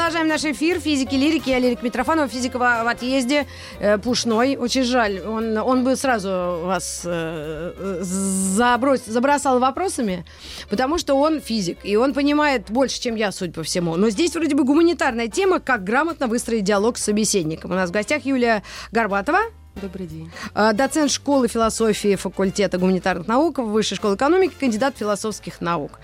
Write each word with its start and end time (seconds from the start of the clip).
Продолжаем 0.00 0.28
наш 0.28 0.44
эфир 0.44 0.80
физики, 0.80 1.14
лирики. 1.14 1.50
Я 1.50 1.58
Лирик 1.58 1.82
Митрофанова, 1.82 2.26
физика 2.26 2.56
в, 2.56 2.60
в 2.60 2.88
отъезде. 2.88 3.46
Э, 3.80 3.98
Пушной. 3.98 4.56
Очень 4.56 4.82
жаль. 4.82 5.20
Он, 5.20 5.58
он 5.58 5.84
бы 5.84 5.94
сразу 5.94 6.62
вас 6.64 7.02
э, 7.04 7.98
заброс, 8.00 9.02
забросал 9.04 9.60
вопросами, 9.60 10.24
потому 10.70 10.96
что 10.96 11.16
он 11.16 11.42
физик. 11.42 11.80
И 11.82 11.96
он 11.96 12.14
понимает 12.14 12.70
больше, 12.70 12.98
чем 12.98 13.14
я, 13.14 13.30
судя 13.30 13.52
по 13.52 13.62
всему. 13.62 13.96
Но 13.96 14.08
здесь 14.08 14.34
вроде 14.34 14.56
бы 14.56 14.64
гуманитарная 14.64 15.28
тема, 15.28 15.60
как 15.60 15.84
грамотно 15.84 16.28
выстроить 16.28 16.64
диалог 16.64 16.96
с 16.96 17.04
собеседником. 17.04 17.72
У 17.72 17.74
нас 17.74 17.90
в 17.90 17.92
гостях 17.92 18.24
Юлия 18.24 18.62
Горбатова, 18.92 19.40
Добрый 19.82 20.06
день. 20.06 20.30
э, 20.54 20.72
доцент 20.72 21.10
школы 21.10 21.46
философии 21.46 22.16
факультета 22.16 22.78
гуманитарных 22.78 23.28
наук, 23.28 23.58
Высшей 23.58 23.98
школы 23.98 24.14
экономики, 24.14 24.54
кандидат 24.58 24.96
философских 24.96 25.60
наук. 25.60 26.00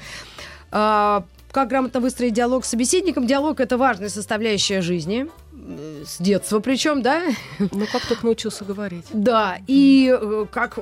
Как 1.56 1.68
грамотно 1.68 2.00
выстроить 2.00 2.34
диалог 2.34 2.66
с 2.66 2.68
собеседником? 2.68 3.26
Диалог– 3.26 3.60
это 3.62 3.78
важная 3.78 4.10
составляющая 4.10 4.82
жизни, 4.82 5.26
э, 5.54 6.02
с 6.06 6.18
детства 6.18 6.60
причем, 6.60 7.00
да? 7.00 7.22
Ну, 7.58 7.86
как 7.90 8.04
только 8.04 8.26
научился 8.26 8.62
говорить. 8.62 9.06
Да, 9.10 9.56
и 9.66 10.14
э, 10.14 10.44
как, 10.52 10.78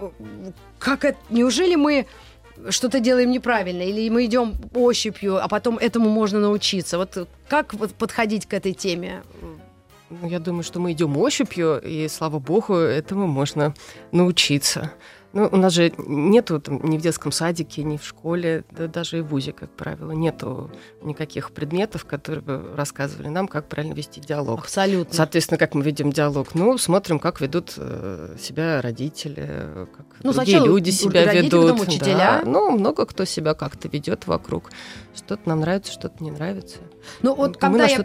как 0.80 1.04
это, 1.04 1.16
неужели 1.30 1.76
мы 1.76 2.08
что-то 2.70 2.98
делаем 2.98 3.30
неправильно, 3.30 3.82
или 3.82 4.08
мы 4.08 4.24
идем 4.24 4.56
ощупью, 4.74 5.40
а 5.40 5.46
потом 5.46 5.78
этому 5.78 6.10
можно 6.10 6.40
научиться? 6.40 6.98
Вот 6.98 7.28
как 7.48 7.72
вот 7.74 7.94
подходить 7.94 8.46
к 8.46 8.52
этой 8.52 8.72
теме? 8.72 9.22
Ну, 10.10 10.28
я 10.28 10.40
думаю, 10.40 10.64
что 10.64 10.80
мы 10.80 10.90
идем 10.90 11.16
ощупью, 11.16 11.80
и, 11.84 12.08
слава 12.08 12.40
богу, 12.40 12.74
этому 12.74 13.28
можно 13.28 13.74
научиться. 14.10 14.90
Ну, 15.34 15.48
у 15.50 15.56
нас 15.56 15.72
же 15.72 15.92
нету 15.98 16.60
там, 16.60 16.80
ни 16.84 16.96
в 16.96 17.00
детском 17.00 17.32
садике, 17.32 17.82
ни 17.82 17.96
в 17.96 18.04
школе, 18.04 18.64
да 18.70 18.86
даже 18.86 19.18
и 19.18 19.20
в 19.20 19.26
ВУЗе, 19.26 19.52
как 19.52 19.70
правило, 19.70 20.12
нету 20.12 20.70
никаких 21.02 21.50
предметов, 21.50 22.04
которые 22.04 22.40
бы 22.42 22.74
рассказывали 22.76 23.28
нам, 23.28 23.48
как 23.48 23.68
правильно 23.68 23.94
вести 23.94 24.20
диалог. 24.20 24.60
Абсолютно. 24.60 25.12
Соответственно, 25.12 25.58
как 25.58 25.74
мы 25.74 25.82
ведем 25.82 26.12
диалог? 26.12 26.54
Ну, 26.54 26.78
смотрим, 26.78 27.18
как 27.18 27.40
ведут 27.40 27.74
э, 27.76 28.36
себя 28.40 28.80
родители, 28.80 29.86
как 29.96 30.06
Ну, 30.22 30.32
другие 30.32 30.60
люди 30.60 30.90
себя 30.90 31.24
родители, 31.26 31.44
ведут. 31.46 31.70
потом 31.72 31.88
учителя. 31.88 32.42
Да. 32.44 32.50
Ну, 32.50 32.70
много 32.70 33.04
кто 33.04 33.24
себя 33.24 33.54
как-то 33.54 33.88
ведет 33.88 34.28
вокруг. 34.28 34.70
Что-то 35.14 35.48
нам 35.48 35.60
нравится, 35.60 35.92
что-то 35.92 36.22
не 36.22 36.30
нравится. 36.30 36.78
Ну 37.22 37.34
вот 37.34 37.56
когда 37.56 37.86
я 37.86 38.02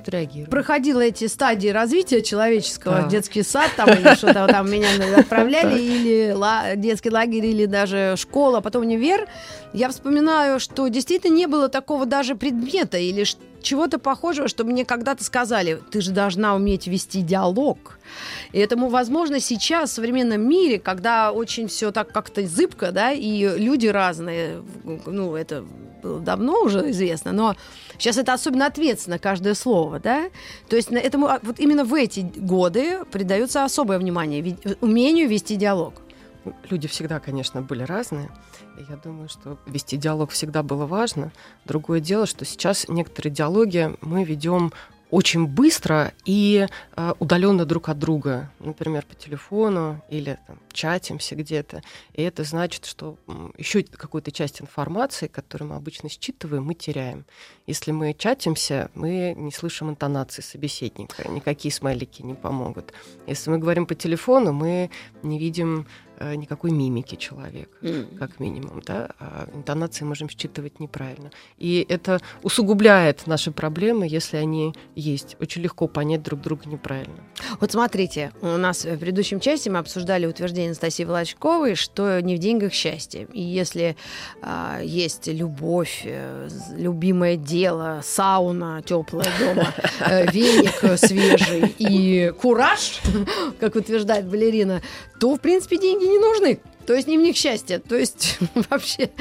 проходила 0.49 1.01
эти 1.01 1.27
стадии 1.27 1.69
развития 1.69 2.21
человеческого, 2.21 3.01
Да. 3.03 3.07
детский 3.07 3.43
сад 3.43 3.71
там 3.75 3.89
или 3.89 4.15
что-то 4.15 4.47
там 4.47 4.69
меня 4.71 4.87
отправляли, 5.17 5.79
или 5.79 6.75
детский 6.77 7.09
лагерь, 7.09 7.45
или 7.45 7.65
даже 7.65 8.15
школа, 8.17 8.61
потом 8.61 8.83
универ, 8.83 9.27
я 9.73 9.89
вспоминаю, 9.89 10.59
что 10.59 10.87
действительно 10.87 11.35
не 11.35 11.47
было 11.47 11.69
такого 11.69 12.05
даже 12.05 12.35
предмета 12.35 12.97
или 12.97 13.25
чего-то 13.61 13.99
похожего, 13.99 14.47
что 14.47 14.63
мне 14.63 14.85
когда-то 14.85 15.23
сказали, 15.23 15.79
ты 15.91 16.01
же 16.01 16.11
должна 16.11 16.55
уметь 16.55 16.87
вести 16.87 17.21
диалог. 17.21 17.99
И 18.51 18.59
этому, 18.59 18.89
возможно, 18.89 19.39
сейчас 19.39 19.91
в 19.91 19.93
современном 19.93 20.41
мире, 20.47 20.79
когда 20.79 21.31
очень 21.31 21.67
все 21.67 21.91
так 21.91 22.11
как-то 22.11 22.45
зыбко, 22.47 22.91
да, 22.91 23.11
и 23.11 23.47
люди 23.59 23.87
разные, 23.87 24.63
ну, 25.05 25.35
это 25.35 25.65
было 26.01 26.19
давно 26.19 26.63
уже 26.63 26.89
известно, 26.91 27.33
но 27.33 27.55
сейчас 27.97 28.17
это 28.17 28.33
особенно 28.33 28.65
ответственно, 28.65 29.19
каждое 29.19 29.53
слово, 29.53 29.99
да, 29.99 30.29
то 30.69 30.77
есть 30.77 30.91
этому, 30.91 31.27
а, 31.27 31.39
вот 31.43 31.59
именно 31.59 31.83
в 31.83 31.93
эти 31.93 32.21
годы 32.21 33.03
придается 33.11 33.65
особое 33.65 33.99
внимание 33.99 34.41
ви- 34.41 34.57
умению 34.79 35.27
вести 35.27 35.57
диалог. 35.57 35.95
Люди 36.69 36.87
всегда, 36.87 37.19
конечно, 37.19 37.61
были 37.61 37.83
разные. 37.83 38.29
Я 38.87 38.95
думаю, 38.95 39.27
что 39.27 39.57
вести 39.65 39.97
диалог 39.97 40.31
всегда 40.31 40.63
было 40.63 40.85
важно. 40.85 41.31
Другое 41.65 41.99
дело, 41.99 42.25
что 42.25 42.45
сейчас 42.45 42.87
некоторые 42.87 43.33
диалоги 43.33 43.95
мы 44.01 44.23
ведем 44.23 44.71
очень 45.11 45.47
быстро 45.47 46.13
и 46.25 46.67
э, 46.95 47.13
удаленно 47.19 47.65
друг 47.65 47.89
от 47.89 47.97
друга, 47.97 48.51
например, 48.59 49.05
по 49.05 49.15
телефону 49.15 50.03
или 50.09 50.37
там, 50.45 50.59
чатимся 50.71 51.35
где-то. 51.35 51.81
И 52.13 52.21
это 52.21 52.43
значит, 52.43 52.85
что 52.85 53.17
еще 53.57 53.81
какую-то 53.81 54.31
часть 54.31 54.61
информации, 54.61 55.27
которую 55.27 55.71
мы 55.71 55.75
обычно 55.77 56.09
считываем, 56.09 56.63
мы 56.63 56.75
теряем. 56.75 57.25
Если 57.65 57.91
мы 57.91 58.13
чатимся, 58.13 58.91
мы 58.93 59.33
не 59.35 59.51
слышим 59.51 59.89
интонации 59.89 60.43
собеседника, 60.43 61.27
никакие 61.27 61.71
смайлики 61.73 62.21
не 62.21 62.35
помогут. 62.35 62.93
Если 63.25 63.49
мы 63.49 63.57
говорим 63.57 63.87
по 63.87 63.95
телефону, 63.95 64.53
мы 64.53 64.91
не 65.23 65.39
видим 65.39 65.87
никакой 66.35 66.71
мимики 66.71 67.15
человека, 67.15 67.77
как 68.17 68.39
минимум, 68.39 68.81
да, 68.85 69.09
а 69.19 69.49
интонации 69.53 70.05
можем 70.05 70.29
считывать 70.29 70.79
неправильно. 70.79 71.31
И 71.57 71.85
это 71.89 72.19
усугубляет 72.43 73.27
наши 73.27 73.51
проблемы, 73.51 74.07
если 74.07 74.37
они 74.37 74.73
есть. 74.95 75.35
Очень 75.39 75.61
легко 75.61 75.87
понять 75.87 76.23
друг 76.23 76.41
друга 76.41 76.67
неправильно. 76.67 77.23
Вот 77.59 77.71
смотрите, 77.71 78.31
у 78.41 78.57
нас 78.57 78.85
в 78.85 78.97
предыдущем 78.97 79.39
части 79.39 79.69
мы 79.69 79.79
обсуждали 79.79 80.25
утверждение 80.25 80.69
Анастасии 80.69 81.03
Волочковой, 81.03 81.75
что 81.75 82.19
не 82.21 82.35
в 82.35 82.39
деньгах 82.39 82.73
счастье. 82.73 83.27
И 83.33 83.41
если 83.41 83.95
а, 84.41 84.79
есть 84.81 85.27
любовь, 85.27 86.01
э, 86.03 86.49
любимое 86.75 87.35
дело, 87.35 88.01
сауна 88.03 88.81
теплая 88.85 89.29
дома, 89.39 89.73
э, 89.99 90.31
веник 90.31 90.83
э, 90.83 90.97
свежий 90.97 91.75
и 91.77 92.31
кураж, 92.39 92.99
как 93.59 93.75
утверждает 93.75 94.25
балерина, 94.25 94.81
то, 95.19 95.35
в 95.35 95.39
принципе, 95.39 95.77
деньги 95.77 96.05
не 96.05 96.17
нужны. 96.17 96.59
То 96.89 96.95
есть 96.95 97.07
не 97.07 97.19
в 97.19 97.21
них 97.21 97.35
счастье. 97.35 97.77
То 97.77 97.95
есть 97.95 98.39
вообще. 98.71 99.11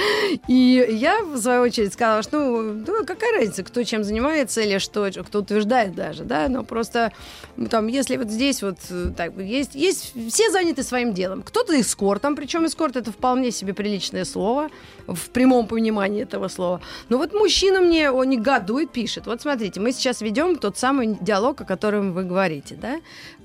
И 0.49 0.87
я, 0.89 1.23
в 1.23 1.37
свою 1.37 1.61
очередь, 1.61 1.93
сказала, 1.93 2.23
что 2.23 2.39
ну, 2.41 2.83
ну, 2.87 3.05
какая 3.05 3.31
разница, 3.37 3.62
кто 3.62 3.84
чем 3.84 4.05
занимается 4.05 4.62
или 4.62 4.79
что, 4.79 5.11
кто 5.23 5.41
утверждает 5.41 5.95
даже, 5.95 6.25
да, 6.25 6.49
но 6.49 6.65
просто 6.65 7.12
ну, 7.59 7.67
там, 7.67 7.87
если 7.89 8.17
вот 8.17 8.31
здесь 8.31 8.62
вот 8.62 8.79
э, 8.89 9.11
так, 9.15 9.37
есть, 9.37 9.75
есть, 9.75 10.15
все 10.33 10.51
заняты 10.51 10.83
своим 10.83 11.12
делом. 11.12 11.43
Кто-то 11.43 11.79
эскортом, 11.79 12.37
причем 12.37 12.65
эскорт 12.65 12.97
это 12.97 13.12
вполне 13.12 13.51
себе 13.51 13.75
приличное 13.75 14.25
слово, 14.25 14.71
в 15.06 15.29
прямом 15.29 15.67
понимании 15.67 16.23
этого 16.23 16.49
слова. 16.49 16.81
Но 17.11 17.19
вот 17.19 17.35
мужчина 17.35 17.83
мне, 17.83 18.11
он 18.11 18.31
негодует, 18.31 18.93
пишет. 18.93 19.27
Вот 19.27 19.43
смотрите, 19.43 19.79
мы 19.79 19.93
сейчас 19.93 20.23
ведем 20.23 20.56
тот 20.56 20.79
самый 20.79 21.19
диалог, 21.21 21.61
о 21.61 21.67
котором 21.67 22.15
вы 22.15 22.25
говорите, 22.25 22.79
да? 22.81 22.99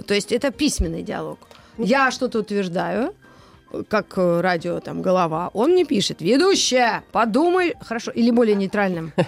То 0.07 0.13
есть 0.13 0.31
это 0.31 0.49
письменный 0.51 1.03
диалог. 1.03 1.39
Я 1.77 2.09
что-то 2.11 2.39
утверждаю, 2.39 3.13
как 3.87 4.17
э, 4.17 4.41
радио 4.41 4.79
там 4.79 5.01
голова, 5.01 5.49
он 5.53 5.71
мне 5.71 5.85
пишет, 5.85 6.21
ведущая, 6.21 7.03
подумай, 7.11 7.75
хорошо, 7.81 8.11
или 8.11 8.31
более 8.31 8.55
нейтральным. 8.55 9.13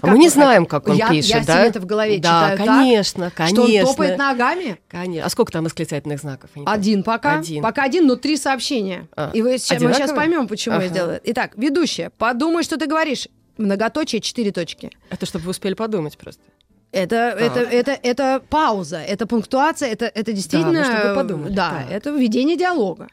А 0.00 0.06
мы 0.06 0.18
не 0.18 0.28
знаем, 0.28 0.66
как 0.66 0.88
он 0.88 0.96
я, 0.96 1.08
пишет, 1.08 1.30
я 1.30 1.44
да? 1.44 1.54
себе 1.54 1.68
это 1.68 1.80
в 1.80 1.86
голове 1.86 2.18
да, 2.18 2.50
читаю 2.52 2.58
конечно, 2.58 3.30
так, 3.30 3.48
что 3.48 3.60
он 3.62 3.66
конечно. 3.66 3.90
топает 3.90 4.18
ногами. 4.18 4.78
Конечно. 4.88 5.26
А 5.26 5.30
сколько 5.30 5.52
там 5.52 5.64
восклицательных 5.64 6.20
знаков? 6.20 6.50
Я. 6.54 6.62
Один 6.66 7.02
пока. 7.02 7.38
Один. 7.38 7.62
Пока 7.62 7.82
один, 7.82 8.06
но 8.06 8.16
три 8.16 8.36
сообщения. 8.36 9.08
А, 9.16 9.30
И 9.34 9.42
мы 9.42 9.58
сейчас 9.58 10.12
поймем, 10.12 10.46
почему 10.48 10.80
я 10.80 10.88
сделала. 10.88 11.20
Итак, 11.24 11.52
ведущая, 11.56 12.10
подумай, 12.10 12.62
что 12.62 12.76
ты 12.76 12.86
говоришь. 12.86 13.28
Многоточие, 13.56 14.20
четыре 14.20 14.52
точки. 14.52 14.90
Это 15.10 15.26
чтобы 15.26 15.46
вы 15.46 15.50
успели 15.50 15.74
подумать 15.74 16.16
просто. 16.16 16.42
Это, 16.90 17.16
это, 17.16 17.60
это, 17.60 17.98
это 18.02 18.42
пауза, 18.48 18.98
это 18.98 19.26
пунктуация, 19.26 19.90
это, 19.90 20.06
это 20.06 20.32
действительно... 20.32 20.72
ну, 20.72 20.84
чтобы 20.84 21.14
подумали, 21.14 21.52
Да, 21.52 21.84
так. 21.86 21.90
это 21.90 22.10
введение 22.10 22.56
диалога. 22.56 23.08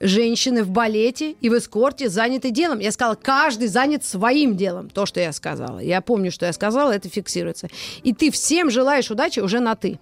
Женщины 0.00 0.64
в 0.64 0.70
балете 0.70 1.36
и 1.40 1.48
в 1.48 1.56
эскорте 1.56 2.08
заняты 2.08 2.50
делом. 2.50 2.80
Я 2.80 2.90
сказала, 2.90 3.14
каждый 3.14 3.68
занят 3.68 4.04
своим 4.04 4.56
делом. 4.56 4.90
То, 4.90 5.06
что 5.06 5.20
я 5.20 5.32
сказала. 5.32 5.78
Я 5.78 6.00
помню, 6.00 6.32
что 6.32 6.46
я 6.46 6.52
сказала, 6.52 6.90
это 6.90 7.08
фиксируется. 7.08 7.68
И 8.02 8.12
ты 8.12 8.32
всем 8.32 8.70
желаешь 8.70 9.10
удачи 9.10 9.38
уже 9.38 9.60
на 9.60 9.76
«ты». 9.76 10.00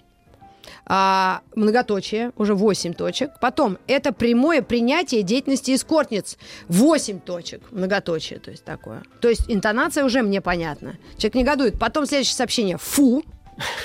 А, 0.92 1.42
многоточие, 1.54 2.32
уже 2.34 2.56
8 2.56 2.94
точек. 2.94 3.30
Потом, 3.40 3.78
это 3.86 4.12
прямое 4.12 4.60
принятие 4.60 5.22
деятельности 5.22 5.72
эскортниц. 5.72 6.36
8 6.66 7.20
точек, 7.20 7.62
многоточие, 7.70 8.40
то 8.40 8.50
есть 8.50 8.64
такое. 8.64 9.04
То 9.20 9.28
есть 9.28 9.42
интонация 9.46 10.04
уже 10.04 10.22
мне 10.22 10.40
понятна. 10.40 10.96
Человек 11.16 11.34
негодует. 11.36 11.78
Потом 11.78 12.06
следующее 12.06 12.34
сообщение. 12.34 12.76
Фу. 12.76 13.22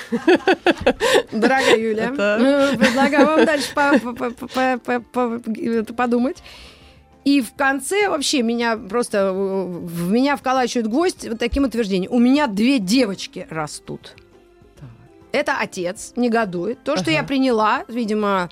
Дорогая 1.32 1.78
Юля, 1.78 2.10
предлагаю 2.10 3.28
вам 3.28 3.46
дальше 3.46 3.72
подумать. 5.94 6.38
И 7.24 7.42
в 7.42 7.54
конце 7.54 8.10
вообще 8.10 8.42
меня 8.42 8.78
просто 8.78 9.32
в 9.32 10.12
меня 10.12 10.38
вколачивают 10.38 10.88
гвоздь 10.88 11.28
вот 11.28 11.38
таким 11.38 11.66
утверждением. 11.66 12.12
У 12.12 12.18
меня 12.18 12.48
две 12.48 12.80
девочки 12.80 13.46
растут. 13.52 14.16
Это 15.36 15.58
отец 15.60 16.14
негодует. 16.16 16.82
То, 16.84 16.96
что 16.96 17.06
Ага. 17.06 17.12
я 17.12 17.24
приняла, 17.24 17.84
видимо, 17.90 18.50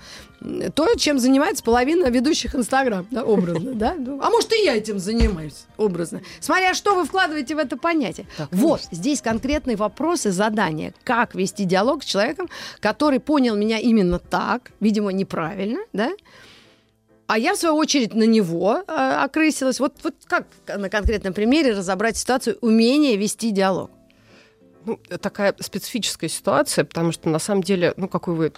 то, 0.75 0.93
чем 0.95 1.17
занимается 1.17 1.63
половина 1.63 2.09
ведущих 2.09 2.55
Инстаграм, 2.55 3.07
да, 3.09 3.23
образно, 3.23 3.73
да? 3.73 3.93
А 4.21 4.29
может, 4.29 4.51
и 4.51 4.65
я 4.65 4.75
этим 4.75 4.99
занимаюсь, 4.99 5.65
образно. 5.77 6.21
Смотря 6.41 6.73
что 6.73 6.95
вы 6.95 7.05
вкладываете 7.05 7.55
в 7.55 7.59
это 7.59 7.77
понятие. 7.77 8.25
Так, 8.35 8.49
Вот, 8.51 8.81
здесь 8.91 9.21
конкретные 9.21 9.77
вопросы, 9.77 10.31
задания. 10.31 10.93
Как 11.05 11.35
вести 11.35 11.63
диалог 11.63 12.03
с 12.03 12.05
человеком, 12.05 12.49
который 12.81 13.21
понял 13.21 13.55
меня 13.55 13.79
именно 13.79 14.19
так, 14.19 14.71
видимо, 14.81 15.13
неправильно, 15.13 15.79
да? 15.93 16.11
А 17.27 17.37
я, 17.37 17.53
в 17.53 17.57
свою 17.57 17.75
очередь, 17.77 18.13
на 18.13 18.23
него 18.23 18.83
э, 18.85 18.91
окрысилась. 19.23 19.79
Вот, 19.79 19.93
вот 20.03 20.15
как 20.25 20.45
на 20.67 20.89
конкретном 20.89 21.33
примере 21.33 21.71
разобрать 21.71 22.17
ситуацию 22.17 22.57
умение 22.59 23.15
вести 23.15 23.51
диалог? 23.51 23.89
Ну, 24.85 24.99
такая 25.21 25.55
специфическая 25.59 26.29
ситуация, 26.29 26.83
потому 26.83 27.11
что 27.11 27.29
на 27.29 27.39
самом 27.39 27.63
деле, 27.63 27.93
ну, 27.97 28.07
какой 28.07 28.33
вы 28.35 28.51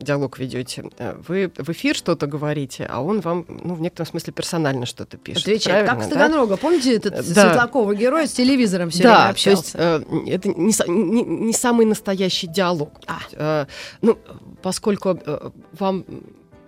диалог 0.00 0.38
ведете? 0.38 0.84
Э, 0.98 1.14
Вы 1.28 1.52
в 1.56 1.68
эфир 1.70 1.94
что-то 1.94 2.26
говорите, 2.26 2.86
а 2.90 3.02
он 3.02 3.20
вам, 3.20 3.44
ну, 3.48 3.74
в 3.74 3.80
некотором 3.80 4.06
смысле 4.08 4.32
персонально 4.32 4.86
что-то 4.86 5.16
пишет. 5.18 5.42
Отвечает. 5.42 5.86
Как 5.86 5.98
правильно, 6.08 6.46
да? 6.46 6.56
Помните 6.56 6.96
этот 6.96 7.14
Э, 7.14 7.22
да. 7.34 7.48
Светлакова 7.50 7.94
герой 7.94 8.26
с 8.26 8.32
телевизором 8.32 8.90
все 8.90 9.02
да, 9.02 9.08
время 9.10 9.24
то 9.24 9.30
общался? 9.30 9.58
есть 9.58 9.74
э, 9.74 10.30
это 10.30 10.48
не, 10.48 10.72
не- 10.88 11.24
не 11.46 11.52
самый 11.52 11.84
настоящий 11.86 12.46
диалог. 12.46 12.92
А. 13.06 13.18
Э, 13.32 13.66
ну, 14.02 14.18
поскольку 14.62 15.18
э, 15.26 15.50
вам, 15.78 16.04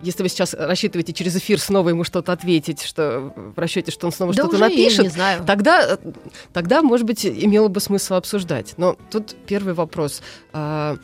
если 0.03 0.23
вы 0.23 0.29
сейчас 0.29 0.55
рассчитываете 0.55 1.13
через 1.13 1.37
эфир 1.37 1.61
снова 1.61 1.91
ему 1.91 2.05
что-то 2.05 2.33
ответить, 2.33 2.83
что 2.83 3.33
в 3.37 3.59
расчете, 3.59 3.91
что 3.91 4.07
он 4.07 4.13
снова 4.13 4.33
да 4.35 4.43
что-то 4.43 4.59
напишет, 4.59 5.05
не 5.05 5.09
знаю. 5.11 5.45
Тогда, 5.45 5.99
э, 6.03 6.13
тогда, 6.53 6.83
может 6.83 7.07
быть, 7.07 7.27
имело 7.27 7.69
бы 7.69 7.81
смысл 7.81 8.15
обсуждать. 8.15 8.75
Но 8.77 8.97
тут 9.11 9.35
первый 9.47 9.75
вопрос. 9.75 10.23
а, 10.53 10.97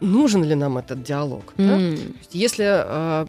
нужен 0.00 0.44
ли 0.44 0.54
нам 0.54 0.78
этот 0.78 1.02
диалог? 1.02 1.52
да? 1.56 1.76
То 1.76 1.80
есть 1.80 2.30
Если 2.32 2.64
а, 2.66 3.26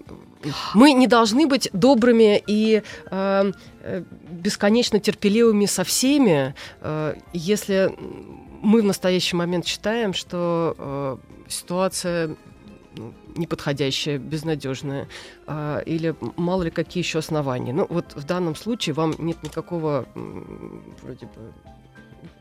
мы 0.73 0.93
не 0.93 1.07
должны 1.07 1.47
быть 1.47 1.69
добрыми 1.73 2.41
и 2.45 2.83
а, 3.09 3.51
э, 3.81 4.03
бесконечно 4.29 4.99
терпеливыми 4.99 5.65
со 5.65 5.83
всеми, 5.83 6.53
а, 6.81 7.15
если 7.33 7.95
мы 8.61 8.81
в 8.81 8.85
настоящий 8.85 9.35
момент 9.35 9.65
считаем, 9.65 10.13
что 10.13 10.75
а, 10.77 11.17
ситуация 11.47 12.35
ну, 12.95 13.13
неподходящая, 13.35 14.17
безнадежная, 14.17 15.07
а, 15.47 15.79
или 15.79 16.15
мало 16.37 16.63
ли 16.63 16.71
какие 16.71 17.03
еще 17.03 17.19
основания. 17.19 17.73
Ну, 17.73 17.85
вот 17.89 18.13
в 18.15 18.23
данном 18.25 18.55
случае 18.55 18.93
вам 18.93 19.13
нет 19.17 19.41
никакого 19.43 20.05
вроде 21.01 21.25
бы 21.25 21.53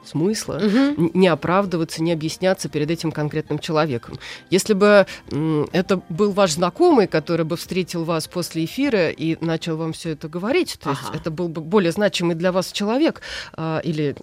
смысла 0.05 0.61
н- 0.61 1.11
не 1.15 1.29
оправдываться, 1.29 2.03
не 2.03 2.13
объясняться 2.13 2.69
перед 2.69 2.91
этим 2.91 3.11
конкретным 3.13 3.59
человеком. 3.59 4.19
Если 4.51 4.75
бы 4.75 5.07
это 5.73 6.01
был 6.09 6.33
ваш 6.33 6.53
знакомый, 6.53 7.07
который 7.07 7.45
бы 7.45 7.57
встретил 7.57 8.05
вас 8.05 8.29
после 8.29 8.65
эфира 8.65 9.11
и 9.11 9.37
начал 9.45 9.77
вам 9.77 9.93
все 9.93 10.11
это 10.11 10.29
говорить, 10.29 10.79
то 10.83 10.91
есть 10.91 11.03
Ага. 11.09 11.17
это 11.19 11.31
был 11.31 11.49
бы 11.49 11.61
более 11.61 11.93
значимый 11.93 12.35
для 12.37 12.53
вас 12.53 12.71
человек, 12.73 13.23
а, 13.55 13.81
или, 13.85 14.15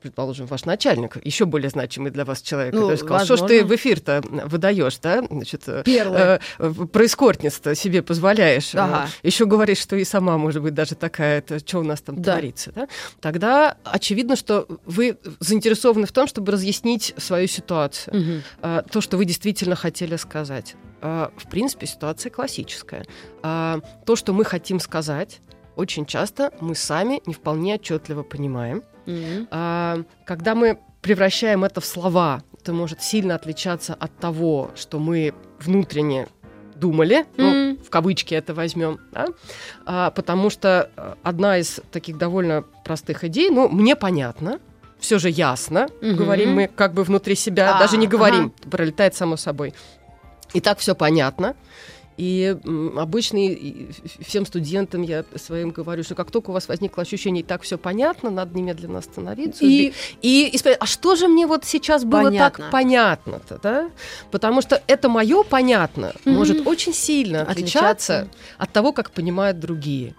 предположим, 0.00 0.46
ваш 0.46 0.64
начальник, 0.64 1.16
еще 1.24 1.44
более 1.46 1.70
значимый 1.70 2.10
для 2.10 2.24
вас 2.24 2.42
человек, 2.42 2.74
Ну, 2.74 2.82
который 2.82 2.96
сказал, 2.98 3.24
что 3.24 3.36
ж 3.36 3.40
ты 3.48 3.64
в 3.64 3.74
эфир-то 3.74 4.22
выдаешь, 4.46 4.98
да, 4.98 5.24
значит, 5.30 5.62
э, 5.66 5.82
Перлы. 5.84 6.16
э, 6.18 6.38
в- 6.58 6.86
про 6.86 7.06
эскортниц-то 7.06 7.74
себе 7.74 8.02
позволяешь. 8.02 8.74
Ага. 8.74 9.08
Еще 9.22 9.46
говоришь, 9.46 9.78
что 9.78 9.96
и 9.96 10.04
сама, 10.04 10.36
может 10.38 10.62
быть, 10.62 10.74
даже 10.74 10.94
такая, 10.94 11.38
это 11.38 11.58
что 11.58 11.78
у 11.80 11.82
нас 11.82 12.00
там 12.00 12.20
Да. 12.20 12.32
творится, 12.32 12.72
да? 12.74 12.88
Тогда 13.20 13.76
очевидно, 13.84 14.36
что 14.36 14.66
вы 14.84 15.01
заинтересованы 15.40 16.06
в 16.06 16.12
том, 16.12 16.26
чтобы 16.26 16.52
разъяснить 16.52 17.14
свою 17.16 17.46
ситуацию, 17.48 18.42
а, 18.60 18.82
то, 18.82 19.00
что 19.00 19.16
вы 19.16 19.24
действительно 19.24 19.76
хотели 19.76 20.16
сказать. 20.16 20.74
А, 21.00 21.30
В 21.36 21.48
принципе, 21.50 21.86
ситуация 21.86 22.30
классическая. 22.30 23.04
А, 23.42 23.80
То, 24.06 24.16
что 24.16 24.32
мы 24.32 24.44
хотим 24.44 24.80
сказать, 24.80 25.40
очень 25.76 26.06
часто 26.06 26.50
мы 26.60 26.74
сами 26.74 27.20
не 27.26 27.34
вполне 27.34 27.74
отчетливо 27.74 28.22
понимаем. 28.22 28.82
А, 29.50 30.02
Когда 30.26 30.54
мы 30.54 30.78
превращаем 31.00 31.64
это 31.64 31.80
в 31.80 31.84
слова, 31.86 32.42
это 32.60 32.72
может 32.72 33.02
сильно 33.02 33.34
отличаться 33.34 33.94
от 33.94 34.16
того, 34.18 34.70
что 34.76 34.98
мы 35.00 35.34
внутренне 35.58 36.28
думали, 36.76 37.26
ну, 37.36 37.50
Мгм. 37.50 37.78
в 37.84 37.90
кавычки 37.90 38.34
это 38.34 38.54
возьмем, 38.54 38.98
да? 39.12 39.26
А, 39.86 40.10
потому 40.10 40.50
что 40.50 40.90
э, 40.96 41.14
одна 41.22 41.58
из 41.58 41.80
таких 41.92 42.18
довольно 42.18 42.62
простых 42.84 43.22
идей, 43.24 43.50
ну, 43.50 43.68
мне 43.68 43.94
понятно, 43.94 44.58
все 45.02 45.18
же 45.18 45.28
ясно, 45.28 45.88
Мгм. 46.00 46.16
говорим 46.16 46.54
мы 46.54 46.68
как 46.68 46.94
бы 46.94 47.04
внутри 47.04 47.34
себя, 47.34 47.76
А, 47.76 47.78
даже 47.78 47.96
не 47.98 48.06
говорим, 48.06 48.52
ага. 48.62 48.70
пролетает 48.70 49.14
само 49.14 49.36
собой. 49.36 49.74
И 50.54 50.60
так 50.60 50.78
все 50.78 50.94
понятно. 50.94 51.54
И 52.18 52.54
обычно 52.98 53.38
и- 53.38 53.86
всем 54.20 54.44
студентам 54.46 55.00
я 55.02 55.24
своим 55.36 55.70
говорю, 55.70 56.04
что 56.04 56.14
как 56.14 56.30
только 56.30 56.50
у 56.50 56.52
вас 56.52 56.68
возникло 56.68 57.02
ощущение, 57.02 57.42
и 57.42 57.46
так 57.46 57.62
все 57.62 57.78
понятно, 57.78 58.30
надо 58.30 58.56
немедленно 58.56 58.98
остановиться. 58.98 59.64
И- 59.64 59.92
и, 60.20 60.48
и 60.52 60.58
спросить, 60.58 60.78
а 60.80 60.86
что 60.86 61.16
же 61.16 61.26
мне 61.26 61.46
вот 61.46 61.64
сейчас 61.64 62.04
было 62.04 62.24
Понятно. 62.24 62.64
так 62.64 62.70
понятно-то, 62.70 63.58
да? 63.62 63.90
Потому 64.30 64.60
что 64.60 64.80
это 64.86 65.08
мое 65.08 65.42
понятно 65.42 66.12
Мгм. 66.26 66.34
может 66.36 66.66
очень 66.66 66.92
сильно 66.92 67.42
Отличаться. 67.42 68.18
отличаться 68.20 68.28
от 68.58 68.70
того, 68.72 68.92
как 68.92 69.10
понимают 69.10 69.58
другие. 69.58 70.14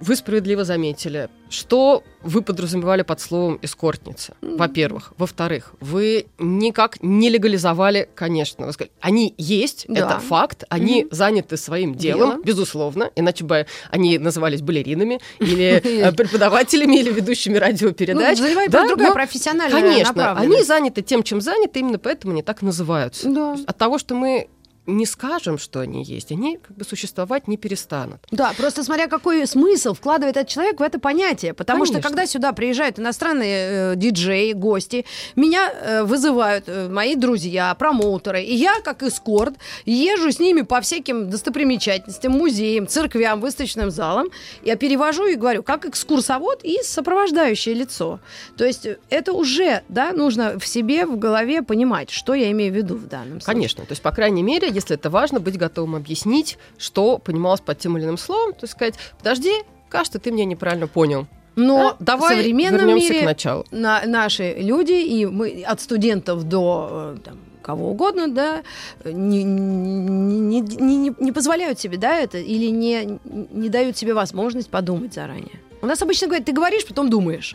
Вы 0.00 0.16
справедливо 0.16 0.64
заметили, 0.64 1.28
что 1.50 2.02
вы 2.22 2.40
подразумевали 2.42 3.02
под 3.02 3.20
словом 3.20 3.58
эскортница, 3.60 4.34
во-первых. 4.40 5.12
Во-вторых, 5.18 5.74
вы 5.80 6.26
никак 6.38 7.02
не 7.02 7.28
легализовали, 7.28 8.08
конечно. 8.14 8.66
Вы 8.66 8.72
сказали, 8.72 8.92
они 9.00 9.34
есть, 9.36 9.84
Да. 9.88 10.00
это 10.06 10.18
факт, 10.20 10.64
они 10.70 11.02
Мгм. 11.04 11.14
заняты 11.14 11.56
своим 11.56 11.94
делом, 11.94 12.30
Делом. 12.30 12.42
безусловно, 12.42 13.10
иначе 13.14 13.44
бы 13.44 13.66
они 13.90 14.18
назывались 14.18 14.62
балеринами 14.62 15.20
или 15.38 15.82
э, 15.84 16.12
преподавателями 16.12 16.96
или 16.96 17.10
ведущими 17.12 17.54
Ну, 17.54 17.60
радиопередач. 17.60 18.38
занимает 18.38 18.70
Да, 18.70 18.86
другая 18.88 19.12
профессиональная 19.12 19.80
Конечно, 19.80 20.32
они 20.32 20.62
заняты 20.62 21.02
тем, 21.02 21.22
чем 21.22 21.40
заняты, 21.40 21.80
именно 21.80 21.98
поэтому 21.98 22.32
они 22.32 22.42
так 22.42 22.62
называются. 22.62 23.28
От 23.66 23.76
того, 23.76 23.98
что 23.98 24.14
мы 24.14 24.48
не 24.96 25.06
скажем, 25.06 25.58
что 25.58 25.80
они 25.80 26.02
есть, 26.04 26.32
они 26.32 26.58
как 26.58 26.76
бы 26.76 26.84
существовать 26.84 27.48
не 27.48 27.56
перестанут. 27.56 28.20
Да, 28.30 28.52
просто 28.56 28.84
смотря 28.84 29.08
какой 29.08 29.46
смысл 29.46 29.94
вкладывает 29.94 30.36
этот 30.36 30.48
человек 30.48 30.80
в 30.80 30.82
это 30.82 30.98
понятие. 30.98 31.54
Потому 31.54 31.84
что 31.84 31.94
Конечно. 31.94 32.08
когда 32.08 32.26
сюда 32.26 32.52
приезжают 32.52 32.98
иностранные 32.98 33.92
э, 33.92 33.96
диджеи, 33.96 34.52
гости, 34.52 35.04
меня 35.36 35.70
э, 35.72 36.02
вызывают 36.04 36.64
э, 36.66 36.88
мои 36.88 37.14
друзья, 37.14 37.74
промоутеры, 37.74 38.42
и 38.42 38.54
я, 38.54 38.80
как 38.84 39.02
эскорт, 39.02 39.54
езжу 39.84 40.30
с 40.30 40.38
ними 40.38 40.62
по 40.62 40.80
всяким 40.80 41.30
достопримечательностям, 41.30 42.32
музеям, 42.32 42.86
церквям, 42.86 43.40
выставочным 43.40 43.90
залам, 43.90 44.28
я 44.62 44.76
перевожу 44.76 45.26
и 45.26 45.34
говорю, 45.34 45.62
как 45.62 45.86
экскурсовод 45.86 46.64
и 46.64 46.78
сопровождающее 46.82 47.74
лицо. 47.74 48.20
То 48.56 48.64
есть 48.64 48.86
э, 48.86 48.98
это 49.08 49.32
уже, 49.32 49.82
да, 49.88 50.12
нужно 50.12 50.58
в 50.58 50.66
себе, 50.66 51.06
в 51.06 51.18
голове 51.18 51.62
понимать, 51.62 52.10
что 52.10 52.34
я 52.34 52.50
имею 52.50 52.72
в 52.72 52.76
виду 52.76 52.96
в 52.96 53.06
данном 53.06 53.40
случае. 53.40 53.46
Конечно. 53.46 53.84
То 53.84 53.92
есть, 53.92 54.02
по 54.02 54.12
крайней 54.12 54.42
мере, 54.42 54.70
если 54.80 54.96
это 54.96 55.10
важно, 55.10 55.40
быть 55.40 55.56
готовым 55.56 55.94
объяснить, 55.96 56.58
что 56.78 57.18
понималось 57.18 57.60
под 57.60 57.78
тем 57.78 57.96
или 57.96 58.04
иным 58.04 58.18
словом, 58.18 58.52
то 58.52 58.60
есть 58.62 58.72
сказать, 58.72 58.94
подожди, 59.18 59.52
кажется, 59.88 60.18
ты 60.18 60.30
меня 60.30 60.44
неправильно 60.44 60.86
понял. 60.88 61.26
Но 61.56 61.96
Да, 61.98 62.16
давай 62.16 62.36
в 62.36 62.38
современном 62.38 62.94
мире 62.94 63.20
к 63.20 63.24
началу. 63.24 63.64
на, 63.70 64.02
наши 64.06 64.54
люди, 64.58 64.92
и 64.92 65.26
мы 65.26 65.62
от 65.66 65.80
студентов 65.80 66.44
до 66.44 67.14
э, 67.16 67.16
там, 67.24 67.38
кого 67.62 67.90
угодно, 67.90 68.28
да, 68.28 68.62
не, 69.04 69.42
не, 69.42 70.60
не, 70.60 70.96
не- 70.96 71.14
не 71.18 71.32
позволяют 71.32 71.78
себе, 71.80 71.98
да, 71.98 72.18
это, 72.18 72.38
или 72.38 72.66
не, 72.70 73.18
не 73.50 73.68
дают 73.68 73.96
себе 73.96 74.14
возможность 74.14 74.70
подумать 74.70 75.12
заранее. 75.12 75.60
У 75.82 75.86
нас 75.86 76.00
обычно 76.02 76.28
говорят, 76.28 76.46
ты 76.46 76.52
говоришь, 76.52 76.86
потом 76.86 77.10
думаешь. 77.10 77.54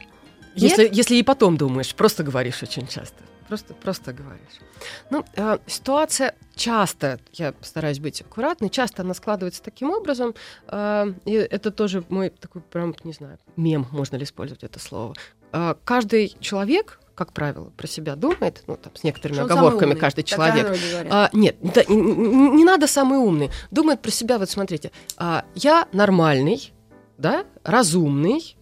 Если, 0.55 0.89
если 0.91 1.15
и 1.15 1.23
потом 1.23 1.57
думаешь, 1.57 1.93
просто 1.95 2.23
говоришь 2.23 2.61
очень 2.63 2.87
часто. 2.87 3.23
Просто, 3.47 3.73
просто 3.75 4.11
говоришь. 4.13 4.59
Ну, 5.11 5.23
э, 5.35 5.59
ситуация 5.67 6.35
часто, 6.55 7.19
я 7.33 7.53
стараюсь 7.61 7.99
быть 7.99 8.21
аккуратной, 8.21 8.69
часто 8.69 9.03
она 9.03 9.13
складывается 9.13 9.61
таким 9.61 9.91
образом, 9.91 10.33
э, 10.67 11.13
и 11.25 11.33
это 11.33 11.71
тоже 11.71 12.03
мой 12.09 12.29
такой 12.29 12.61
прям, 12.61 12.95
не 13.03 13.13
знаю, 13.13 13.37
мем, 13.55 13.87
можно 13.91 14.15
ли 14.15 14.23
использовать 14.23 14.63
это 14.63 14.79
слово. 14.79 15.13
Э, 15.51 15.75
каждый 15.83 16.35
человек, 16.39 16.99
как 17.13 17.33
правило, 17.33 17.69
про 17.77 17.87
себя 17.87 18.15
думает, 18.15 18.63
ну, 18.67 18.77
там, 18.77 18.95
с 18.95 19.03
некоторыми 19.03 19.37
Что 19.37 19.45
оговорками 19.45 19.89
умный, 19.89 19.99
каждый 20.01 20.23
человек. 20.23 20.77
А, 21.09 21.29
нет, 21.31 21.55
да, 21.61 21.83
не, 21.87 21.95
не- 21.95 22.49
не 22.49 22.65
надо 22.65 22.87
самый 22.87 23.19
умный. 23.19 23.51
Думает 23.71 24.01
про 24.01 24.11
себя, 24.11 24.39
вот 24.39 24.49
смотрите, 24.49 24.91
а, 25.17 25.45
я 25.53 25.87
нормальный, 25.93 26.73
да, 27.17 27.45
разумный, 27.63 28.57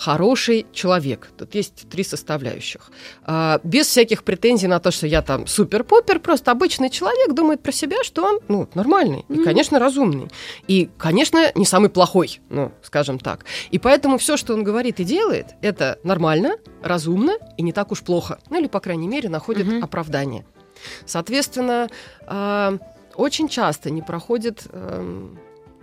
хороший 0.00 0.66
человек. 0.72 1.28
Тут 1.36 1.54
есть 1.54 1.86
три 1.90 2.04
составляющих. 2.04 2.90
А, 3.24 3.60
без 3.64 3.86
всяких 3.86 4.22
претензий 4.24 4.66
на 4.66 4.80
то, 4.80 4.90
что 4.90 5.06
я 5.06 5.20
там 5.20 5.46
супер-пупер, 5.46 6.20
просто 6.20 6.50
обычный 6.52 6.88
человек 6.88 7.34
думает 7.34 7.62
про 7.62 7.70
себя, 7.72 8.02
что 8.02 8.24
он, 8.24 8.40
ну, 8.48 8.66
нормальный 8.74 9.26
и, 9.28 9.34
Мгм. 9.34 9.44
конечно, 9.44 9.78
разумный. 9.78 10.28
И, 10.68 10.88
конечно, 10.96 11.52
не 11.54 11.66
самый 11.66 11.90
плохой, 11.90 12.40
ну, 12.48 12.72
скажем 12.82 13.18
так. 13.18 13.44
И 13.70 13.78
поэтому 13.78 14.16
все, 14.16 14.38
что 14.38 14.54
он 14.54 14.64
говорит 14.64 15.00
и 15.00 15.04
делает, 15.04 15.48
это 15.60 15.98
нормально, 16.02 16.56
разумно 16.82 17.36
и 17.58 17.62
не 17.62 17.72
так 17.72 17.92
уж 17.92 18.00
плохо. 18.02 18.38
Ну, 18.48 18.58
или, 18.58 18.68
по 18.68 18.80
крайней 18.80 19.06
мере, 19.08 19.28
находит 19.28 19.66
Мгм. 19.66 19.84
оправдание. 19.84 20.44
Соответственно, 21.04 21.88
э, 22.26 22.78
очень 23.16 23.48
часто 23.48 23.90
не 23.90 24.00
проходит 24.00 24.62
э, 24.72 25.28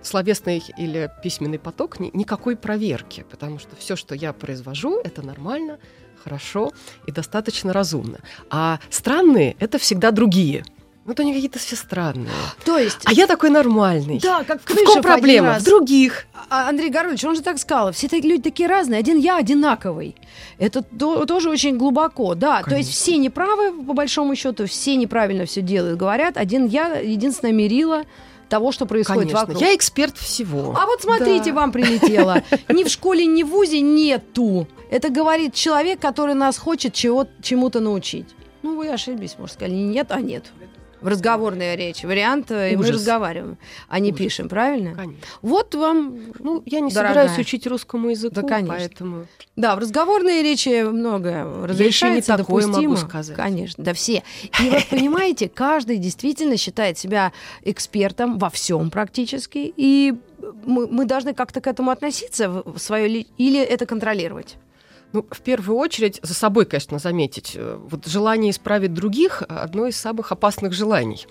словесный 0.02 0.64
или 0.78 1.12
письменный 1.24 1.60
поток 1.60 2.00
ни, 2.00 2.10
никакой 2.14 2.56
проверки, 2.56 3.26
потому 3.30 3.60
что 3.60 3.76
все, 3.76 3.96
что 3.96 4.16
я 4.16 4.34
произвожу, 4.34 5.00
это 5.04 5.22
нормально, 5.22 5.80
хорошо 6.24 6.72
и 7.06 7.12
достаточно 7.12 7.74
разумно. 7.74 8.20
А 8.50 8.80
странные 8.90 9.56
это 9.60 9.78
всегда 9.78 10.12
другие. 10.12 10.64
Вот 11.08 11.22
они 11.22 11.34
какие-то 11.34 11.58
все 11.58 11.78
странные. 11.78 12.28
То 12.66 12.78
есть... 12.78 12.98
А 13.06 13.14
я 13.14 13.28
такой 13.28 13.50
нормальный. 13.50 14.20
Да, 14.20 14.44
как 14.44 14.60
В 14.62 14.84
ком 14.84 15.02
проблема? 15.02 15.58
В 15.58 15.64
других. 15.64 16.26
А, 16.50 16.68
Андрей 16.68 16.90
Горович, 16.90 17.24
он 17.24 17.38
же 17.38 17.42
так 17.42 17.60
сказал, 17.60 17.94
все 17.94 18.10
такие 18.10 18.30
люди 18.30 18.44
такие 18.44 18.68
разные, 18.68 19.00
один 19.00 19.18
я 19.18 19.38
одинаковый. 19.38 20.18
Это 20.58 20.82
то, 20.82 21.26
тоже 21.26 21.50
очень 21.50 21.78
глубоко, 21.78 22.36
да. 22.36 22.62
Конечно. 22.62 22.72
То 22.72 22.76
есть 22.76 22.92
все 22.92 23.16
неправы, 23.16 23.72
по 23.86 23.94
большому 23.94 24.36
счету, 24.36 24.66
все 24.66 24.98
неправильно 24.98 25.46
все 25.46 25.62
делают, 25.62 25.98
говорят. 25.98 26.36
Один 26.36 26.66
я, 26.66 26.98
единственное 26.98 27.54
мерило 27.54 28.04
того, 28.48 28.72
что 28.72 28.86
происходит 28.86 29.22
Конечно, 29.24 29.40
вокруг. 29.42 29.62
я 29.62 29.76
эксперт 29.76 30.18
всего. 30.18 30.76
А 30.78 30.86
вот 30.86 31.02
смотрите, 31.02 31.52
Да. 31.52 31.62
вам 31.62 31.72
прилетело. 31.72 32.44
Ни 32.70 32.84
в 32.84 32.90
школе, 32.90 33.26
ни 33.26 33.44
в 33.44 33.48
ВУЗе 33.48 33.82
нету. 33.82 34.68
Это 34.90 35.10
говорит 35.10 35.54
человек, 35.54 36.00
который 36.00 36.34
нас 36.36 36.58
хочет 36.58 36.94
чего, 36.94 37.28
чему-то 37.42 37.80
научить. 37.80 38.28
Ну, 38.64 38.76
вы 38.76 38.90
ошиблись, 38.90 39.36
может, 39.38 39.56
сказали, 39.56 39.76
нет, 39.76 40.08
а 40.12 40.20
нет. 40.22 40.46
В 41.02 41.08
разговорная 41.08 41.76
речь. 41.76 42.04
Вариант, 42.04 42.50
э, 42.52 42.74
и 42.74 42.76
мы 42.76 42.90
разговариваем, 42.92 43.58
а 43.88 44.00
не 44.00 44.10
Ужас. 44.10 44.18
пишем, 44.18 44.50
правильно? 44.50 44.96
Конечно. 44.96 45.22
Вот 45.42 45.76
вам, 45.76 46.18
Ну, 46.40 46.64
я 46.66 46.80
не 46.80 46.92
Дорогая. 46.92 47.24
собираюсь 47.28 47.40
учить 47.40 47.68
русскому 47.68 48.10
языку, 48.10 48.36
Да, 48.36 48.42
конечно. 48.42 48.76
поэтому... 48.78 49.26
да, 49.56 49.76
в 49.76 49.80
разговорной 49.80 50.42
речи 50.42 50.84
многое 50.84 51.44
разрешается, 51.68 52.08
ещё 52.08 52.16
не 52.16 52.22
такое 52.44 52.64
допустимо. 52.64 52.94
могу 52.96 53.08
сказать. 53.08 53.36
Конечно, 53.38 53.84
да 53.84 53.94
все. 53.94 54.24
И 54.64 54.70
вот 54.70 54.86
понимаете, 54.90 55.50
каждый 55.50 55.98
действительно 55.98 56.58
считает 56.58 56.98
себя 56.98 57.32
экспертом 57.64 58.38
во 58.40 58.50
всем 58.50 58.90
практически, 58.90 59.72
и 59.78 60.16
мы, 60.66 60.88
мы 60.88 61.06
должны 61.06 61.34
как-то 61.34 61.62
к 61.62 61.68
этому 61.68 61.92
относиться 61.92 62.50
в 62.50 62.78
свое 62.80 63.08
ли- 63.08 63.28
или 63.38 63.60
это 63.60 63.86
контролировать. 63.86 64.56
Ну, 65.14 65.26
в 65.32 65.40
первую 65.42 65.78
очередь, 65.78 66.20
за 66.22 66.34
собой, 66.34 66.66
конечно, 66.66 67.00
заметить. 67.00 67.54
э, 67.56 67.78
Вот 67.90 68.06
желание 68.08 68.52
исправить 68.52 68.94
других– 68.94 69.42
одно 69.48 69.88
из 69.88 69.96
самых 69.98 70.32
опасных 70.34 70.74
желаний. 70.74 71.26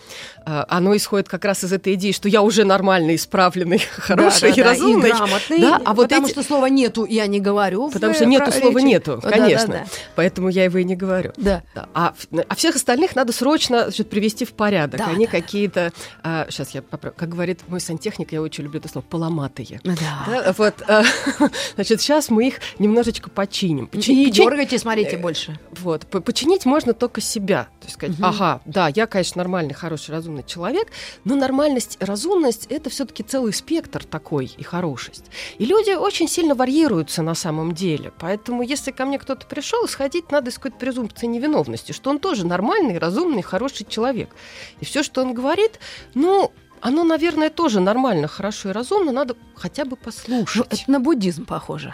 Э, 0.46 0.64
Оно 0.68 0.96
исходит 0.96 1.28
как 1.28 1.44
раз 1.44 1.62
из 1.62 1.72
этой 1.72 1.94
идеи, 1.94 2.12
что 2.12 2.28
я 2.28 2.40
уже 2.42 2.64
нормальный, 2.64 3.16
исправленный, 3.16 3.78
хороший 3.96 4.50
и 4.50 4.54
Да-да-да, 4.54 4.70
разумный. 4.70 5.08
и 5.10 5.12
грамотный, 5.12 5.60
Да, 5.60 5.80
а 5.84 5.92
вот 5.92 6.04
потому 6.08 6.26
эти- 6.26 6.32
что 6.32 6.42
слова 6.42 6.66
нету, 6.70 7.04
я 7.04 7.26
не 7.26 7.38
говорю. 7.38 7.90
Потому 7.90 8.12
э, 8.12 8.16
что 8.16 8.24
нету 8.24 8.46
про- 8.46 8.52
слова 8.52 8.78
речи. 8.78 8.86
«нету», 8.86 9.20
Да, 9.22 9.30
конечно. 9.30 9.66
да, 9.74 9.78
да. 9.80 9.86
Поэтому 10.14 10.48
я 10.48 10.64
его 10.64 10.78
и 10.78 10.84
не 10.84 10.96
говорю. 10.96 11.32
Да. 11.36 11.62
Да. 11.74 11.88
А, 11.92 12.14
а 12.48 12.54
всех 12.54 12.76
остальных 12.76 13.14
надо 13.14 13.32
срочно 13.34 13.82
значит, 13.84 14.08
привести 14.08 14.44
в 14.46 14.52
порядок. 14.52 14.98
Да, 15.00 15.06
Они 15.08 15.26
да. 15.26 15.32
какие-то, 15.32 15.92
сейчас 16.24 16.70
я 16.70 16.80
поправлю, 16.82 17.14
как 17.18 17.28
говорит 17.28 17.60
мой 17.68 17.80
сантехник, 17.80 18.32
я 18.32 18.40
очень 18.40 18.64
люблю 18.64 18.80
это 18.80 18.88
слово, 18.88 19.04
поломатые. 19.08 19.80
Да. 19.84 19.94
Да, 20.26 20.54
вот, 20.56 20.74
а, 20.88 21.02
значит, 21.74 22.00
сейчас 22.00 22.30
мы 22.30 22.48
их 22.48 22.60
немножечко 22.78 23.28
починим. 23.66 23.86
Почи- 23.88 24.24
И 24.26 24.30
дергайте, 24.30 24.78
смотрите 24.78 25.16
больше. 25.16 25.58
Вот, 25.72 26.06
по- 26.06 26.20
починить 26.20 26.64
можно 26.66 26.92
только 26.94 27.20
себя. 27.20 27.64
То 27.80 27.86
есть 27.86 27.94
сказать, 27.94 28.16
Мгм. 28.18 28.24
ага, 28.24 28.60
да, 28.64 28.88
я, 28.94 29.06
конечно, 29.06 29.38
нормальный, 29.38 29.74
хороший, 29.74 30.10
разумный 30.12 30.44
человек, 30.44 30.88
но 31.24 31.34
нормальность, 31.34 31.96
разумность 32.00 32.66
это 32.70 32.90
все-таки 32.90 33.22
целый 33.22 33.52
спектр 33.52 34.04
такой 34.04 34.46
и 34.56 34.62
хорошесть. 34.62 35.24
И 35.58 35.64
люди 35.64 35.90
очень 35.90 36.28
сильно 36.28 36.54
варьируются 36.54 37.22
на 37.22 37.34
самом 37.34 37.72
деле. 37.72 38.12
Поэтому, 38.18 38.62
если 38.62 38.90
ко 38.90 39.04
мне 39.04 39.18
кто-то 39.18 39.46
пришел, 39.46 39.86
сходить 39.88 40.30
надо 40.30 40.50
с 40.50 40.54
какой-то 40.54 40.76
презумпцией 40.78 41.30
невиновности, 41.32 41.92
что 41.92 42.10
он 42.10 42.18
тоже 42.18 42.46
нормальный, 42.46 42.98
разумный, 42.98 43.42
хороший 43.42 43.86
человек. 43.88 44.30
И 44.80 44.84
все, 44.84 45.02
что 45.02 45.20
он 45.22 45.34
говорит, 45.34 45.80
ну, 46.14 46.52
оно, 46.86 47.02
наверное, 47.04 47.50
тоже 47.50 47.80
нормально, 47.80 48.28
хорошо 48.28 48.70
и 48.70 48.72
разумно, 48.72 49.10
надо 49.12 49.34
хотя 49.56 49.84
бы 49.84 49.90
Ну, 49.90 49.96
послушать. 49.96 50.66
это 50.70 50.90
на 50.90 51.00
буддизм 51.00 51.44
похоже. 51.44 51.92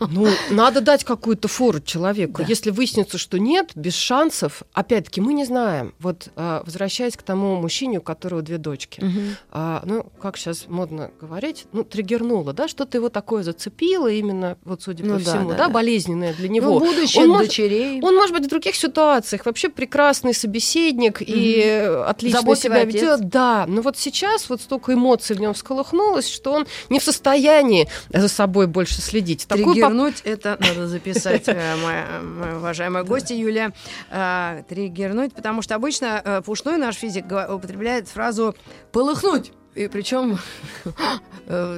Ну, 0.00 0.28
надо 0.50 0.80
дать 0.80 1.04
какую-то 1.04 1.48
фору 1.48 1.80
человеку. 1.80 2.42
Да. 2.42 2.48
Если 2.48 2.70
выяснится, 2.70 3.18
что 3.18 3.38
нет, 3.38 3.72
без 3.74 3.94
шансов, 3.94 4.62
опять-таки, 4.72 5.20
мы 5.20 5.34
не 5.34 5.44
знаем. 5.44 5.94
Вот 5.98 6.28
а, 6.36 6.62
возвращаясь 6.64 7.16
к 7.16 7.22
тому 7.22 7.56
мужчине, 7.56 7.98
у 7.98 8.02
которого 8.02 8.40
две 8.40 8.56
дочки. 8.58 9.02
А, 9.50 9.82
ну, 9.84 10.06
как 10.22 10.36
сейчас 10.38 10.66
модно 10.68 11.10
говорить, 11.20 11.66
ну, 11.72 11.84
триггернуло, 11.84 12.52
да, 12.54 12.66
что-то 12.68 12.96
его 12.96 13.10
такое 13.10 13.42
зацепило 13.42 14.08
именно, 14.08 14.56
вот 14.64 14.82
судя 14.82 15.04
Ну 15.04 15.18
по 15.18 15.24
да, 15.24 15.30
всему, 15.30 15.50
да, 15.50 15.56
да, 15.56 15.66
да. 15.66 15.68
болезненное 15.72 16.32
для 16.32 16.48
Ну, 16.48 16.54
него. 16.54 16.78
будущее 16.78 17.24
Он 17.24 17.28
может- 17.30 17.48
дочерей. 17.48 18.00
Он, 18.02 18.14
может 18.14 18.32
быть, 18.34 18.46
в 18.46 18.48
других 18.48 18.74
ситуациях 18.76 19.44
вообще 19.44 19.68
прекрасный 19.68 20.32
собеседник 20.32 21.20
и 21.20 21.60
э, 21.62 22.04
отлично 22.04 22.40
Заботливый 22.40 22.80
себя 22.80 22.84
ведет. 22.84 23.28
Да, 23.28 23.64
но 23.68 23.82
вот 23.82 23.98
сейчас 23.98 24.13
вот 24.48 24.60
столько 24.60 24.92
эмоций 24.94 25.36
в 25.36 25.40
нем 25.40 25.54
всколыхнулось, 25.54 26.28
что 26.28 26.52
он 26.52 26.66
не 26.90 26.98
в 27.00 27.02
состоянии 27.04 27.88
за 28.10 28.28
собой 28.28 28.66
больше 28.66 29.00
следить. 29.00 29.46
Такую 29.46 29.66
поп- 29.66 29.74
Триггернуть 29.74 30.20
это 30.24 30.56
надо 30.60 30.86
записать, 30.86 31.44
э, 31.48 31.76
моя, 31.82 32.06
моя 32.22 32.56
уважаемая 32.56 33.04
гостья 33.04 33.34
Юлия. 33.34 33.72
Э, 34.10 34.62
Триггернуть, 34.68 35.34
потому 35.34 35.62
что 35.62 35.74
обычно 35.74 36.20
э, 36.24 36.42
Пушной, 36.42 36.76
наш 36.76 36.96
физик, 36.96 37.24
употребляет 37.26 38.08
фразу 38.08 38.54
«полыхнуть». 38.92 39.52
И 39.74 39.88
причем 39.88 40.38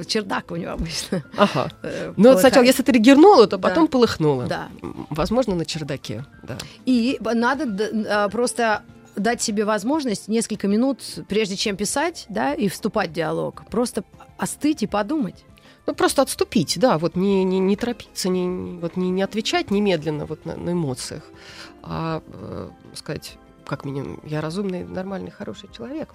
чердак 0.07 0.51
у 0.51 0.55
него 0.55 0.71
обычно. 0.73 1.23
Ага. 1.35 1.69
э, 1.83 2.13
Ну, 2.15 2.31
вот 2.31 2.39
сначала, 2.39 2.63
если 2.63 2.83
триггернуло, 2.83 3.47
то 3.47 3.57
Да. 3.57 3.69
потом 3.69 3.87
полыхнуло. 3.87 4.45
Да. 4.45 4.67
Возможно, 5.09 5.55
на 5.55 5.65
чердаке, 5.65 6.25
да. 6.43 6.57
И 6.85 7.19
надо 7.21 7.65
а, 8.09 8.29
просто 8.29 8.83
дать 9.17 9.41
себе 9.41 9.65
возможность 9.65 10.27
несколько 10.27 10.67
минут, 10.67 11.01
прежде 11.27 11.55
чем 11.55 11.75
писать, 11.75 12.25
да, 12.29 12.53
и 12.53 12.67
вступать 12.69 13.09
в 13.09 13.13
диалог, 13.13 13.63
просто 13.69 14.03
остыть 14.37 14.83
и 14.83 14.87
подумать. 14.87 15.43
Ну, 15.85 15.95
просто 15.95 16.21
отступить, 16.21 16.77
да, 16.79 16.97
вот 16.97 17.15
не, 17.15 17.43
не, 17.45 17.59
не 17.59 17.75
торопиться, 17.75 18.27
не, 18.29 18.77
вот 18.79 18.97
не, 18.97 19.09
не 19.09 19.21
отвечать 19.21 19.71
немедленно 19.71 20.25
вот 20.25 20.45
на, 20.45 20.57
на 20.57 20.71
эмоциях, 20.71 21.23
а 21.81 22.21
э, 22.27 22.69
сказать, 22.93 23.37
как 23.65 23.85
минимум, 23.85 24.19
я 24.25 24.41
разумный, 24.41 24.83
нормальный, 24.83 25.31
хороший 25.31 25.69
человек. 25.75 26.09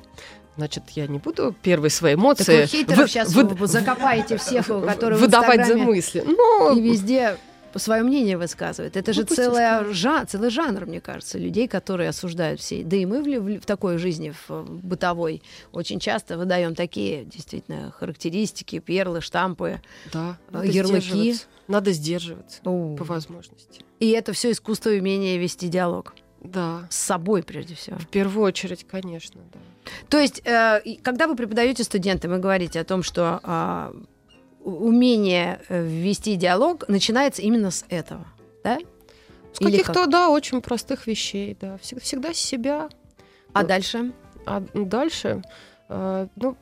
Значит, 0.56 0.82
я 0.90 1.06
не 1.06 1.18
буду 1.18 1.54
первые 1.62 1.90
свои 1.90 2.12
Так 2.14 2.20
эмоции 2.22 2.60
вы 2.62 2.66
хейтеров 2.66 2.98
вы- 2.98 3.08
сейчас 3.08 3.32
вы- 3.32 3.66
закопаете 3.66 4.36
всех, 4.36 4.66
которые 4.66 5.18
в 5.18 5.22
выдавать 5.22 5.56
за 5.56 5.62
Инстаграме 5.62 5.84
мысли. 5.84 6.24
Ну, 6.26 6.76
и 6.76 6.80
везде 6.82 7.38
свое 7.78 8.02
мнение 8.02 8.36
высказывают. 8.38 8.96
Это 8.96 9.12
же 9.12 9.20
Ну, 9.22 9.26
пусть 9.26 9.40
целая 9.40 9.84
жа- 9.92 10.24
целый 10.26 10.50
жанр, 10.50 10.86
мне 10.86 11.00
кажется, 11.00 11.38
людей, 11.38 11.68
которые 11.68 12.08
осуждают 12.10 12.60
все. 12.60 12.82
Да 12.84 12.96
и 12.96 13.06
мы 13.06 13.22
в, 13.22 13.60
в 13.60 13.66
такой 13.66 13.98
жизни, 13.98 14.32
в 14.48 14.64
бытовой, 14.82 15.42
очень 15.72 16.00
часто 16.00 16.36
выдаем 16.38 16.74
такие 16.74 17.24
действительно 17.24 17.90
характеристики, 17.92 18.78
перлы, 18.78 19.20
штампы. 19.20 19.80
да, 20.12 20.36
ярлыки. 20.64 21.36
Надо 21.68 21.92
сдерживаться 21.92 22.60
Ну, 22.64 22.96
по 22.96 23.04
возможности. 23.04 23.82
И 24.00 24.10
это 24.10 24.32
все 24.32 24.50
искусство 24.50 24.90
и 24.90 24.98
умение 25.00 25.38
вести 25.38 25.68
диалог. 25.68 26.14
Да, 26.42 26.88
С 26.90 26.96
собой, 26.96 27.44
прежде 27.44 27.76
всего. 27.76 27.96
в 27.98 28.08
первую 28.08 28.44
очередь, 28.44 28.84
конечно, 28.90 29.40
да. 29.52 29.60
То 30.08 30.18
есть, 30.18 30.42
э, 30.44 30.80
когда 31.02 31.26
вы 31.28 31.36
преподаете 31.36 31.84
студентам 31.84 32.34
и 32.34 32.38
говорите 32.38 32.80
о 32.80 32.84
том, 32.84 33.02
что 33.04 33.38
а, 33.44 33.92
умение 34.64 35.60
э, 35.68 35.84
вести 35.84 36.36
диалог 36.36 36.88
начинается 36.88 37.42
именно 37.42 37.70
с 37.70 37.84
этого, 37.88 38.26
да? 38.64 38.78
С 39.52 39.58
каких-то, 39.58 40.06
да, 40.06 40.30
очень 40.30 40.60
простых 40.62 41.06
вещей, 41.06 41.56
да. 41.60 41.78
Всегда, 41.78 42.02
всегда 42.02 42.34
себя. 42.34 42.88
А 43.52 43.62
Ну, 43.62 43.68
дальше? 43.68 44.12
А 44.46 44.62
дальше, 44.74 45.42
э, 45.88 46.26
ну, 46.36 46.56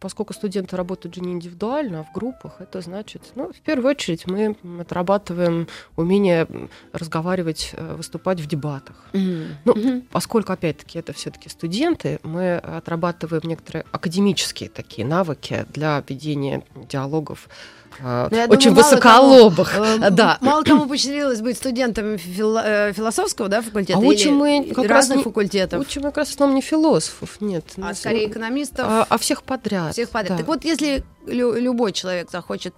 поскольку 0.00 0.32
студенты 0.32 0.76
работают 0.76 1.14
же 1.14 1.20
не 1.20 1.32
индивидуально, 1.32 2.00
а 2.00 2.04
в 2.04 2.12
группах, 2.12 2.60
это 2.60 2.80
значит, 2.80 3.22
ну, 3.34 3.52
в 3.52 3.60
первую 3.60 3.90
очередь 3.90 4.26
мы 4.26 4.56
отрабатываем 4.80 5.68
умение 5.96 6.46
разговаривать, 6.92 7.70
э, 7.72 7.94
выступать 7.94 8.40
в 8.40 8.46
дебатах. 8.46 8.96
Ну, 9.12 9.74
Мгм. 9.74 10.02
Поскольку, 10.10 10.52
опять-таки, 10.52 10.98
это 10.98 11.12
все-таки 11.12 11.48
студенты, 11.48 12.20
мы 12.22 12.56
отрабатываем 12.56 13.42
некоторые 13.44 13.84
академические 13.92 14.68
такие 14.68 15.06
навыки 15.06 15.66
для 15.72 16.02
ведения 16.08 16.62
диалогов 16.74 17.48
э, 18.00 18.28
Ну, 18.30 18.36
очень 18.54 18.70
думаю, 18.70 18.74
мало 18.84 18.94
высоколобых. 18.94 19.74
Э, 19.78 20.10
Да. 20.10 20.38
Мало 20.40 20.62
кому 20.62 20.86
посчастливилось 20.86 21.40
быть 21.40 21.56
студентом 21.56 22.14
э, 22.16 22.92
философского 22.92 23.48
да, 23.48 23.62
факультета 23.62 23.98
А 23.98 24.02
или 24.02 24.08
учим 24.08 24.36
мы 24.36 24.64
как 24.74 24.86
раз 24.86 24.90
разных 25.04 25.18
не- 25.18 25.22
факультетов, 25.24 25.80
Учим 25.80 26.02
как 26.02 26.16
раз 26.16 26.28
в 26.28 26.30
основном 26.32 26.56
не 26.56 26.62
философов, 26.62 27.36
нет. 27.40 27.64
а 27.82 27.94
скорее 27.94 28.28
экономистов, 28.28 28.86
а, 28.88 29.06
а 29.08 29.18
всех 29.18 29.42
подряд. 29.42 29.92
всех 29.92 30.10
подряд. 30.10 30.30
да. 30.32 30.36
Так 30.38 30.46
вот, 30.46 30.64
если 30.64 31.04
лю- 31.26 31.54
любой 31.54 31.92
человек 31.92 32.30
захочет 32.30 32.74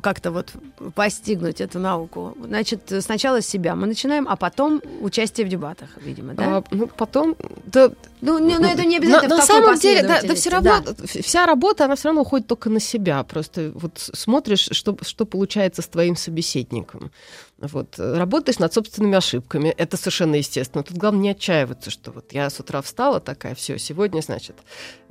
как-то 0.00 0.30
вот 0.30 0.52
постигнуть 0.94 1.60
эту 1.60 1.78
науку? 1.78 2.36
Значит, 2.42 2.92
сначала 3.00 3.40
с 3.40 3.46
себя 3.46 3.74
мы 3.74 3.86
начинаем, 3.86 4.26
а 4.28 4.36
потом 4.36 4.80
участие 5.00 5.46
в 5.46 5.50
дебатах, 5.50 5.90
видимо, 5.96 6.34
да? 6.34 6.58
А, 6.58 6.64
ну, 6.70 6.86
потом, 6.86 7.36
да, 7.66 7.90
ну, 8.20 8.38
не, 8.38 8.58
ну, 8.58 8.66
это 8.66 8.84
не 8.84 8.98
обязательно 8.98 9.36
на, 9.36 9.40
на 9.40 9.46
самом 9.46 9.78
деле, 9.78 10.02
да, 10.02 10.22
да, 10.22 10.34
все 10.34 10.50
равно 10.50 10.70
последовательности, 10.70 11.22
вся 11.22 11.46
работа, 11.46 11.84
она 11.84 11.96
все 11.96 12.08
равно 12.08 12.22
уходит 12.22 12.46
только 12.46 12.70
на 12.70 12.80
себя. 12.80 13.22
Просто 13.24 13.72
вот 13.74 13.98
смотришь, 13.98 14.68
что, 14.70 14.96
что 15.02 15.26
получается 15.26 15.82
с 15.82 15.88
твоим 15.88 16.16
собеседником. 16.16 17.10
Вот. 17.58 17.94
Работаешь 17.98 18.58
над 18.58 18.72
собственными 18.72 19.16
ошибками. 19.16 19.68
Это 19.68 19.96
совершенно 19.96 20.34
естественно. 20.34 20.82
Тут 20.82 20.96
главное 20.96 21.22
не 21.22 21.30
отчаиваться, 21.30 21.90
что 21.90 22.10
вот 22.10 22.32
я 22.32 22.50
с 22.50 22.58
утра 22.58 22.82
встала 22.82 23.20
такая, 23.20 23.54
все, 23.54 23.78
сегодня, 23.78 24.20
значит, 24.20 24.56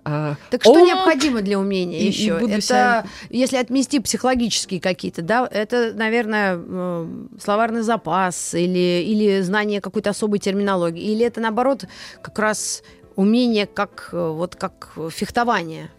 а, 0.04 0.36
Так 0.50 0.64
что 0.64 0.74
о, 0.74 0.82
необходимо 0.82 1.42
для 1.42 1.60
умения 1.60 2.00
и- 2.00 2.04
и 2.04 2.08
еще? 2.08 2.40
буду 2.40 2.54
Это, 2.54 2.62
себя- 2.62 3.06
если 3.30 3.58
отмести 3.58 4.00
психологические 4.00 4.80
какие-то, 4.82 5.22
да, 5.22 5.48
это, 5.52 5.94
наверное, 5.96 6.58
э, 6.58 7.08
словарный 7.40 7.82
запас 7.84 8.54
или, 8.54 9.04
или 9.06 9.42
знание 9.42 9.80
какой-то 9.82 10.10
особой 10.10 10.40
терминологии, 10.40 11.04
или 11.04 11.26
это, 11.26 11.40
наоборот, 11.42 11.86
как 12.22 12.40
раз 12.40 12.84
умение 13.16 13.66
как, 13.68 14.10
э, 14.14 14.30
вот 14.30 14.56
как 14.56 14.94
фехтование? 15.12 15.92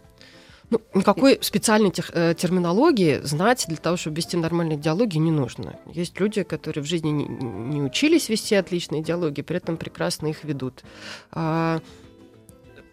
Ну, 0.71 0.81
никакой 0.95 1.39
специальной 1.43 1.91
тех- 1.91 2.11
э, 2.15 2.35
терминологии 2.35 3.21
знать 3.23 3.67
для 3.69 3.77
того, 3.77 3.99
чтобы 3.99 4.17
вести 4.17 4.39
нормальные 4.39 4.79
диалоги, 4.79 5.19
не 5.19 5.31
нужно. 5.31 5.77
Есть 5.93 6.19
люди, 6.19 6.43
которые 6.45 6.83
в 6.83 6.87
жизни 6.87 7.11
не, 7.11 7.25
не 7.27 7.83
учились 7.83 8.31
вести 8.31 8.55
отличные 8.55 9.03
диалоги, 9.03 9.43
при 9.43 9.59
этом 9.59 9.77
прекрасно 9.77 10.29
их 10.29 10.45
ведут. 10.45 10.83
А, 11.31 11.81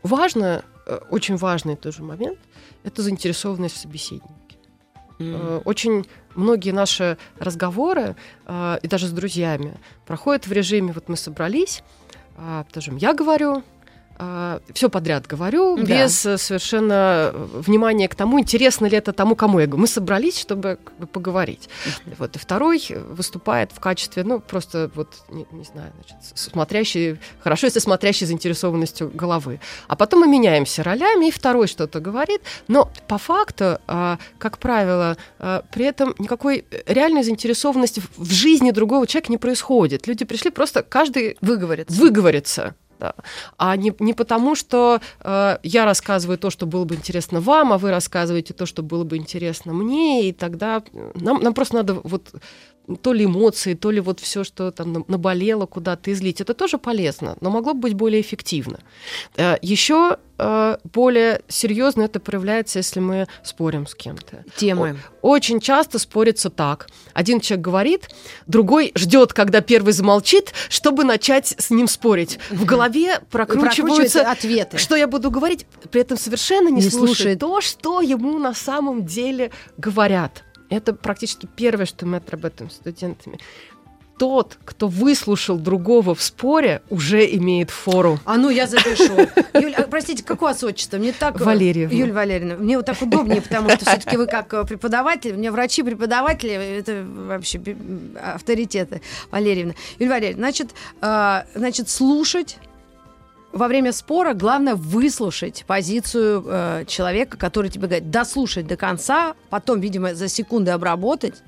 важно, 0.04 0.64
очень 1.10 1.36
важный 1.36 1.76
тоже 1.76 2.04
момент, 2.04 2.40
это 2.84 3.02
заинтересованность 3.02 3.76
в 3.76 3.80
собеседнике. 3.80 4.58
Э, 5.20 5.62
Очень 5.66 6.06
многие 6.36 6.72
наши 6.72 7.18
разговоры, 7.40 8.16
э, 8.46 8.80
и 8.82 8.88
даже 8.88 9.08
с 9.08 9.12
друзьями, 9.12 9.78
проходят 10.06 10.48
в 10.48 10.52
режиме, 10.52 10.94
вот 10.94 11.10
мы 11.10 11.18
собрались, 11.18 11.84
а, 12.38 12.66
скажем, 12.70 12.96
я 12.98 13.14
говорю, 13.14 13.64
все 14.74 14.90
подряд 14.90 15.28
говорю, 15.28 15.78
Да. 15.78 15.84
без 15.84 16.26
э, 16.26 16.38
совершенно 16.38 17.32
э, 17.34 17.48
внимания 17.66 18.08
к 18.10 18.16
тому, 18.16 18.40
интересно 18.40 18.86
ли 18.88 18.98
это 18.98 19.14
тому, 19.14 19.36
кому 19.36 19.60
я 19.60 19.66
говорю. 19.66 19.82
Мы 19.82 19.88
собрались, 19.88 20.38
чтобы 20.40 20.78
как 20.84 20.98
бы, 20.98 21.08
поговорить. 21.08 21.70
Вот, 22.18 22.36
и 22.36 22.40
второй 22.40 22.86
э, 22.90 23.00
выступает 23.00 23.72
в 23.72 23.80
качестве, 23.80 24.24
ну, 24.24 24.40
просто 24.40 24.92
вот, 24.96 25.08
не, 25.30 25.46
не 25.52 25.64
знаю, 25.64 25.94
значит, 25.96 26.18
смотрящий, 26.36 27.18
хорошо, 27.40 27.68
если 27.68 27.80
смотрящий 27.80 28.28
заинтересованностью 28.28 29.10
головы. 29.14 29.60
А 29.88 29.96
потом 29.96 30.20
мы 30.22 30.28
меняемся 30.28 30.84
ролями, 30.84 31.28
и 31.28 31.32
второй 31.32 31.68
что-то 31.68 32.00
говорит, 32.02 32.42
но 32.68 32.92
по 33.08 33.18
факту, 33.18 33.80
а, 33.88 34.18
как 34.38 34.58
правило, 34.58 35.16
а, 35.40 35.64
при 35.72 35.86
этом 35.86 36.14
никакой 36.20 36.66
реальной 36.88 37.24
заинтересованности 37.24 38.02
в- 38.18 38.30
жизни 38.32 38.72
другого 38.72 39.08
человека 39.08 39.32
не 39.32 39.38
происходит. 39.38 40.08
Люди 40.08 40.26
пришли 40.26 40.52
просто 40.52 40.84
каждый 40.84 41.38
Выговориться. 41.42 41.96
выговориться. 42.02 42.76
А 43.58 43.76
не, 43.76 43.94
не 44.00 44.14
потому, 44.14 44.56
что 44.56 45.00
э, 45.22 45.58
я 45.64 45.86
рассказываю 45.86 46.38
то, 46.38 46.50
что 46.50 46.66
было 46.66 46.86
бы 46.86 46.96
интересно 46.96 47.40
вам, 47.42 47.74
а 47.74 47.78
вы 47.78 47.92
рассказываете 47.92 48.54
то, 48.54 48.66
что 48.66 48.84
было 48.84 49.04
бы 49.04 49.18
интересно 49.18 49.74
мне, 49.74 50.30
и 50.30 50.34
тогда 50.34 50.84
э, 50.94 51.12
нам, 51.16 51.42
нам 51.42 51.54
просто 51.54 51.76
надо 51.76 51.94
вот 52.04 52.34
то 53.02 53.14
ли 53.14 53.26
эмоции, 53.26 53.74
то 53.74 53.92
ли 53.92 54.00
вот 54.00 54.20
все, 54.20 54.44
что 54.44 54.72
там 54.72 54.94
на- 54.94 55.04
наболело, 55.08 55.66
куда-то 55.66 56.12
излить. 56.12 56.42
Это 56.42 56.54
тоже 56.54 56.78
полезно, 56.78 57.38
но 57.42 57.50
могло 57.50 57.74
бы 57.74 57.82
быть 57.82 57.94
более 57.94 58.22
эффективно. 58.22 58.80
Еще 59.62 60.18
более 60.94 61.42
серьезно 61.50 62.04
это 62.04 62.22
проявляется, 62.22 62.80
если 62.80 63.02
мы 63.02 63.28
спорим 63.44 63.86
с 63.86 63.94
кем-то. 63.94 64.46
Темы. 64.56 64.98
Очень 65.22 65.60
часто 65.60 66.00
спорится 66.00 66.50
так. 66.50 66.88
Один 67.14 67.42
человек 67.42 67.66
говорит, 67.66 68.10
другой 68.48 68.94
ждет, 68.96 69.34
когда 69.34 69.60
первый 69.60 69.92
замолчит, 69.92 70.54
чтобы 70.70 71.04
начать 71.04 71.56
с 71.58 71.70
ним 71.72 71.90
спорить. 71.90 72.40
В 72.52 72.64
голове 72.64 73.20
прокручиваются, 73.32 73.82
Прокручиваются 73.82 74.32
ответы. 74.32 74.78
что 74.78 74.96
я 74.96 75.08
буду 75.08 75.30
говорить, 75.30 75.66
при 75.92 76.00
этом 76.02 76.18
совершенно 76.18 76.70
не, 76.70 76.76
Не 76.76 76.82
слушает 76.90 77.08
слушает. 77.18 77.40
то, 77.40 77.60
что 77.60 78.00
ему 78.02 78.40
на 78.40 78.54
самом 78.54 79.06
деле 79.06 79.52
говорят. 79.78 80.46
Это 80.70 80.94
практически 80.94 81.48
первое, 81.56 81.86
что 81.86 82.06
мы 82.06 82.18
отрабатываем 82.18 82.72
с 82.72 82.76
студентами. 82.76 83.40
Тот, 84.18 84.58
кто 84.66 84.90
выслушал 84.90 85.58
другого 85.58 86.14
в 86.14 86.22
споре, 86.22 86.82
уже 86.90 87.26
имеет 87.38 87.70
фору. 87.70 88.20
А 88.26 88.36
ну, 88.36 88.50
я 88.50 88.68
запишу. 88.68 89.14
Юль, 89.54 89.74
а, 89.74 89.84
простите, 89.84 90.26
как 90.26 90.42
у 90.42 90.46
вас 90.46 90.62
отчество? 90.62 90.98
Мне 90.98 91.14
так... 91.14 91.40
э, 91.40 91.44
Валерьевна. 91.44 91.96
Юль 91.96 92.12
Валерьевна. 92.12 92.56
Мне 92.58 92.76
вот 92.76 92.86
так 92.86 93.02
удобнее, 93.02 93.42
потому 93.42 93.70
что 93.70 93.86
все 93.86 93.98
таки 93.98 94.18
вы 94.18 94.28
как 94.28 94.54
э, 94.54 94.66
преподаватель, 94.66 95.38
мне 95.38 95.52
врачи-преподаватели, 95.52 96.52
это 96.52 97.06
вообще 97.06 97.62
авторитеты. 98.22 99.02
Валерьевна. 99.32 99.74
Юль 100.00 100.10
Валерьевна, 100.10 100.48
значит, 100.48 100.72
э, 101.02 101.44
значит, 101.56 101.88
слушать 101.90 102.58
во 103.52 103.68
время 103.68 103.92
спора 103.92 104.34
главное 104.34 104.76
выслушать 104.76 105.64
позицию 105.66 106.44
э, 106.46 106.86
человека, 106.88 107.38
который 107.38 107.70
тебе 107.70 107.88
говорит, 107.88 108.12
дослушать 108.12 108.68
до 108.68 108.78
конца, 108.78 109.36
потом, 109.50 109.80
видимо, 109.80 110.14
за 110.14 110.28
секунды 110.28 110.72
обработать. 110.72 111.42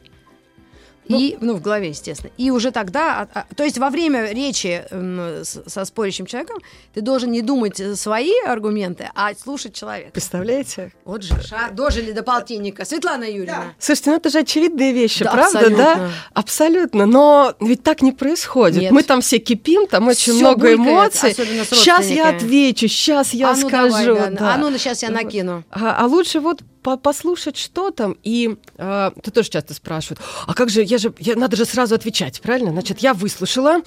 И, 1.07 1.37
ну, 1.41 1.55
в 1.55 1.61
голове, 1.61 1.89
естественно. 1.89 2.31
И 2.37 2.51
уже 2.51 2.71
тогда, 2.71 3.27
а, 3.33 3.39
а, 3.39 3.45
то 3.55 3.63
есть 3.65 3.77
во 3.77 3.89
время 3.89 4.31
речи 4.31 4.83
м, 4.91 5.43
с- 5.43 5.61
со 5.67 5.83
спорящим 5.83 6.25
человеком 6.25 6.59
ты 6.93 7.01
должен 7.01 7.31
не 7.31 7.41
думать 7.41 7.81
свои 7.99 8.31
аргументы, 8.47 9.09
а 9.13 9.33
слушать 9.35 9.73
человека. 9.73 10.11
Представляете? 10.13 10.93
Вот 11.03 11.23
же, 11.23 11.33
ша- 11.43 11.69
дожили 11.71 12.11
до 12.13 12.23
полтинника. 12.23 12.85
Светлана 12.85 13.25
Юрьевна. 13.25 13.73
Слушайте, 13.79 14.09
ну 14.11 14.15
это 14.17 14.29
же 14.29 14.39
очевидные 14.39 14.93
вещи, 14.93 15.23
Да, 15.25 15.31
правда, 15.31 15.59
абсолютно. 15.59 15.83
да? 15.83 16.09
Абсолютно. 16.33 17.05
Но 17.05 17.55
ведь 17.59 17.83
так 17.83 18.01
не 18.01 18.11
происходит. 18.13 18.81
Нет. 18.83 18.91
Мы 18.91 19.03
там 19.03 19.21
все 19.21 19.39
кипим, 19.39 19.87
там 19.87 20.07
очень 20.07 20.33
Всё 20.33 20.39
много 20.41 20.77
булькает, 20.77 20.79
эмоций. 20.79 21.33
Сейчас 21.33 22.07
я 22.07 22.29
отвечу, 22.29 22.87
сейчас 22.87 23.33
я 23.33 23.51
а 23.51 23.55
ну 23.55 23.67
скажу. 23.67 23.89
давай, 24.15 24.29
да. 24.31 24.39
да. 24.39 24.53
А 24.53 24.57
ну 24.57 24.71
сейчас 24.77 25.03
я 25.03 25.09
накину. 25.09 25.63
А, 25.71 25.97
а 25.99 26.05
лучше 26.05 26.39
вот 26.39 26.61
по- 26.81 26.97
послушать, 26.97 27.57
что 27.57 27.91
там, 27.91 28.15
и 28.23 28.57
а, 28.77 29.11
ты 29.23 29.31
тоже 29.31 29.49
часто 29.49 29.73
спрашивают, 29.73 30.19
а 30.47 30.53
как 30.53 30.69
же, 30.69 30.83
я 30.83 30.97
же, 30.97 31.13
я, 31.19 31.35
надо 31.35 31.55
же 31.55 31.65
сразу 31.65 31.95
отвечать, 31.95 32.41
правильно? 32.41 32.71
Значит, 32.71 32.99
я 32.99 33.13
выслушала, 33.13 33.81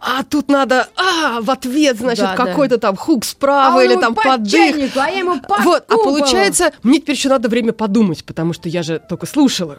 а 0.00 0.22
тут 0.24 0.48
надо, 0.48 0.88
а, 0.96 1.40
в 1.40 1.50
ответ, 1.50 1.96
значит, 1.98 2.24
Да, 2.24 2.36
да. 2.36 2.44
какой-то 2.46 2.78
там 2.78 2.96
хук 2.96 3.24
справа 3.24 3.80
а 3.80 3.84
или 3.84 3.94
там 3.94 4.12
ему 4.12 4.14
по 4.14 4.22
подых. 4.22 4.50
чайнику, 4.52 4.98
а 5.00 5.08
я 5.08 5.18
ему 5.18 5.40
по 5.40 5.56
Вот, 5.62 5.84
а 5.88 5.96
получается, 5.96 6.72
мне 6.82 7.00
теперь 7.00 7.16
еще 7.16 7.28
надо 7.28 7.48
время 7.48 7.72
подумать, 7.72 8.24
потому 8.24 8.52
что 8.52 8.68
я 8.68 8.82
же 8.82 8.98
только 8.98 9.26
слушала. 9.26 9.78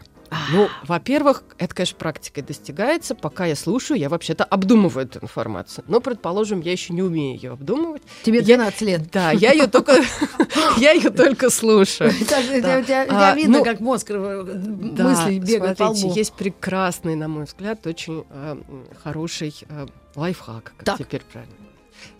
Ну, 0.52 0.68
во-первых, 0.86 1.42
это, 1.58 1.74
конечно, 1.74 1.96
практикой 1.98 2.42
достигается. 2.42 3.14
Пока 3.14 3.46
я 3.46 3.56
слушаю, 3.56 3.98
я 3.98 4.08
вообще-то 4.08 4.44
обдумываю 4.44 5.06
эту 5.06 5.20
информацию. 5.20 5.84
Но, 5.88 6.00
предположим, 6.00 6.60
я 6.60 6.72
еще 6.72 6.92
не 6.92 7.02
умею 7.02 7.34
ее 7.34 7.52
обдумывать. 7.52 8.02
Тебе 8.24 8.38
Я- 8.38 8.56
12 8.56 8.80
лет. 8.82 9.10
Да, 9.10 9.30
я 9.30 9.52
ее 9.52 9.66
только, 9.68 9.92
я 10.78 10.92
ее 10.92 11.10
только 11.10 11.50
слушаю. 11.50 12.10
У 12.18 12.24
тебя 12.24 12.38
у 12.78 12.78
А, 12.78 12.82
тебя 12.82 13.34
видно, 13.34 13.58
ну, 13.58 13.64
как 13.64 13.80
мозг 13.80 14.10
э, 14.10 14.16
мысли 14.16 15.38
бегают 15.38 15.78
по 15.78 15.84
лбу. 15.84 16.12
есть 16.14 16.32
прекрасный, 16.34 17.14
на 17.14 17.28
мой 17.28 17.44
взгляд, 17.44 17.86
очень 17.86 18.24
э, 18.30 18.56
хороший 19.02 19.54
э, 19.68 19.86
лайфхак, 20.14 20.72
как 20.78 20.98
теперь 20.98 21.22
правильно. 21.32 21.54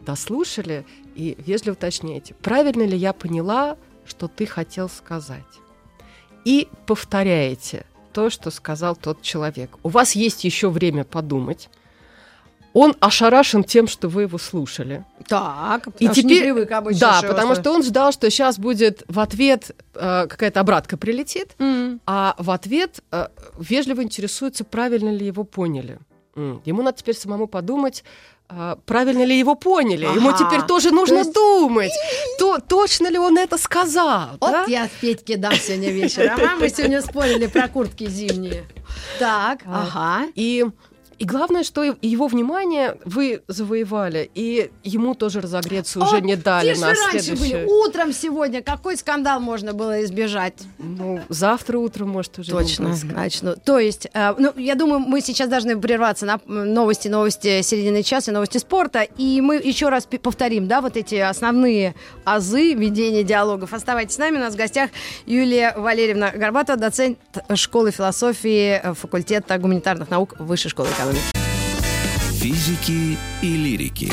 Дослушали 0.01 0.85
и 1.15 1.37
вежливо 1.39 1.75
уточняете, 1.75 2.35
правильно 2.35 2.83
ли 2.83 2.97
я 2.97 3.13
поняла, 3.13 3.77
что 4.07 4.29
ты 4.29 4.47
хотел 4.47 4.89
сказать. 4.89 5.45
И 6.45 6.69
повторяете 6.87 7.85
то, 8.13 8.31
что 8.31 8.51
сказал 8.51 8.97
тот 8.97 9.23
человек. 9.23 9.77
У 9.83 9.89
вас 9.89 10.13
есть 10.17 10.45
еще 10.45 10.69
время 10.71 11.05
подумать. 11.05 11.69
Он 12.75 12.95
ошарашен 13.01 13.65
тем, 13.65 13.89
что 13.89 14.09
вы 14.09 14.23
его 14.23 14.39
слушали. 14.39 15.05
Так, 15.27 15.89
И 15.99 16.07
что 16.07 16.17
не 16.23 16.23
теперь- 16.23 16.43
привык 16.45 16.71
обычно, 16.71 17.01
да, 17.01 17.23
потому 17.27 17.55
что 17.55 17.73
он 17.73 17.83
ждал, 17.83 18.13
что 18.13 18.31
сейчас 18.31 18.59
будет 18.59 19.03
в 19.09 19.19
ответ 19.21 19.75
э, 19.95 20.27
какая-то 20.29 20.61
обратка 20.61 20.97
прилетит, 20.97 21.55
М. 21.59 22.01
а 22.07 22.35
в 22.39 22.51
ответ 22.51 23.01
э, 23.11 23.29
вежливо 23.59 24.03
интересуется, 24.03 24.65
правильно 24.65 25.09
ли 25.11 25.27
его 25.27 25.45
поняли. 25.45 25.99
М, 26.37 26.61
Ему 26.67 26.83
надо 26.83 26.99
теперь 26.99 27.17
самому 27.17 27.49
подумать, 27.49 28.05
правильно 28.87 29.25
ли 29.25 29.39
его 29.39 29.55
поняли. 29.55 30.05
Ему 30.07 30.31
Ага. 30.31 30.39
теперь 30.39 30.63
тоже 30.63 30.91
нужно 30.91 31.19
есть- 31.19 31.33
думать, 31.35 31.93
то, 32.39 32.59
точно 32.59 33.09
ли 33.09 33.19
он 33.19 33.37
это 33.37 33.59
сказал. 33.59 34.31
Вот 34.41 34.51
да? 34.53 34.65
я 34.69 34.89
Петьке 35.01 35.37
дам 35.37 35.53
сегодня 35.55 35.91
вечером. 35.91 36.39
А 36.43 36.57
мы 36.57 36.69
сегодня 36.77 37.03
спорили 37.03 37.47
про 37.47 37.69
куртки 37.69 38.07
зимние. 38.09 38.65
Так, 39.19 39.61
А. 39.67 39.83
ага. 39.83 40.27
И 40.35 40.65
И 41.19 41.25
главное, 41.25 41.65
что 41.65 41.83
его 41.83 42.29
внимание 42.29 42.97
вы 43.05 43.43
завоевали, 43.49 44.31
и 44.35 44.71
ему 44.85 45.15
тоже 45.15 45.41
разогреться 45.41 45.99
уже 45.99 46.17
О, 46.17 46.21
не 46.21 46.37
дали 46.37 46.75
на 46.79 46.95
же 46.95 47.01
раньше 47.03 47.21
следующее. 47.21 47.67
были? 47.67 47.73
Утром 47.73 48.13
сегодня 48.13 48.63
какой 48.63 48.97
скандал 48.97 49.41
можно 49.41 49.73
было 49.73 50.05
избежать? 50.05 50.55
Ну, 50.79 51.21
завтра 51.29 51.79
утром, 51.79 52.11
может, 52.11 52.39
уже 52.39 52.53
Точно, 52.53 52.95
начну. 53.13 53.57
То 53.57 53.81
есть, 53.81 54.07
э, 54.13 54.35
ну, 54.39 54.53
я 54.57 54.77
думаю, 54.77 55.01
мы 55.01 55.21
сейчас 55.21 55.49
должны 55.49 55.77
прерваться 55.81 56.25
на 56.25 56.41
новости, 56.47 57.09
новости 57.09 57.63
середины 57.63 58.05
часа, 58.05 58.31
новости 58.31 58.59
спорта, 58.59 59.03
и 59.03 59.41
мы 59.41 59.57
еще 59.57 59.89
раз 59.89 60.07
повторим, 60.07 60.69
да, 60.69 60.81
вот 60.81 60.97
эти 60.97 61.17
основные 61.17 61.97
азы 62.25 62.75
ведения 62.75 63.25
диалогов. 63.25 63.73
Оставайтесь 63.73 64.15
с 64.15 64.19
нами, 64.19 64.37
у 64.37 64.41
нас 64.41 64.55
в 64.55 64.57
гостях 64.57 64.91
Юлия 65.27 65.75
Валерьевна 65.77 66.31
Горбатова, 66.31 66.79
доцент 66.79 67.19
школы 67.55 67.91
философии 67.91 68.81
э, 68.81 68.95
факультета 68.95 69.59
гуманитарных 69.59 70.11
наук 70.11 70.37
Высшей 70.39 70.71
школы 70.71 70.89
экономики. 70.91 71.08
Физики 72.33 73.19
и 73.43 73.57
лирики. 73.57 74.13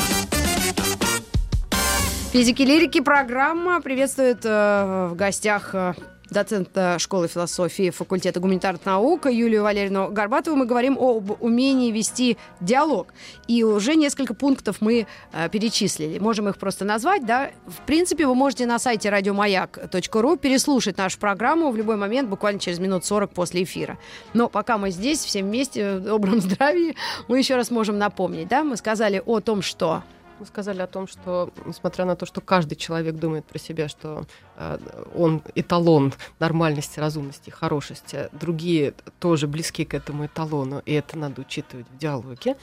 Физики 2.31 2.63
лирики 2.63 2.99
программа 3.01 3.81
приветствует 3.81 4.45
э, 4.45 5.07
в 5.09 5.15
гостях 5.15 5.73
э, 5.73 5.93
доцента 6.29 6.97
школы 6.99 7.27
философии 7.27 7.89
факультета 7.89 8.39
гуманитарных 8.39 8.85
наук 8.85 9.25
Юлию 9.27 9.63
Валерьевну 9.63 10.09
Горбатову. 10.11 10.55
Мы 10.55 10.65
говорим 10.65 10.97
об 10.99 11.41
умении 11.41 11.91
вести 11.91 12.37
диалог. 12.61 13.13
И 13.47 13.63
уже 13.63 13.95
несколько 13.95 14.33
пунктов 14.33 14.77
мы 14.81 15.07
э, 15.31 15.49
перечислили. 15.49 16.19
Можем 16.19 16.49
их 16.49 16.57
просто 16.57 16.85
назвать, 16.85 17.25
да. 17.25 17.51
В 17.67 17.85
принципе, 17.85 18.25
вы 18.25 18.35
можете 18.35 18.65
на 18.65 18.79
сайте 18.79 19.09
радиомаяк.ру 19.09 20.37
переслушать 20.37 20.97
нашу 20.97 21.19
программу 21.19 21.71
в 21.71 21.77
любой 21.77 21.95
момент, 21.95 22.29
буквально 22.29 22.59
через 22.59 22.79
минут 22.79 23.05
40 23.05 23.31
после 23.31 23.63
эфира. 23.63 23.97
Но 24.33 24.49
пока 24.49 24.77
мы 24.77 24.91
здесь, 24.91 25.19
все 25.19 25.43
вместе, 25.43 25.95
в 25.95 26.01
добром 26.01 26.41
здравии, 26.41 26.95
мы 27.27 27.39
еще 27.39 27.55
раз 27.55 27.71
можем 27.71 27.97
напомнить, 27.97 28.47
да. 28.47 28.63
Мы 28.63 28.77
сказали 28.77 29.21
о 29.25 29.39
том, 29.39 29.61
что 29.61 30.03
Мы 30.39 30.45
сказали 30.45 30.81
о 30.81 30.87
том, 30.87 31.07
что, 31.07 31.49
несмотря 31.65 32.03
на 32.03 32.15
то, 32.17 32.25
что 32.25 32.41
каждый 32.41 32.75
человек 32.75 33.15
думает 33.15 33.45
про 33.45 33.57
себя, 33.57 33.87
что 33.87 34.25
э, 34.57 34.77
он 35.15 35.41
эталон 35.55 36.13
нормальности, 36.39 36.99
разумности, 36.99 37.49
хорошести, 37.49 38.27
другие 38.33 38.93
тоже 39.19 39.47
близки 39.47 39.85
к 39.85 39.93
этому 39.93 40.25
эталону, 40.25 40.81
и 40.85 40.93
это 40.93 41.17
надо 41.17 41.41
учитывать 41.41 41.87
в 41.89 41.97
диалоге, 41.97 42.57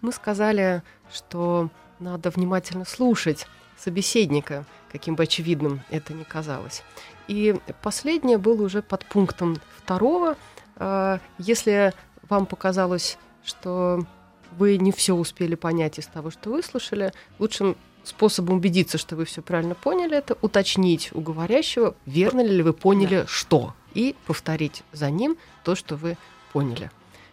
мы 0.00 0.12
сказали, 0.12 0.82
что 1.12 1.68
надо 1.98 2.30
внимательно 2.30 2.86
слушать 2.86 3.46
собеседника, 3.76 4.64
каким 4.90 5.14
бы 5.14 5.24
очевидным 5.24 5.82
это 5.90 6.14
ни 6.14 6.22
казалось. 6.22 6.82
И 7.26 7.56
последнее 7.82 8.38
было 8.38 8.62
уже 8.62 8.80
под 8.80 9.04
пунктом 9.04 9.58
второго. 9.76 10.36
Э, 10.76 11.18
Если 11.36 11.92
вам 12.28 12.46
показалось, 12.46 13.18
что 13.44 14.06
вы 14.56 14.78
не 14.78 14.92
все 14.92 15.14
успели 15.14 15.54
понять 15.54 15.98
из 15.98 16.06
того, 16.06 16.30
что 16.30 16.50
вы 16.50 16.62
слушали, 16.62 17.12
лучшим 17.38 17.76
способом 18.04 18.56
убедиться, 18.56 18.96
что 18.98 19.16
вы 19.16 19.24
все 19.24 19.42
правильно 19.42 19.74
поняли, 19.74 20.16
это 20.16 20.36
уточнить 20.40 21.10
у 21.12 21.20
говорящего, 21.20 21.94
верно 22.06 22.40
ли 22.40 22.62
вы 22.62 22.72
поняли 22.72 23.24
что, 23.28 23.74
и 23.94 24.14
повторить 24.26 24.82
за 24.92 25.10
ним 25.10 25.36
то, 25.64 25.74
что 25.74 25.96
вы 25.96 26.16
поняли. 26.52 26.90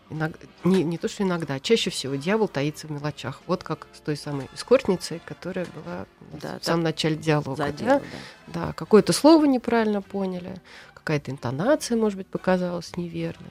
Иног- 0.09 0.37
Не, 0.63 0.83
не 0.83 0.97
то, 0.99 1.07
что 1.07 1.23
иногда, 1.23 1.59
чаще 1.59 1.89
всего 1.89 2.15
дьявол 2.15 2.47
таится 2.47 2.87
в 2.87 2.91
мелочах. 2.91 3.41
Вот 3.47 3.63
как 3.63 3.87
с 3.93 3.99
той 4.01 4.15
самой 4.17 4.47
эскортницей, 4.53 5.19
которая 5.25 5.65
была 5.65 6.05
Да, 6.41 6.59
в 6.59 6.65
самом 6.65 6.83
начале 6.83 7.15
диалога. 7.15 7.55
да? 7.55 7.65
задел, 7.67 7.87
да. 7.87 8.01
Да, 8.67 8.73
какое-то 8.73 9.13
слово 9.13 9.45
неправильно 9.45 10.01
поняли, 10.03 10.61
какая-то 10.93 11.31
интонация, 11.31 11.97
может 11.97 12.17
быть, 12.17 12.27
показалась 12.27 12.95
неверной. 12.97 13.49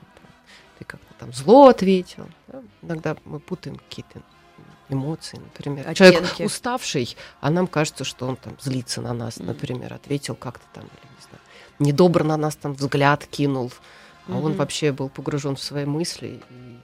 Ты 0.79 0.85
как-то 0.85 1.13
там 1.19 1.31
зло 1.33 1.67
ответил. 1.69 2.27
да. 2.47 2.61
Иногда 2.81 3.15
мы 3.25 3.39
путаем 3.39 3.77
какие-то 3.77 4.21
эмоции, 4.89 5.37
например. 5.37 5.93
Человек 5.95 6.23
Оттенки. 6.23 6.43
уставший, 6.43 7.15
а 7.41 7.49
нам 7.49 7.67
кажется, 7.67 8.03
что 8.03 8.27
он 8.27 8.35
там 8.35 8.55
злится 8.61 9.01
на 9.01 9.13
нас, 9.13 9.37
например, 9.37 9.93
ответил 9.93 10.35
как-то 10.35 10.65
там, 10.73 10.83
или, 10.83 10.91
не 11.17 11.21
знаю, 11.27 11.41
недобро 11.79 12.23
на 12.23 12.37
нас 12.37 12.55
там 12.55 12.73
взгляд 12.73 13.25
кинул, 13.25 13.71
а 14.27 14.33
он 14.37 14.51
Мгм. 14.51 14.57
вообще 14.57 14.91
был 14.91 15.09
погружен 15.09 15.55
в 15.55 15.61
свои 15.63 15.85
мысли 15.85 16.41
и 16.49 16.77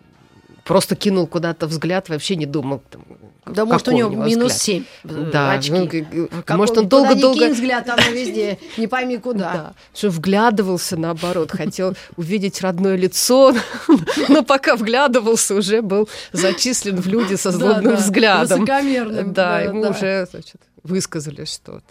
просто 0.64 0.96
кинул 0.96 1.28
куда-то 1.28 1.68
взгляд, 1.68 2.10
вообще 2.10 2.36
не 2.36 2.46
думал. 2.46 2.82
Там, 2.90 3.04
Да, 3.46 3.66
может, 3.66 3.88
у 3.88 3.92
него 3.92 4.10
минус 4.10 4.54
взгляд. 4.54 4.84
7 5.04 5.32
Да, 5.32 5.52
очки. 5.54 5.72
ну, 5.72 5.88
г- 5.88 6.02
г- 6.02 6.28
Как 6.46 6.58
может, 6.58 6.78
он 6.78 6.88
долго-долго 6.88 7.50
взгляд, 7.50 7.86
там 7.86 7.98
везде, 8.14 8.60
не 8.78 8.86
пойми 8.88 9.18
куда. 9.18 9.52
да. 9.54 9.74
Что 9.96 10.10
вглядывался 10.10 10.96
наоборот, 10.96 11.52
хотел 11.52 11.96
увидеть 12.18 12.62
родное 12.62 12.96
лицо, 12.96 13.54
но 14.30 14.44
пока 14.44 14.76
вглядывался, 14.76 15.56
уже 15.56 15.82
был 15.82 16.08
зачислен 16.32 16.98
в 17.02 17.08
люди 17.08 17.34
со 17.36 17.52
злобным 17.52 17.96
взглядом. 17.96 18.62
Высокомерным. 18.62 19.34
Да, 19.34 19.62
ему 19.62 19.90
уже 19.90 20.28
значит, 20.30 20.58
высказали 20.84 21.46
что-то. 21.46 21.82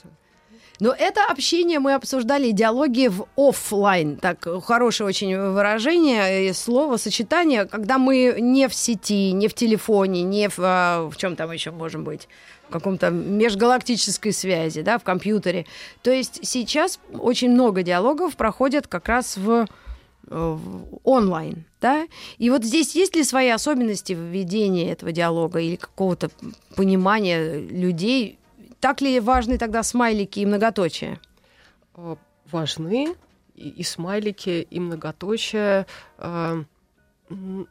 Но 0.80 0.94
это 0.98 1.26
общение 1.26 1.78
мы 1.78 1.92
обсуждали 1.92 2.52
диалоги 2.52 3.08
в 3.08 3.26
офлайн. 3.36 4.16
Так, 4.16 4.46
хорошее 4.64 5.08
очень 5.08 5.38
выражение, 5.38 6.48
и 6.48 6.52
слово, 6.54 6.96
сочетание, 6.96 7.66
когда 7.66 7.98
мы 7.98 8.36
не 8.40 8.66
в 8.66 8.74
сети, 8.74 9.32
не 9.32 9.48
в 9.48 9.54
телефоне, 9.54 10.22
не 10.22 10.48
в, 10.48 10.58
а, 10.58 11.10
в 11.10 11.16
чем 11.18 11.36
там 11.36 11.52
еще 11.52 11.70
можем 11.70 12.02
быть, 12.02 12.28
в 12.68 12.72
каком-то 12.72 13.10
межгалактической 13.10 14.32
связи, 14.32 14.80
да, 14.80 14.98
в 14.98 15.04
компьютере. 15.04 15.66
То 16.02 16.10
есть 16.10 16.40
сейчас 16.46 16.98
очень 17.12 17.50
много 17.50 17.82
диалогов 17.82 18.36
проходят 18.36 18.86
как 18.86 19.06
раз 19.08 19.36
в 19.36 19.66
э, 20.28 20.58
онлайн, 21.04 21.64
да? 21.82 22.06
И 22.38 22.48
вот 22.48 22.64
здесь 22.64 22.94
есть 22.94 23.14
ли 23.16 23.24
свои 23.24 23.50
особенности 23.50 24.14
в 24.14 24.34
этого 24.90 25.12
диалога 25.12 25.60
или 25.60 25.76
какого-то 25.76 26.30
понимания 26.74 27.58
людей? 27.58 28.39
Так 28.80 29.00
ли 29.00 29.20
важны 29.20 29.58
тогда 29.58 29.82
смайлики 29.82 30.40
и 30.40 30.46
многоточие? 30.46 31.20
А, 31.94 32.16
Важны 32.50 33.14
и, 33.54 33.68
и 33.68 33.82
смайлики, 33.82 34.66
и 34.68 34.80
многоточие. 34.80 35.86
м, 37.30 37.68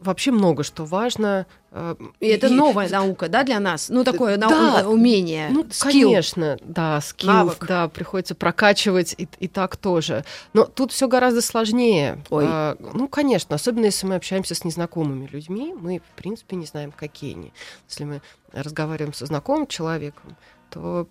Вообще 0.00 0.30
много 0.30 0.62
что 0.64 0.84
важно. 0.86 1.46
а, 1.72 1.94
И 2.20 2.26
это 2.26 2.48
новая 2.48 2.88
наука, 2.88 3.28
да, 3.28 3.42
для 3.44 3.60
нас? 3.60 3.90
Ну, 3.90 4.02
такое 4.02 4.38
нау- 4.38 4.48
Да. 4.50 4.88
умение, 4.88 5.48
Ну, 5.50 5.66
скилл. 5.70 6.08
конечно, 6.08 6.56
да, 6.62 7.00
скилл, 7.02 7.30
Навык. 7.30 7.66
да, 7.66 7.86
приходится 7.88 8.34
прокачивать 8.34 9.14
и, 9.18 9.28
и 9.40 9.46
так 9.46 9.76
тоже. 9.76 10.24
Но 10.54 10.64
тут 10.64 10.92
все 10.92 11.06
гораздо 11.06 11.42
сложнее. 11.42 12.24
Ой. 12.30 12.44
А, 12.48 12.76
ну, 12.94 13.08
конечно, 13.08 13.54
особенно 13.56 13.84
если 13.84 14.06
мы 14.06 14.14
общаемся 14.14 14.54
с 14.54 14.64
незнакомыми 14.64 15.26
людьми, 15.26 15.74
мы, 15.78 15.98
в 16.00 16.16
принципе, 16.16 16.56
не 16.56 16.64
знаем, 16.66 16.92
какие 16.92 17.34
они. 17.34 17.52
Если 17.88 18.04
мы 18.04 18.22
разговариваем 18.52 19.12
со 19.12 19.26
знакомым 19.26 19.66
человеком, 19.66 20.34
то 20.70 21.06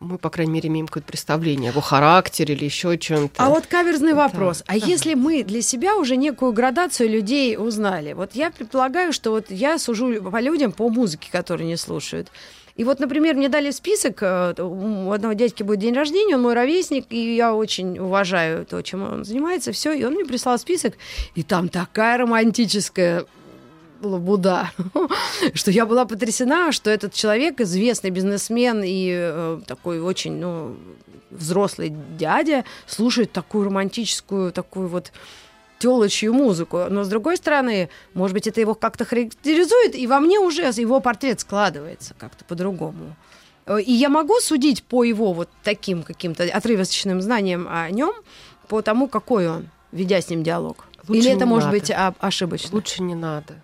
мы, 0.00 0.18
по 0.18 0.30
крайней 0.30 0.52
мере, 0.52 0.68
имеем 0.68 0.86
какое-то 0.86 1.06
представление 1.08 1.70
о 1.70 1.72
его 1.72 1.80
характере 1.80 2.54
или 2.54 2.64
еще 2.64 2.98
чем-то. 2.98 3.42
А 3.42 3.48
вот 3.48 3.66
каверзный 3.66 4.12
Да. 4.12 4.28
вопрос. 4.28 4.62
А 4.66 4.76
если 4.76 5.14
мы 5.14 5.42
для 5.44 5.62
себя 5.62 5.96
уже 5.96 6.16
некую 6.16 6.52
градацию 6.52 7.08
людей 7.08 7.56
узнали? 7.56 8.12
Вот 8.12 8.34
я 8.34 8.50
предполагаю, 8.50 9.12
что 9.12 9.30
вот 9.30 9.50
я 9.50 9.78
сужу 9.78 10.22
по 10.30 10.40
людям 10.40 10.72
по 10.72 10.88
музыке, 10.88 11.28
которые 11.30 11.66
не 11.66 11.76
слушают. 11.76 12.28
И 12.76 12.82
вот, 12.82 12.98
например, 12.98 13.36
мне 13.36 13.48
дали 13.48 13.70
список, 13.70 14.18
э, 14.22 14.54
у 14.60 15.12
одного 15.12 15.34
дядьки 15.34 15.62
будет 15.62 15.78
день 15.78 15.94
рождения, 15.94 16.34
он 16.34 16.42
мой 16.42 16.54
ровесник, 16.54 17.06
и 17.10 17.36
я 17.36 17.54
очень 17.54 17.98
уважаю 18.00 18.66
то, 18.66 18.82
чем 18.82 19.02
он 19.02 19.24
занимается, 19.24 19.70
все, 19.70 19.92
и 19.92 20.02
он 20.02 20.14
мне 20.14 20.24
прислал 20.24 20.58
список, 20.58 20.94
и 21.36 21.44
там 21.44 21.68
такая 21.68 22.18
романтическая 22.18 23.26
лабуда, 24.04 24.70
что 25.54 25.70
я 25.70 25.86
была 25.86 26.04
потрясена, 26.04 26.72
что 26.72 26.90
этот 26.90 27.12
человек, 27.14 27.60
известный 27.60 28.10
бизнесмен 28.10 28.82
и 28.84 29.10
э, 29.12 29.60
такой 29.66 30.00
очень, 30.00 30.34
ну, 30.38 30.76
взрослый 31.30 31.92
дядя, 32.18 32.64
слушает 32.86 33.32
такую 33.32 33.64
романтическую, 33.66 34.52
такую 34.52 34.88
вот 34.88 35.12
телочью 35.78 36.32
музыку. 36.32 36.84
Но, 36.88 37.04
с 37.04 37.08
другой 37.08 37.36
стороны, 37.36 37.88
может 38.14 38.34
быть, 38.34 38.46
это 38.46 38.60
его 38.60 38.74
как-то 38.74 39.04
характеризует, 39.04 39.94
и 39.96 40.06
во 40.06 40.20
мне 40.20 40.38
уже 40.38 40.62
его 40.62 41.00
портрет 41.00 41.40
складывается 41.40 42.14
как-то 42.16 42.44
по-другому. 42.44 43.16
Э, 43.66 43.80
И 43.80 43.92
я 43.92 44.08
могу 44.08 44.38
судить 44.40 44.82
по 44.84 45.04
его 45.04 45.32
вот 45.32 45.48
таким 45.62 46.02
каким-то 46.02 46.44
отрывочным 46.44 47.20
знаниям 47.20 47.66
о 47.68 47.90
нем, 47.90 48.14
по 48.68 48.80
тому, 48.80 49.08
какой 49.08 49.48
он, 49.48 49.68
ведя 49.92 50.20
с 50.20 50.30
ним 50.30 50.42
диалог. 50.42 50.86
Лучше 51.06 51.20
Или 51.20 51.36
это 51.36 51.44
может 51.44 51.66
надо. 51.66 51.78
быть 51.78 51.90
а- 51.90 52.14
ошибочно? 52.20 52.70
Лучше 52.72 53.02
не 53.02 53.14
надо. 53.14 53.54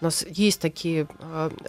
У 0.00 0.04
нас 0.04 0.24
есть 0.28 0.60
такие 0.60 1.06
э, 1.20 1.50
э, 1.64 1.68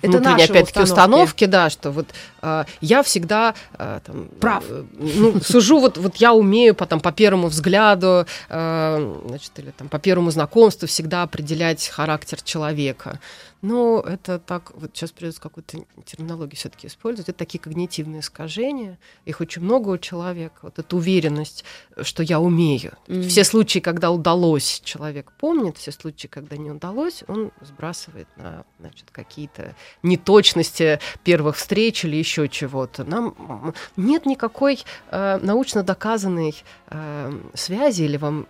Это 0.00 0.12
внутренние, 0.12 0.32
наши 0.32 0.52
опять-таки, 0.52 0.80
установки. 0.80 1.10
установки, 1.12 1.44
да, 1.46 1.70
что 1.70 1.90
вот 1.90 2.06
э, 2.42 2.64
я 2.80 3.02
всегда 3.02 3.54
э, 3.78 4.00
там, 4.04 4.28
Прав. 4.40 4.64
э, 4.68 4.84
ну, 4.98 5.40
сужу, 5.40 5.78
вот, 5.80 5.96
вот 5.98 6.16
я 6.16 6.32
умею 6.32 6.74
потом 6.74 7.00
по 7.00 7.12
первому 7.12 7.48
взгляду, 7.48 8.26
э, 8.48 9.20
значит, 9.26 9.52
или 9.58 9.70
там 9.70 9.88
по 9.88 9.98
первому 9.98 10.30
знакомству 10.30 10.86
всегда 10.88 11.22
определять 11.22 11.86
характер 11.88 12.40
человека. 12.42 13.18
Но 13.60 14.00
это 14.00 14.38
так, 14.38 14.72
вот 14.74 14.90
сейчас 14.94 15.10
придется 15.10 15.40
какую-то 15.40 15.78
терминологию 16.04 16.56
все-таки 16.56 16.86
использовать. 16.86 17.28
Это 17.28 17.38
такие 17.38 17.58
когнитивные 17.58 18.20
искажения. 18.20 18.98
Их 19.24 19.40
очень 19.40 19.62
много 19.62 19.90
у 19.90 19.98
человека. 19.98 20.58
Вот 20.62 20.78
эта 20.78 20.96
уверенность, 20.96 21.64
что 22.02 22.22
я 22.22 22.38
умею. 22.40 22.92
Mm-hmm. 23.06 23.28
Все 23.28 23.44
случаи, 23.44 23.80
когда 23.80 24.10
удалось, 24.10 24.80
человек 24.84 25.32
помнит. 25.32 25.76
Все 25.76 25.90
случаи, 25.90 26.28
когда 26.28 26.56
не 26.56 26.70
удалось, 26.70 27.24
он 27.26 27.50
сбрасывает 27.60 28.28
на 28.36 28.64
значит, 28.78 29.10
какие-то 29.10 29.74
неточности 30.02 31.00
первых 31.24 31.56
встреч 31.56 32.04
или 32.04 32.16
еще 32.16 32.48
чего-то. 32.48 33.04
Нам 33.04 33.74
нет 33.96 34.24
никакой 34.24 34.84
э, 35.10 35.38
научно 35.42 35.82
доказанной 35.82 36.54
э, 36.88 37.40
связи 37.54 38.02
или 38.04 38.16
вам 38.16 38.46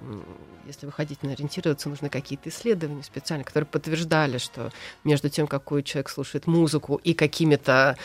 если 0.68 0.86
вы 0.86 0.92
хотите 0.92 1.26
ориентироваться, 1.28 1.88
нужны 1.88 2.08
какие-то 2.08 2.48
исследования 2.50 3.02
специальные, 3.02 3.44
которые 3.44 3.66
подтверждали, 3.66 4.38
что 4.38 4.70
между 5.04 5.28
тем, 5.28 5.46
какой 5.46 5.82
человек 5.82 6.08
слушает 6.08 6.46
музыку 6.46 7.00
и 7.02 7.14
какими-то 7.14 7.96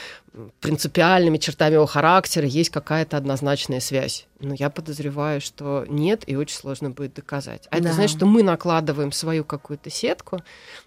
принципиальными 0.60 1.38
чертами 1.38 1.76
его 1.76 1.86
характера 1.86 2.48
есть 2.48 2.72
какая-то 2.72 3.17
однозначная 3.17 3.80
связь. 3.80 4.26
Но 4.39 4.56
я 4.56 4.69
подозреваю, 4.69 5.39
что 5.41 5.86
нет, 5.88 6.24
и 6.28 6.36
очень 6.36 6.56
сложно 6.56 6.89
будет 6.89 7.13
доказать. 7.13 7.67
А 7.69 7.80
да. 7.80 7.89
это 7.89 7.93
значит, 7.93 8.17
что 8.17 8.26
мы 8.26 8.41
накладываем 8.41 9.12
свою 9.12 9.46
какую-то 9.46 9.89
сетку, 9.89 10.41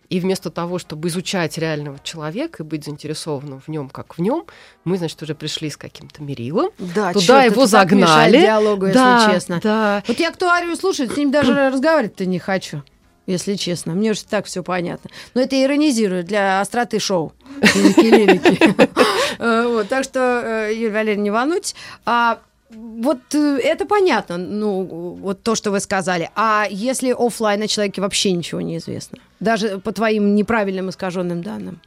и 0.09 0.21
вместо 0.21 0.51
того, 0.51 0.79
чтобы 0.79 1.09
изучать 1.09 1.59
реального 1.59 1.99
человека 2.03 2.63
и 2.63 2.67
быть 2.67 2.85
заинтересованным 2.85 3.61
в 3.61 3.69
нем, 3.69 3.89
как 3.89 4.19
в 4.19 4.21
нем, 4.21 4.47
мы, 4.85 4.99
значит, 4.99 5.23
уже 5.23 5.35
пришли 5.35 5.71
с 5.71 5.77
каким-то 5.77 6.23
мерилом, 6.23 6.71
да, 6.79 7.13
туда 7.13 7.43
чёрт, 7.43 7.53
его 7.53 7.67
загнали. 7.67 8.41
диалогу, 8.41 8.89
да, 8.93 9.17
если 9.19 9.33
честно. 9.33 9.61
Да. 9.63 10.03
Вот 10.07 10.19
я 10.19 10.33
кто 10.33 10.51
Арию 10.51 10.77
слушает, 10.77 11.13
с 11.13 11.17
ним 11.17 11.31
даже 11.31 11.55
разговаривать-то 11.71 12.27
не 12.27 12.39
хочу 12.39 12.83
если 13.27 13.55
честно. 13.55 13.95
Мне 13.95 14.13
уже 14.13 14.25
так 14.25 14.47
все 14.47 14.63
понятно. 14.63 15.11
Но 15.35 15.41
это 15.41 15.61
иронизирую 15.61 16.25
для 16.25 16.61
остроты 16.61 16.99
шоу. 16.99 17.33
Э, 19.39 19.85
так 19.89 20.05
что, 20.05 20.43
э, 20.71 20.75
Юлия 20.75 20.93
Валерьевна, 20.93 21.23
не 21.23 21.31
волнуйтесь. 21.31 21.75
А 22.07 22.39
вот 22.71 23.19
э, 23.35 23.59
это 23.63 23.85
понятно, 23.85 24.39
ну, 24.39 24.83
вот 25.21 25.43
то, 25.43 25.55
что 25.55 25.71
вы 25.71 25.81
сказали. 25.81 26.31
А 26.35 26.67
если 26.71 27.13
офлайн 27.13 27.61
о 27.63 27.69
человеке 27.69 28.01
вообще 28.01 28.33
ничего 28.33 28.63
не 28.63 28.79
известно? 28.79 29.19
Даже 29.39 29.79
по 29.79 29.93
твоим 29.93 30.35
неправильным 30.35 30.89
искаженным 30.89 31.43
данным? 31.43 31.81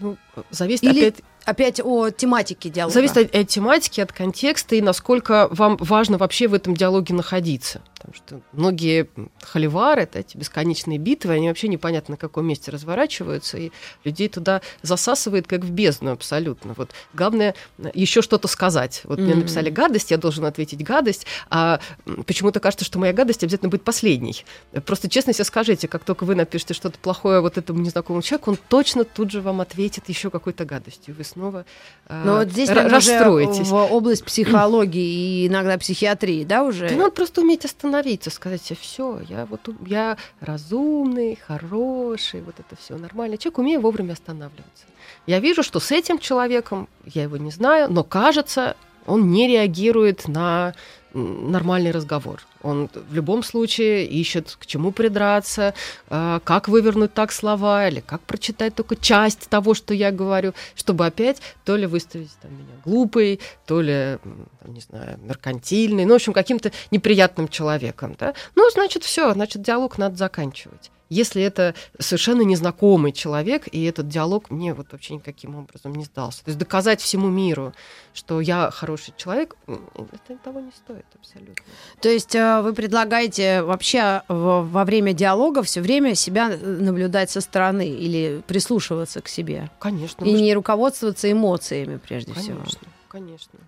Ну, 0.00 0.16
зависит 0.50 0.82
Или... 0.84 1.00
опять 1.00 1.24
опять 1.44 1.80
о 1.82 2.10
тематике 2.10 2.70
диалога. 2.70 2.94
Зависит 2.94 3.16
от, 3.16 3.34
от 3.34 3.48
тематики, 3.48 4.00
от 4.00 4.12
контекста 4.12 4.76
и 4.76 4.80
насколько 4.80 5.48
вам 5.50 5.76
важно 5.78 6.18
вообще 6.18 6.48
в 6.48 6.54
этом 6.54 6.74
диалоге 6.74 7.14
находиться. 7.14 7.80
Потому 8.00 8.14
что 8.14 8.40
многие 8.52 9.08
холивары, 9.42 10.02
это 10.02 10.20
эти 10.20 10.34
бесконечные 10.38 10.98
битвы, 10.98 11.34
они 11.34 11.48
вообще 11.48 11.68
непонятно 11.68 12.12
на 12.12 12.16
каком 12.16 12.46
месте 12.46 12.70
разворачиваются, 12.70 13.58
и 13.58 13.72
людей 14.04 14.30
туда 14.30 14.62
засасывает 14.80 15.46
как 15.46 15.64
в 15.64 15.70
бездну 15.70 16.12
абсолютно. 16.12 16.72
Вот 16.78 16.92
главное 17.12 17.54
еще 17.92 18.22
что-то 18.22 18.48
сказать. 18.48 19.02
Вот 19.04 19.18
mm-hmm. 19.18 19.22
мне 19.22 19.34
написали 19.34 19.68
гадость, 19.68 20.10
я 20.10 20.16
должен 20.16 20.46
ответить 20.46 20.82
гадость, 20.82 21.26
а 21.50 21.80
почему-то 22.26 22.58
кажется, 22.58 22.86
что 22.86 22.98
моя 22.98 23.12
гадость 23.12 23.44
обязательно 23.44 23.68
будет 23.68 23.84
последней. 23.84 24.46
Просто 24.86 25.10
честно 25.10 25.34
себе 25.34 25.44
скажите, 25.44 25.86
как 25.86 26.04
только 26.04 26.24
вы 26.24 26.34
напишете 26.34 26.72
что-то 26.72 26.98
плохое 26.98 27.42
вот 27.42 27.58
этому 27.58 27.80
незнакомому 27.80 28.22
человеку, 28.22 28.52
он 28.52 28.58
точно 28.68 29.04
тут 29.04 29.30
же 29.30 29.42
вам 29.42 29.60
ответит 29.60 30.08
еще 30.08 30.30
какой-то 30.30 30.64
гадостью. 30.64 31.14
Вы 31.14 31.24
снова 31.24 31.66
э, 32.08 32.22
Но 32.24 32.38
вот 32.38 32.48
здесь 32.48 32.70
расстроитесь. 32.70 33.68
в 33.68 33.74
область 33.74 34.24
психологии 34.24 35.42
и 35.42 35.48
иногда 35.48 35.76
психиатрии, 35.76 36.44
да, 36.44 36.64
уже? 36.64 36.88
Да 36.88 36.94
надо 36.94 37.10
просто 37.10 37.42
уметь 37.42 37.66
остановиться 37.66 37.89
остановиться, 37.90 38.30
сказать 38.30 38.62
себе, 38.62 38.78
все, 38.80 39.20
я 39.28 39.46
вот 39.46 39.68
я 39.84 40.16
разумный, 40.40 41.36
хороший, 41.36 42.40
вот 42.42 42.54
это 42.58 42.76
все 42.80 42.96
нормально. 42.96 43.36
Человек 43.36 43.58
умеет 43.58 43.82
вовремя 43.82 44.12
останавливаться. 44.12 44.84
Я 45.26 45.40
вижу, 45.40 45.62
что 45.62 45.80
с 45.80 45.90
этим 45.90 46.18
человеком, 46.18 46.88
я 47.04 47.24
его 47.24 47.36
не 47.36 47.50
знаю, 47.50 47.92
но 47.92 48.04
кажется, 48.04 48.76
он 49.06 49.30
не 49.30 49.48
реагирует 49.48 50.28
на 50.28 50.74
нормальный 51.14 51.90
разговор. 51.90 52.42
Он 52.62 52.88
в 52.92 53.14
любом 53.14 53.42
случае 53.42 54.06
ищет, 54.06 54.56
к 54.58 54.66
чему 54.66 54.92
придраться, 54.92 55.74
а, 56.08 56.40
как 56.40 56.68
вывернуть 56.68 57.14
так 57.14 57.32
слова, 57.32 57.88
или 57.88 58.00
как 58.00 58.20
прочитать 58.22 58.74
только 58.74 58.96
часть 58.96 59.48
того, 59.48 59.74
что 59.74 59.94
я 59.94 60.10
говорю, 60.10 60.52
чтобы 60.74 61.06
опять 61.06 61.40
то 61.64 61.76
ли 61.76 61.86
выставить 61.86 62.30
там, 62.42 62.52
меня 62.52 62.74
глупой, 62.84 63.40
то 63.66 63.80
ли, 63.80 64.18
там, 64.60 64.74
не 64.74 64.80
знаю, 64.80 65.18
меркантильной, 65.22 66.04
ну, 66.04 66.12
в 66.12 66.16
общем, 66.16 66.32
каким-то 66.32 66.70
неприятным 66.90 67.48
человеком. 67.48 68.16
Да? 68.18 68.34
Ну, 68.54 68.68
значит, 68.70 69.04
все, 69.04 69.32
значит, 69.32 69.62
диалог 69.62 69.98
надо 69.98 70.16
заканчивать 70.16 70.90
если 71.10 71.42
это 71.42 71.74
совершенно 71.98 72.42
незнакомый 72.42 73.12
человек, 73.12 73.68
и 73.70 73.84
этот 73.84 74.08
диалог 74.08 74.48
мне 74.50 74.72
вот 74.72 74.92
вообще 74.92 75.16
никаким 75.16 75.56
образом 75.56 75.94
не 75.94 76.04
сдался. 76.04 76.44
То 76.44 76.50
есть 76.50 76.58
доказать 76.58 77.00
всему 77.00 77.28
миру, 77.28 77.74
что 78.14 78.40
я 78.40 78.70
хороший 78.70 79.12
человек, 79.16 79.56
это 79.66 80.38
того 80.42 80.60
не 80.60 80.70
стоит 80.70 81.04
абсолютно. 81.14 81.64
То 82.00 82.08
есть 82.08 82.34
э, 82.34 82.60
вы 82.62 82.72
предлагаете 82.72 83.62
вообще 83.62 84.22
во 84.28 84.84
время 84.84 85.12
диалога 85.12 85.62
все 85.64 85.80
время 85.80 86.14
себя 86.14 86.48
наблюдать 86.48 87.30
со 87.30 87.40
стороны 87.40 87.88
или 87.88 88.42
прислушиваться 88.46 89.20
к 89.20 89.28
себе? 89.28 89.68
Конечно. 89.80 90.24
И 90.24 90.32
не 90.32 90.54
руководствоваться 90.54 91.30
эмоциями 91.30 91.96
прежде 91.96 92.32
конечно, 92.32 92.64
всего? 92.64 92.86
Конечно, 93.08 93.58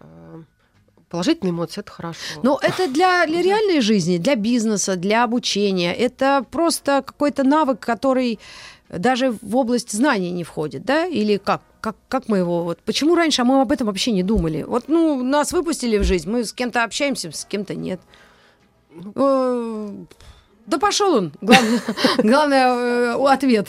конечно. 0.00 0.46
Положительные 1.14 1.52
эмоции 1.52 1.80
это 1.80 1.92
хорошо. 1.92 2.40
Но 2.42 2.58
это 2.60 2.88
для, 2.88 3.24
для 3.28 3.40
реальной 3.40 3.80
жизни, 3.80 4.18
для 4.18 4.34
бизнеса, 4.34 4.96
для 4.96 5.22
обучения. 5.22 5.94
Это 5.94 6.44
просто 6.50 7.04
какой-то 7.06 7.44
навык, 7.44 7.78
который 7.78 8.40
даже 8.88 9.30
в 9.40 9.54
область 9.54 9.92
знаний 9.92 10.32
не 10.32 10.42
входит, 10.42 10.84
да? 10.84 11.06
Или 11.06 11.36
как? 11.36 11.62
Как, 11.80 11.94
как 12.08 12.26
мы 12.26 12.38
его... 12.38 12.64
Вот, 12.64 12.80
почему 12.80 13.14
раньше 13.14 13.42
а 13.42 13.44
мы 13.44 13.60
об 13.60 13.70
этом 13.70 13.86
вообще 13.86 14.10
не 14.10 14.24
думали? 14.24 14.64
Вот, 14.64 14.88
ну, 14.88 15.22
нас 15.22 15.52
выпустили 15.52 15.98
в 15.98 16.02
жизнь, 16.02 16.28
мы 16.28 16.42
с 16.42 16.52
кем-то 16.52 16.82
общаемся, 16.82 17.30
с 17.30 17.44
кем-то 17.44 17.76
нет. 17.76 18.00
Да 20.66 20.78
пошел 20.78 21.14
он. 21.14 21.32
Главное, 21.40 21.82
главное 22.18 22.66
э, 23.16 23.32
ответ. 23.32 23.68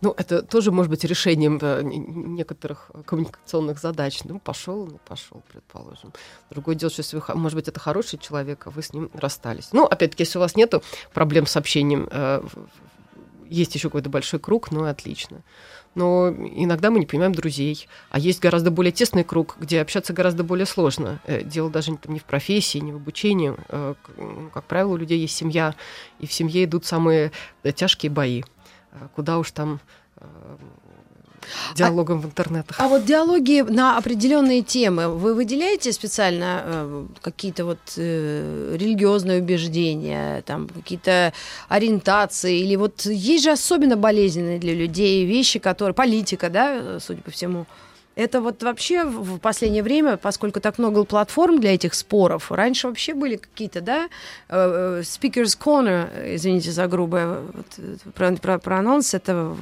Ну, 0.00 0.14
это 0.16 0.42
тоже 0.42 0.70
может 0.70 0.90
быть 0.90 1.04
решением 1.04 1.58
э, 1.60 1.82
некоторых 1.82 2.90
коммуникационных 3.04 3.80
задач. 3.80 4.20
Ну, 4.24 4.38
пошел, 4.38 4.86
ну, 4.86 5.00
пошел, 5.04 5.42
предположим. 5.52 6.12
Другое 6.50 6.76
дело, 6.76 6.90
что 6.90 7.00
если 7.00 7.16
вы, 7.16 7.34
может 7.34 7.56
быть, 7.56 7.68
это 7.68 7.80
хороший 7.80 8.18
человек, 8.18 8.66
а 8.66 8.70
вы 8.70 8.82
с 8.82 8.92
ним 8.92 9.10
расстались. 9.12 9.70
Ну, 9.72 9.84
опять-таки, 9.84 10.22
если 10.22 10.38
у 10.38 10.40
вас 10.40 10.56
нет 10.56 10.74
проблем 11.12 11.46
с 11.46 11.56
общением, 11.56 12.08
э, 12.10 12.42
есть 13.48 13.74
еще 13.74 13.88
какой-то 13.88 14.08
большой 14.08 14.40
круг, 14.40 14.70
ну, 14.70 14.84
отлично 14.84 15.42
но 15.94 16.30
иногда 16.30 16.90
мы 16.90 17.00
не 17.00 17.06
понимаем 17.06 17.34
друзей. 17.34 17.88
А 18.10 18.18
есть 18.18 18.40
гораздо 18.40 18.70
более 18.70 18.92
тесный 18.92 19.24
круг, 19.24 19.56
где 19.60 19.80
общаться 19.80 20.12
гораздо 20.12 20.44
более 20.44 20.66
сложно. 20.66 21.20
Э, 21.24 21.42
дело 21.42 21.70
даже 21.70 21.96
не 22.06 22.18
в 22.18 22.24
профессии, 22.24 22.78
не 22.78 22.92
в 22.92 22.96
обучении. 22.96 23.54
Э, 23.68 23.94
как 24.52 24.64
правило, 24.64 24.92
у 24.92 24.96
людей 24.96 25.20
есть 25.20 25.36
семья, 25.36 25.74
и 26.18 26.26
в 26.26 26.32
семье 26.32 26.64
идут 26.64 26.84
самые 26.84 27.32
э, 27.62 27.72
тяжкие 27.72 28.10
бои. 28.10 28.42
Куда 29.16 29.38
уж 29.38 29.50
там 29.50 29.80
диалогом 31.74 32.18
а, 32.18 32.20
в 32.20 32.24
интернетах. 32.26 32.76
А 32.80 32.88
вот 32.88 33.04
диалоги 33.04 33.60
на 33.60 33.96
определенные 33.96 34.62
темы, 34.62 35.08
вы 35.08 35.34
выделяете 35.34 35.92
специально 35.92 36.62
э, 36.64 37.06
какие-то 37.20 37.64
вот 37.64 37.78
э, 37.96 38.76
религиозные 38.78 39.40
убеждения, 39.40 40.42
там 40.42 40.68
какие-то 40.68 41.32
ориентации, 41.68 42.58
или 42.58 42.76
вот 42.76 43.06
есть 43.06 43.44
же 43.44 43.50
особенно 43.50 43.96
болезненные 43.96 44.58
для 44.58 44.74
людей 44.74 45.24
вещи, 45.24 45.58
которые 45.58 45.94
политика, 45.94 46.50
да, 46.50 46.98
судя 47.00 47.22
по 47.22 47.30
всему. 47.30 47.66
Это 48.16 48.40
вот 48.40 48.62
вообще 48.62 49.04
в 49.04 49.38
последнее 49.38 49.82
время, 49.82 50.16
поскольку 50.16 50.60
так 50.60 50.78
много 50.78 51.04
платформ 51.04 51.58
для 51.60 51.74
этих 51.74 51.94
споров, 51.94 52.52
раньше 52.52 52.86
вообще 52.86 53.12
были 53.12 53.36
какие-то, 53.36 53.80
да, 53.80 54.08
э, 54.48 55.00
э, 55.00 55.02
Speaker's 55.02 55.58
Corner, 55.58 56.08
извините 56.36 56.70
за 56.70 56.86
грубое 56.86 57.40
вот, 57.40 57.66
э, 57.78 57.96
про, 58.14 58.36
про, 58.36 58.58
про 58.58 58.78
анонс, 58.78 59.14
это 59.14 59.56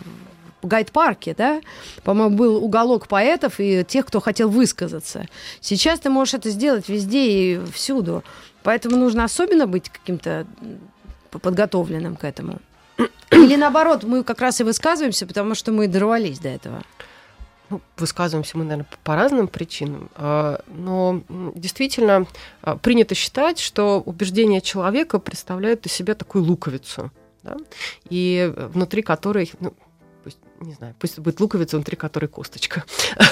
гайд-парке, 0.63 1.35
да, 1.37 1.61
по-моему, 2.05 2.37
был 2.37 2.65
уголок 2.65 3.09
поэтов 3.09 3.55
и 3.59 3.85
тех, 3.85 4.07
кто 4.07 4.21
хотел 4.21 4.49
высказаться. 4.49 5.27
Сейчас 5.61 6.01
ты 6.01 6.11
можешь 6.11 6.35
это 6.35 6.51
сделать 6.51 6.89
везде 6.89 7.25
и 7.27 7.61
всюду. 7.73 8.23
Поэтому 8.63 8.97
нужно 8.97 9.25
особенно 9.25 9.67
быть 9.67 9.89
каким-то 9.89 10.47
подготовленным 11.31 12.17
к 12.17 12.25
этому. 12.25 12.59
Или 13.31 13.57
наоборот, 13.57 14.05
мы 14.05 14.23
как 14.23 14.41
раз 14.41 14.61
и 14.61 14.65
высказываемся, 14.65 15.27
потому 15.27 15.55
что 15.55 15.73
мы 15.73 15.89
дорвались 15.89 16.39
до 16.39 16.49
этого. 16.49 16.83
Ну, 17.71 17.81
высказываемся 17.97 18.59
мы, 18.59 18.65
наверное, 18.65 18.87
по 19.03 19.17
разным 19.17 19.49
причинам, 19.49 20.11
а, 20.15 20.61
но 20.67 21.23
действительно 21.55 22.27
а, 22.61 22.77
принято 22.77 23.15
считать, 23.15 23.59
что 23.59 24.03
убеждения 24.05 24.61
человека 24.61 25.19
представляют 25.19 25.87
из 25.87 25.93
себя 25.93 26.15
такую 26.15 26.45
луковицу, 26.45 27.11
да? 27.43 27.57
и 28.11 28.53
внутри 28.55 29.01
которой, 29.01 29.51
ну, 29.59 29.73
не 30.63 30.75
знаю, 30.75 30.95
пусть 30.99 31.19
будет 31.19 31.41
луковица, 31.41 31.77
внутри 31.77 31.97
которой 31.97 32.27
косточка. 32.27 32.85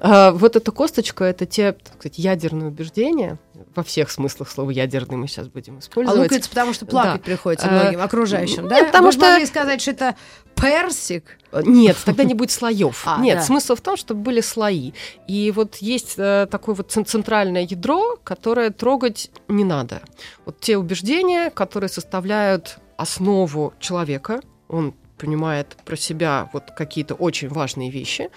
А, 0.00 0.32
вот 0.32 0.56
эта 0.56 0.72
косточка— 0.72 1.24
это 1.26 1.44
те, 1.44 1.76
сказать, 1.98 2.18
ядерные 2.18 2.68
убеждения, 2.68 3.38
во 3.74 3.82
всех 3.82 4.10
смыслах 4.10 4.48
слова 4.48 4.70
ядерный 4.70 5.16
мы 5.18 5.28
сейчас 5.28 5.48
будем 5.48 5.76
А 5.76 5.78
использовать. 5.80 6.18
луковица, 6.22 6.48
потому 6.48 6.72
что 6.72 6.86
плакать 6.86 7.20
Да. 7.20 7.24
приходится 7.26 7.68
А, 7.68 7.70
многим 7.70 8.00
окружающим, 8.00 8.62
нет, 8.62 8.70
да? 8.70 8.84
потому 8.84 9.06
Вы 9.08 9.12
что- 9.12 9.20
могли 9.20 9.44
сказать, 9.46 9.82
что 9.82 9.90
это 9.90 10.16
персик. 10.54 11.38
Нет, 11.52 11.96
тогда 12.04 12.24
не 12.24 12.32
будет 12.34 12.50
слоев. 12.50 13.02
А, 13.06 13.20
Нет, 13.20 13.38
да. 13.38 13.42
смысл 13.44 13.74
в 13.74 13.80
том, 13.82 13.96
чтобы 13.98 14.22
были 14.22 14.40
слои. 14.40 14.92
И 15.26 15.52
вот 15.54 15.76
есть 15.76 16.14
э, 16.16 16.46
такое 16.50 16.74
вот 16.74 16.90
цен- 16.90 17.04
центральное 17.04 17.62
ядро, 17.68 18.16
которое 18.24 18.70
трогать 18.70 19.30
не 19.48 19.64
надо. 19.64 20.00
Вот 20.46 20.60
те 20.60 20.76
убеждения, 20.78 21.50
которые 21.50 21.90
составляют 21.90 22.78
основу 22.96 23.74
человека, 23.78 24.40
он 24.68 24.94
понимает 25.20 25.76
про 25.84 25.96
себя 25.96 26.48
вот 26.52 26.70
какие-то 26.76 27.14
очень 27.14 27.48
важные 27.48 27.90
вещи 27.90 28.30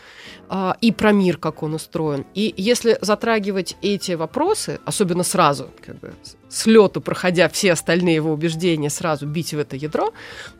а, 0.49 0.75
и 0.81 0.91
про 0.91 1.11
мир, 1.11 1.37
как 1.37 1.63
он 1.63 1.73
устроен. 1.73 2.25
И 2.33 2.53
если 2.57 2.97
затрагивать 3.01 3.77
эти 3.81 4.11
вопросы, 4.13 4.79
особенно 4.85 5.23
сразу, 5.23 5.71
как 5.85 5.99
бы 5.99 6.13
с 6.53 6.67
лету 6.67 7.01
проходя 7.01 7.49
все 7.49 7.73
остальные 7.73 8.15
его 8.15 8.31
убеждения, 8.31 8.91
сразу 8.91 9.25
бить 9.25 9.53
в 9.53 9.59
это 9.59 9.75
ядро, 9.75 10.13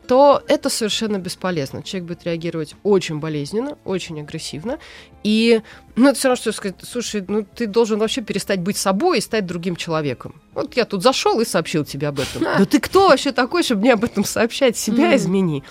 то 0.08 0.42
это 0.48 0.68
совершенно 0.68 1.18
бесполезно. 1.18 1.82
Человек 1.82 2.08
будет 2.08 2.24
реагировать 2.24 2.74
очень 2.82 3.20
болезненно, 3.20 3.78
очень 3.84 4.20
агрессивно. 4.20 4.78
И 5.22 5.62
ну, 5.94 6.08
это 6.08 6.18
все 6.18 6.28
равно, 6.28 6.40
что 6.40 6.52
сказать, 6.52 6.76
слушай, 6.82 7.24
ну 7.26 7.46
ты 7.54 7.66
должен 7.66 8.00
вообще 8.00 8.22
перестать 8.22 8.60
быть 8.60 8.76
собой 8.76 9.18
и 9.18 9.20
стать 9.20 9.46
другим 9.46 9.76
человеком. 9.76 10.34
Вот 10.52 10.76
я 10.76 10.84
тут 10.84 11.02
зашел 11.02 11.40
и 11.40 11.44
сообщил 11.44 11.84
тебе 11.84 12.08
об 12.08 12.18
этом. 12.18 12.42
Да 12.42 12.64
ты 12.64 12.80
кто 12.80 13.08
вообще 13.08 13.30
такой, 13.30 13.62
чтобы 13.62 13.82
мне 13.82 13.92
об 13.92 14.02
этом 14.02 14.24
сообщать? 14.24 14.76
Себя 14.76 15.14
измени. 15.16 15.62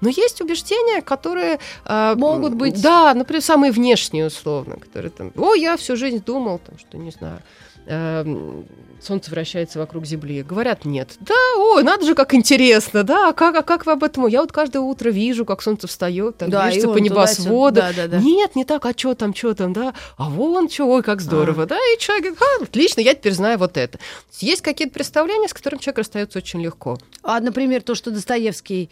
Но 0.00 0.08
есть 0.08 0.40
убеждения, 0.40 1.02
которые... 1.02 1.58
а, 1.84 2.14
Могут 2.14 2.54
быть- 2.54 2.80
Да, 2.80 3.12
например, 3.14 3.42
самые 3.42 3.72
внешние 3.72 4.26
условно, 4.26 4.76
которые 4.76 5.10
там... 5.10 5.32
О, 5.36 5.54
я 5.54 5.76
всю 5.76 5.96
жизнь 5.96 6.22
думал, 6.24 6.60
там, 6.64 6.78
что, 6.78 6.96
не 6.98 7.10
знаю, 7.10 7.42
эм, 7.86 8.66
Солнце 9.02 9.30
вращается 9.30 9.78
вокруг 9.78 10.06
Земли. 10.06 10.42
Говорят, 10.42 10.84
нет. 10.84 11.16
Да, 11.20 11.34
ой, 11.56 11.82
надо 11.82 12.06
же, 12.06 12.14
как 12.14 12.34
интересно, 12.34 13.02
да, 13.02 13.30
а 13.30 13.32
как, 13.32 13.56
а 13.56 13.62
как 13.62 13.84
вы 13.84 13.92
об 13.92 14.04
этом? 14.04 14.26
Я 14.28 14.42
вот 14.42 14.52
каждое 14.52 14.78
утро 14.78 15.10
вижу, 15.10 15.44
как 15.44 15.60
солнце 15.60 15.88
встает, 15.88 16.38
там, 16.38 16.50
Да, 16.50 16.66
движется 16.66 16.88
по 16.88 16.98
небосводу. 16.98 17.76
Да, 17.76 17.92
да, 17.94 18.06
да. 18.06 18.18
Нет, 18.18 18.54
не 18.54 18.64
так, 18.64 18.86
а 18.86 18.92
что 18.96 19.14
там, 19.14 19.34
что 19.34 19.54
там, 19.54 19.72
да? 19.72 19.94
А 20.16 20.30
вон 20.30 20.70
что, 20.70 20.84
ой, 20.84 21.02
как 21.02 21.20
здорово, 21.20 21.66
да? 21.66 21.76
И 21.76 21.98
человек 21.98 22.36
говорит, 22.36 22.42
«А, 22.60 22.64
отлично, 22.64 23.00
я 23.00 23.14
теперь 23.14 23.32
знаю 23.32 23.58
вот 23.58 23.76
это. 23.76 23.98
Есть 24.38 24.62
какие-то 24.62 24.94
представления, 24.94 25.48
с 25.48 25.54
которыми 25.54 25.80
человек 25.80 25.98
расстается 25.98 26.38
очень 26.38 26.62
легко. 26.62 26.98
А, 27.22 27.40
например, 27.40 27.82
то, 27.82 27.94
что 27.94 28.10
Достоевский 28.10 28.90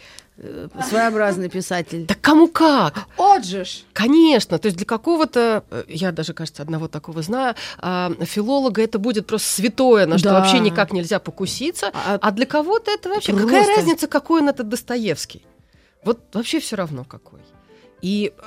своеобразный 0.89 1.49
писатель. 1.49 2.07
Так 2.07 2.21
кому 2.21 2.49
как? 2.49 3.07
Вот 3.17 3.45
же 3.45 3.65
ж! 3.65 3.83
Конечно, 3.93 4.59
то 4.59 4.67
есть 4.67 4.77
для 4.79 4.87
какого-то, 4.87 5.65
э, 5.71 5.85
я 5.89 6.13
даже, 6.13 6.33
кажется, 6.33 6.63
одного 6.63 6.89
такого 6.89 7.23
знаю, 7.23 7.55
а, 7.79 8.13
филолога 8.25 8.83
это 8.83 8.99
будет 8.99 9.27
просто 9.27 9.49
святое, 9.49 10.07
на 10.07 10.19
что 10.19 10.31
Да. 10.31 10.41
вообще 10.41 10.59
никак 10.61 10.93
нельзя 10.93 11.19
покуситься, 11.19 11.91
А- 11.93 12.19
а 12.21 12.31
для 12.31 12.47
кого-то 12.47 12.91
это 12.91 13.09
вообще 13.11 13.33
Просто. 13.33 13.49
какая 13.49 13.77
разница, 13.77 14.07
какой 14.07 14.41
он 14.41 14.49
этот 14.49 14.69
Достоевский? 14.69 15.43
Вот 16.05 16.19
вообще 16.33 16.61
все 16.61 16.77
равно 16.77 17.05
какой. 17.05 17.41
И 18.01 18.33
э, 18.37 18.43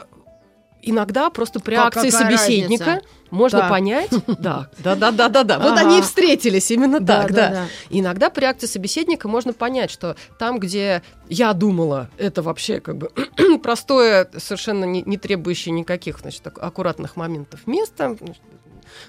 иногда 0.84 1.30
просто 1.30 1.60
при 1.60 1.76
Как- 1.76 1.96
акции 1.98 2.10
какая 2.10 2.38
собеседника 2.38 2.86
разница? 2.86 3.08
можно 3.32 3.60
Так. 3.60 3.70
понять, 3.70 4.10
да, 4.40 4.70
да, 4.80 4.96
да, 4.96 5.12
да, 5.12 5.30
да, 5.30 5.44
да. 5.44 5.60
Вот 5.60 5.78
они 5.78 6.00
и 6.00 6.02
встретились 6.02 6.70
именно 6.72 7.00
Да, 7.00 7.22
так, 7.24 7.32
да, 7.34 7.36
да. 7.36 7.50
да. 7.54 7.66
Иногда 7.90 8.30
при 8.30 8.46
акции 8.46 8.68
собеседника 8.68 9.28
можно 9.28 9.54
понять, 9.54 9.90
что 9.92 10.16
там, 10.38 10.60
где 10.60 11.02
я 11.30 11.54
думала, 11.54 12.10
это 12.18 12.42
вообще 12.42 12.80
как 12.80 12.98
бы 12.98 13.10
простое, 13.64 14.30
совершенно 14.38 14.86
не, 14.86 15.02
не 15.04 15.18
требующее 15.18 15.74
никаких 15.74 16.20
значит, 16.20 16.46
ак- 16.48 16.60
аккуратных 16.62 17.16
моментов 17.16 17.66
место, 17.66 18.16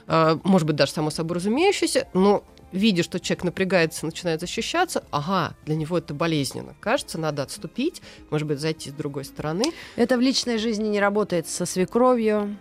а, 0.06 0.38
может 0.44 0.66
быть, 0.66 0.76
даже 0.76 0.92
само 0.92 1.10
собой 1.10 1.36
разумеющееся, 1.36 2.08
но 2.14 2.44
видя, 2.74 3.02
что 3.02 3.20
человек 3.20 3.44
напрягается, 3.44 4.04
начинает 4.04 4.40
защищаться, 4.40 5.04
ага, 5.10 5.54
для 5.64 5.76
него 5.76 5.96
это 5.96 6.12
болезненно. 6.12 6.74
Кажется, 6.80 7.18
надо 7.18 7.42
отступить, 7.42 8.02
может 8.30 8.46
быть, 8.48 8.58
зайти 8.58 8.90
с 8.90 8.92
другой 8.92 9.24
стороны. 9.24 9.64
Это 9.96 10.16
в 10.16 10.20
личной 10.20 10.58
жизни 10.58 10.88
не 10.88 11.00
работает 11.00 11.48
со 11.48 11.66
свекровью, 11.66 12.56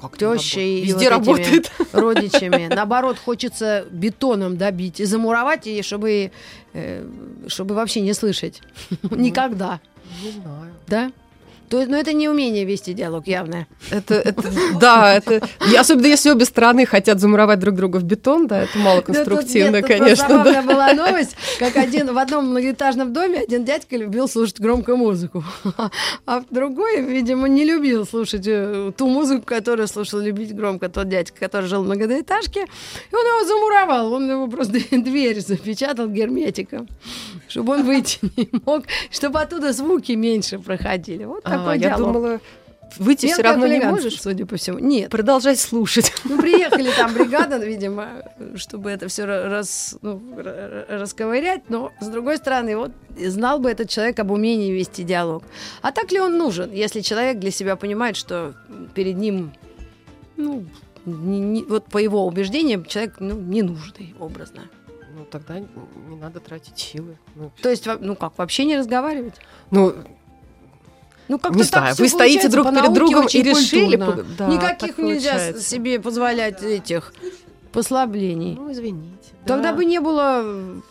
Как 0.00 0.20
не 0.20 0.38
тещей 0.38 0.84
и 0.84 0.92
вот 0.92 1.06
работает. 1.06 1.70
родичами. 1.92 2.66
Наоборот, 2.74 3.18
хочется 3.18 3.86
бетоном 3.90 4.56
добить 4.56 5.00
и 5.00 5.04
замуровать, 5.04 5.66
и 5.66 5.82
чтобы, 5.82 6.32
э, 6.72 7.08
чтобы 7.46 7.74
вообще 7.74 8.00
не 8.00 8.14
слышать. 8.14 8.62
Никогда. 9.10 9.80
Не 10.22 10.30
знаю. 10.30 10.74
Да? 10.86 11.12
То 11.68 11.78
есть, 11.78 11.90
но 11.90 11.96
это 11.96 12.12
не 12.12 12.28
умение 12.28 12.64
вести 12.64 12.94
диалог 12.94 13.26
явное. 13.26 13.66
Это, 13.90 14.14
это, 14.14 14.42
да, 14.80 15.14
это, 15.14 15.46
особенно 15.78 16.06
если 16.06 16.30
обе 16.30 16.44
стороны 16.44 16.86
хотят 16.86 17.20
замуровать 17.20 17.58
друг 17.58 17.74
друга 17.74 17.98
в 17.98 18.04
бетон, 18.04 18.46
да, 18.46 18.62
это 18.62 18.78
мало 18.78 19.00
конструктивно, 19.02 19.76
нет, 19.76 19.86
конечно. 19.86 20.44
да. 20.44 20.62
была 20.62 20.92
новость, 20.94 21.36
как 21.58 21.76
один 21.76 22.12
в 22.12 22.18
одном 22.18 22.50
многоэтажном 22.50 23.12
доме 23.12 23.40
один 23.40 23.64
дядька 23.64 23.96
любил 23.96 24.28
слушать 24.28 24.60
громкую 24.60 24.96
музыку, 24.96 25.44
а 26.26 26.42
другой, 26.50 27.02
видимо, 27.02 27.48
не 27.48 27.64
любил 27.64 28.06
слушать 28.06 28.46
э, 28.46 28.92
ту 28.96 29.06
музыку, 29.08 29.42
которую 29.44 29.88
слушал 29.88 30.20
любить 30.20 30.54
громко 30.54 30.88
тот 30.88 31.08
дядька, 31.08 31.38
который 31.38 31.66
жил 31.66 31.82
в 31.82 31.86
многоэтажке, 31.86 32.60
и 32.60 33.14
он 33.14 33.26
его 33.26 33.46
замуровал, 33.46 34.12
он 34.12 34.30
его 34.30 34.48
просто 34.48 34.78
дверь 34.90 35.40
запечатал 35.40 36.08
герметиком, 36.08 36.88
чтобы 37.48 37.74
он 37.74 37.84
выйти 37.84 38.18
не 38.36 38.48
мог, 38.64 38.84
чтобы 39.10 39.40
оттуда 39.40 39.72
звуки 39.72 40.12
меньше 40.12 40.58
проходили. 40.58 41.24
Вот 41.24 41.42
А, 41.44 41.57
такой 41.58 41.78
я 41.78 41.88
диалог. 41.96 42.12
думала, 42.12 42.40
выйти 42.98 43.26
все 43.26 43.42
Мелкое 43.42 43.50
равно 43.52 43.66
не 43.66 43.80
можешь. 43.80 44.20
судя 44.20 44.46
по 44.46 44.56
всему. 44.56 44.78
Нет. 44.78 45.10
Продолжать 45.10 45.58
слушать. 45.60 46.12
Ну, 46.24 46.40
приехали 46.40 46.90
там 46.96 47.12
бригада, 47.14 47.58
видимо, 47.64 48.08
чтобы 48.56 48.90
это 48.90 49.08
все 49.08 49.24
рас, 49.24 49.96
ну, 50.02 50.20
расковырять, 50.88 51.68
но, 51.68 51.92
с 52.00 52.06
другой 52.06 52.38
стороны, 52.38 52.76
вот 52.76 52.92
знал 53.18 53.58
бы 53.58 53.70
этот 53.70 53.88
человек 53.88 54.18
об 54.18 54.30
умении 54.30 54.72
вести 54.72 55.02
диалог. 55.04 55.42
А 55.82 55.92
так 55.92 56.10
ли 56.12 56.20
он 56.20 56.38
нужен, 56.38 56.72
если 56.72 57.00
человек 57.00 57.38
для 57.38 57.50
себя 57.50 57.76
понимает, 57.76 58.16
что 58.16 58.54
перед 58.94 59.16
ним, 59.16 59.52
ну, 60.36 60.64
не- 61.04 61.40
не- 61.40 61.64
вот 61.64 61.84
по 61.86 61.98
его 61.98 62.26
убеждениям, 62.26 62.84
человек 62.84 63.16
ну, 63.18 63.34
ненужный, 63.34 64.14
образно. 64.18 64.62
Ну, 65.16 65.24
тогда 65.24 65.58
не 65.58 66.16
надо 66.20 66.38
тратить 66.40 66.78
силы. 66.78 67.16
Ну, 67.34 67.50
То 67.60 67.70
есть, 67.70 67.86
ну 68.00 68.14
как, 68.14 68.38
вообще 68.38 68.64
не 68.64 68.76
разговаривать? 68.78 69.34
ну, 69.70 69.94
Ну, 71.28 71.38
как-то 71.38 71.58
не 71.58 71.62
знаю, 71.64 71.94
вы 71.98 72.08
стоите 72.08 72.48
друг 72.48 72.70
перед 72.70 72.92
другом 72.92 73.26
и 73.26 73.42
решили... 73.42 73.96
по- 73.96 74.24
да, 74.38 74.46
Никаких 74.48 74.98
нельзя 74.98 75.32
получается. 75.32 75.62
себе 75.62 76.00
позволять 76.00 76.62
этих 76.62 77.12
послаблений. 77.72 78.54
Ну, 78.54 78.72
извините. 78.72 79.32
Тогда 79.44 79.70
да. 79.70 79.76
бы 79.76 79.84
не 79.84 80.00
было 80.00 80.82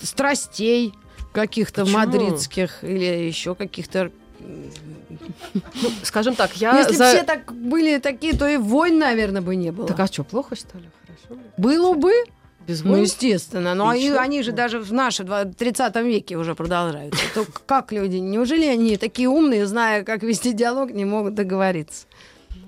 страстей 0.00 0.94
каких-то 1.32 1.82
Почему? 1.82 1.98
мадридских 1.98 2.84
или 2.84 3.04
еще 3.04 3.54
каких-то. 3.54 4.10
Ну, 5.52 5.60
скажем 6.02 6.34
так, 6.34 6.56
я 6.56 6.78
Если 6.78 6.94
за... 6.94 7.04
бы 7.04 7.10
все 7.10 7.22
так 7.24 7.52
были 7.52 7.98
такие, 7.98 8.34
то 8.34 8.48
и 8.48 8.56
войн, 8.56 8.98
наверное, 8.98 9.42
бы 9.42 9.54
не 9.56 9.70
было. 9.70 9.86
Так 9.86 10.00
а 10.00 10.06
что, 10.06 10.24
плохо, 10.24 10.56
что 10.56 10.78
ли? 10.78 10.88
Хорошо. 11.04 11.42
Было 11.56 11.94
бы, 11.94 12.12
Без 12.70 12.84
ну, 12.84 12.96
естественно. 12.96 13.74
Но 13.74 13.88
они, 13.88 14.06
Отлично. 14.06 14.22
они 14.22 14.42
же 14.42 14.52
даже 14.52 14.78
в 14.78 14.92
нашем 14.92 15.52
30 15.52 15.96
веке 15.96 16.36
уже 16.36 16.54
продолжаются. 16.54 17.20
То 17.34 17.44
как 17.66 17.90
люди? 17.90 18.16
Неужели 18.16 18.64
они 18.64 18.96
такие 18.96 19.28
умные, 19.28 19.66
зная, 19.66 20.04
как 20.04 20.22
вести 20.22 20.52
диалог, 20.52 20.92
не 20.92 21.04
могут 21.04 21.34
договориться? 21.34 22.06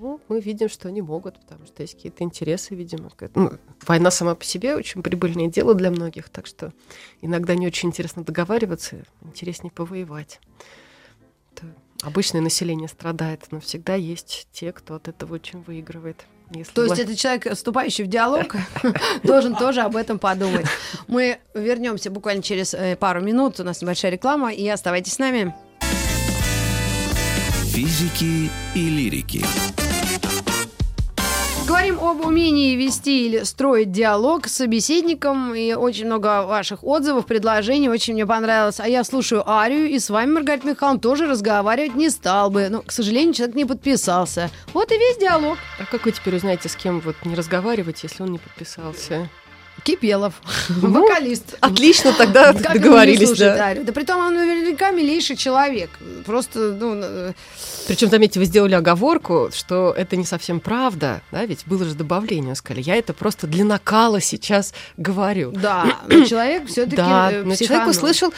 Ну, 0.00 0.20
мы 0.28 0.40
видим, 0.40 0.68
что 0.68 0.88
они 0.88 1.02
могут, 1.02 1.38
потому 1.38 1.64
что 1.66 1.82
есть 1.82 1.94
какие-то 1.94 2.24
интересы, 2.24 2.74
видимо. 2.74 3.10
Ну, 3.36 3.52
война 3.86 4.10
сама 4.10 4.34
по 4.34 4.44
себе 4.44 4.74
очень 4.74 5.02
прибыльное 5.04 5.46
дело 5.46 5.74
для 5.74 5.92
многих, 5.92 6.28
так 6.28 6.46
что 6.46 6.72
иногда 7.20 7.54
не 7.54 7.68
очень 7.68 7.90
интересно 7.90 8.24
договариваться, 8.24 9.04
интереснее 9.22 9.70
повоевать. 9.70 10.40
Это 11.54 11.66
обычное 12.02 12.40
население 12.40 12.88
страдает, 12.88 13.46
но 13.52 13.60
всегда 13.60 13.94
есть 13.94 14.48
те, 14.50 14.72
кто 14.72 14.96
от 14.96 15.06
этого 15.06 15.34
очень 15.34 15.62
выигрывает. 15.62 16.26
Если 16.50 16.72
То 16.72 16.82
есть 16.84 16.94
вла- 16.94 17.02
этот 17.04 17.16
человек, 17.18 17.52
вступающий 17.54 18.04
в 18.04 18.08
диалог, 18.08 18.54
должен 19.22 19.54
тоже 19.56 19.80
об 19.82 19.96
этом 19.96 20.18
подумать. 20.18 20.66
Мы 21.08 21.38
вернемся 21.54 22.10
буквально 22.10 22.42
через 22.42 22.74
э, 22.74 22.96
пару 22.96 23.20
минут. 23.20 23.58
У 23.60 23.64
нас 23.64 23.80
небольшая 23.80 24.12
реклама, 24.12 24.52
и 24.52 24.66
оставайтесь 24.68 25.14
с 25.14 25.18
нами. 25.18 25.54
Физики 27.72 28.50
и 28.74 28.88
лирики. 28.90 29.44
Говорим 31.66 32.00
об 32.00 32.24
умении 32.26 32.74
вести 32.74 33.26
или 33.26 33.44
строить 33.44 33.92
диалог 33.92 34.48
с 34.48 34.54
собеседником. 34.54 35.54
И 35.54 35.74
очень 35.74 36.06
много 36.06 36.44
ваших 36.44 36.82
отзывов, 36.82 37.26
предложений. 37.26 37.88
Очень 37.88 38.14
мне 38.14 38.26
понравилось. 38.26 38.80
А 38.80 38.88
я 38.88 39.04
слушаю 39.04 39.48
Арию, 39.48 39.88
и 39.88 39.98
с 39.98 40.10
вами, 40.10 40.32
Маргарита 40.32 40.66
Михайловна, 40.66 41.00
тоже 41.00 41.26
разговаривать 41.26 41.94
не 41.94 42.10
стал 42.10 42.50
бы. 42.50 42.68
Но, 42.68 42.82
к 42.82 42.90
сожалению, 42.90 43.34
человек 43.34 43.54
не 43.54 43.64
подписался. 43.64 44.50
Вот 44.74 44.90
и 44.90 44.98
весь 44.98 45.18
диалог. 45.18 45.56
А 45.78 45.84
как 45.84 46.04
вы 46.04 46.12
теперь 46.12 46.36
узнаете, 46.36 46.68
с 46.68 46.74
кем 46.74 47.00
вот 47.00 47.16
не 47.24 47.34
разговаривать, 47.34 48.02
если 48.02 48.22
он 48.22 48.32
не 48.32 48.38
подписался? 48.38 49.30
Кипелов, 49.82 50.34
Ну, 50.68 50.90
вокалист. 51.02 51.56
Отлично, 51.60 52.12
тогда 52.12 52.52
Как 52.52 52.74
договорились, 52.74 53.26
слушать, 53.26 53.56
да. 53.56 53.66
Арию? 53.66 53.84
Да 53.84 53.92
притом 53.92 54.20
он 54.20 54.34
наверняка 54.34 54.90
милейший 54.92 55.36
человек. 55.36 55.90
Просто, 56.24 56.76
ну, 56.78 56.94
э, 57.02 57.32
Причем, 57.88 58.08
заметьте, 58.08 58.38
вы 58.38 58.44
сделали 58.44 58.74
оговорку, 58.74 59.50
что 59.52 59.92
это 59.96 60.16
не 60.16 60.24
совсем 60.24 60.60
правда, 60.60 61.20
да, 61.32 61.44
ведь 61.46 61.66
было 61.66 61.84
же 61.84 61.94
добавление, 61.94 62.54
сказали, 62.54 62.82
я 62.82 62.94
это 62.96 63.12
просто 63.12 63.46
для 63.48 63.64
накала 63.64 64.20
сейчас 64.20 64.72
говорю. 64.96 65.50
да, 65.50 65.98
но 66.06 66.24
человек 66.24 66.66
все-таки 66.68 66.96
Да, 66.96 67.32
но 67.44 67.56
человек 67.56 67.88
услышал 67.88 68.32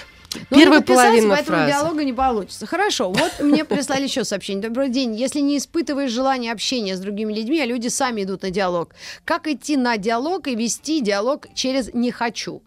Ну, 0.51 0.57
первую 0.57 0.81
не 0.81 0.81
подписался, 0.81 1.09
половину 1.09 1.29
поэтому 1.31 1.57
фразы. 1.59 1.73
диалога 1.73 2.05
не 2.05 2.13
получится. 2.13 2.67
Хорошо, 2.67 3.11
вот 3.11 3.33
мне 3.41 3.65
прислали 3.65 4.05
еще 4.05 4.25
сообщение. 4.25 4.63
Добрый 4.69 4.89
день. 4.89 5.15
Если 5.15 5.41
не 5.41 5.59
испытываешь 5.59 6.11
желания 6.11 6.53
общения 6.53 6.97
с 6.97 7.01
другими 7.01 7.33
людьми, 7.33 7.61
а 7.61 7.67
люди 7.67 7.89
сами 7.89 8.23
идут 8.23 8.43
на 8.43 8.51
диалог, 8.51 8.95
как 9.25 9.47
идти 9.47 9.77
на 9.77 9.97
диалог 9.97 10.47
и 10.49 10.55
вести 10.55 11.01
диалог 11.01 11.47
через 11.55 11.93
«не 11.93 12.11
хочу»? 12.11 12.63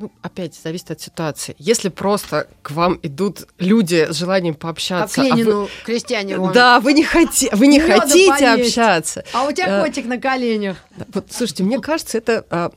Ну, 0.00 0.12
опять 0.22 0.54
зависит 0.54 0.90
от 0.92 1.00
ситуации. 1.00 1.56
Если 1.58 1.88
просто 1.88 2.46
к 2.62 2.70
вам 2.70 2.98
идут 3.02 3.48
люди 3.58 4.06
с 4.10 4.16
желанием 4.16 4.54
пообщаться, 4.54 5.20
к 5.22 5.32
а 5.32 5.34
вы- 5.36 5.68
крестьяне 5.84 6.36
вон. 6.36 6.52
да, 6.52 6.78
вы 6.80 6.92
не, 6.92 7.04
хоти... 7.04 7.48
вы 7.52 7.66
не 7.66 7.80
хотите 7.80 8.28
поесть. 8.30 8.68
общаться. 8.68 9.24
А 9.32 9.44
у 9.46 9.52
тебя 9.52 9.80
Э, 9.80 9.84
котик 9.84 10.06
на 10.06 10.18
коленях. 10.18 10.76
Вот, 11.12 11.26
слушайте, 11.30 11.64
мне 11.64 11.80
кажется, 11.80 12.16
это 12.18 12.44
а, 12.50 12.70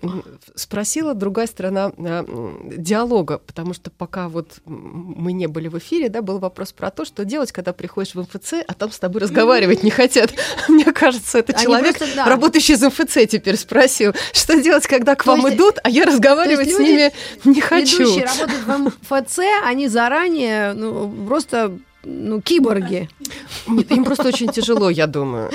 спросила 0.56 1.14
другая 1.14 1.48
сторона 1.48 1.92
а, 1.98 2.26
диалога, 2.78 3.38
потому 3.38 3.74
что 3.74 3.92
пока 3.92 4.28
вот 4.30 4.60
мы 4.66 5.32
не 5.34 5.48
были 5.48 5.68
в 5.68 5.78
эфире, 5.78 6.10
да, 6.10 6.22
был 6.22 6.40
вопрос 6.40 6.72
про 6.74 6.90
то, 6.92 7.06
что 7.06 7.24
делать, 7.26 7.52
когда 7.52 7.74
приходишь 7.74 8.16
в 8.16 8.22
МФЦ, 8.22 8.54
а 8.68 8.74
там 8.74 8.92
с 8.92 9.00
тобой 9.00 9.22
разговаривать 9.22 9.84
не 9.84 9.92
хотят. 9.92 10.32
Мне 10.68 10.86
кажется, 10.86 11.40
это 11.40 11.54
Они 11.54 11.64
человек, 11.64 11.98
просто, 11.98 12.16
да. 12.16 12.26
работающий 12.26 12.74
из 12.76 12.82
МФЦ, 12.82 13.30
теперь 13.30 13.58
спросил, 13.58 14.14
что 14.34 14.60
делать, 14.62 14.88
когда 14.88 15.16
к 15.16 15.24
То 15.24 15.32
вам 15.32 15.42
есть- 15.46 15.56
идут, 15.58 15.78
а 15.84 15.90
я 15.90 16.06
разговаривать 16.06 16.74
с 16.74 16.80
люди, 16.80 17.11
ними 17.46 17.56
не 17.56 17.62
хочу. 17.62 18.00
Ведущие 18.00 18.26
работают 18.26 18.64
в 18.66 18.78
МФЦ, 18.78 19.40
они 19.64 19.88
заранее, 19.88 20.74
ну, 20.74 21.12
просто 21.28 21.78
ну, 22.04 22.42
киборги. 22.42 23.10
Нет, 23.72 23.92
Им 23.92 24.04
просто 24.04 24.28
очень 24.28 24.50
тяжело, 24.50 24.90
я 24.90 25.08
думаю. 25.08 25.52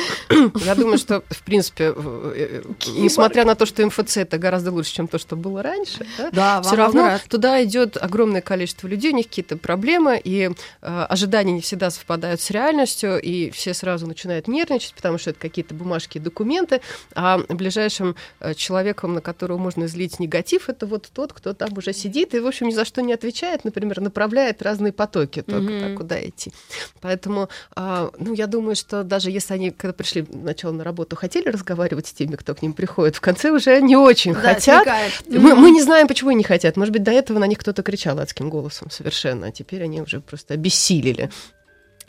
Я 0.65 0.75
думаю, 0.75 0.99
что, 0.99 1.23
в 1.31 1.43
принципе, 1.43 1.95
э, 1.97 2.63
несмотря 2.97 3.45
на 3.45 3.55
то, 3.55 3.67
что 3.67 3.85
МФЦ 3.87 4.19
это 4.19 4.39
гораздо 4.39 4.73
лучше, 4.73 4.93
чем 4.93 5.09
то, 5.09 5.19
что 5.19 5.37
было 5.37 5.63
раньше, 5.63 6.07
да, 6.19 6.31
Да, 6.31 6.63
все 6.63 6.77
равно 6.77 7.19
туда 7.29 7.63
идет 7.65 7.97
огромное 7.97 8.41
количество 8.41 8.87
людей, 8.89 9.13
у 9.13 9.15
них 9.15 9.27
какие-то 9.27 9.57
проблемы, 9.57 10.21
и 10.23 10.51
э, 10.83 11.07
ожидания 11.09 11.53
не 11.53 11.61
всегда 11.61 11.91
совпадают 11.91 12.41
с 12.41 12.51
реальностью, 12.51 13.21
и 13.21 13.51
все 13.51 13.75
сразу 13.75 14.07
начинают 14.07 14.49
нервничать, 14.49 14.95
потому 14.95 15.19
что 15.19 15.31
это 15.31 15.41
какие-то 15.41 15.75
бумажки 15.75 16.19
и 16.19 16.21
документы, 16.21 16.81
а 17.15 17.39
ближайшим 17.49 18.17
э, 18.41 18.55
человеком, 18.55 19.15
на 19.15 19.21
которого 19.21 19.59
можно 19.59 19.85
излить 19.85 20.21
негатив, 20.21 20.69
это 20.69 20.87
вот 20.87 21.11
тот, 21.13 21.33
кто 21.33 21.53
там 21.53 21.77
уже 21.77 21.93
сидит 21.93 22.35
и, 22.35 22.41
в 22.41 22.47
общем, 22.47 22.69
ни 22.69 22.73
за 22.73 22.85
что 22.85 23.03
не 23.03 23.13
отвечает, 23.13 23.65
например, 23.65 24.01
направляет 24.01 24.63
разные 24.63 24.93
потоки 24.93 25.43
только 25.43 25.95
куда 25.97 26.25
идти. 26.25 26.53
Поэтому, 27.01 27.49
а, 27.75 28.06
ну, 28.19 28.33
я 28.35 28.47
думаю, 28.47 28.77
что 28.77 29.03
даже 29.05 29.31
если 29.31 29.55
они, 29.55 29.71
когда 29.71 29.93
пришли 29.93 30.27
сначала 30.31 30.73
на 30.73 30.85
работу, 30.85 31.17
хотели 31.17 31.49
разговаривать 31.49 32.07
с 32.07 32.13
теми, 32.13 32.37
кто 32.37 32.55
к 32.55 32.63
ним 32.63 32.73
приходит, 32.73 33.17
в 33.17 33.21
конце 33.21 33.51
уже 33.51 33.81
не 33.81 33.97
очень 33.97 34.35
Да, 34.35 34.41
хотят, 34.41 34.83
смекает. 34.85 35.13
мы, 35.29 35.55
мы 35.55 35.71
не 35.71 35.83
знаем, 35.83 36.09
почему 36.09 36.31
они 36.31 36.39
не 36.39 36.45
хотят. 36.45 36.77
Может 36.77 36.93
быть, 36.93 37.03
до 37.03 37.11
этого 37.11 37.39
на 37.39 37.47
них 37.47 37.59
кто-то 37.59 37.83
кричал 37.83 38.19
адским 38.19 38.51
голосом 38.51 38.91
совершенно, 38.91 39.49
а 39.49 39.51
теперь 39.51 39.83
они 39.83 40.01
уже 40.01 40.21
просто 40.21 40.55
обессилели. 40.55 41.31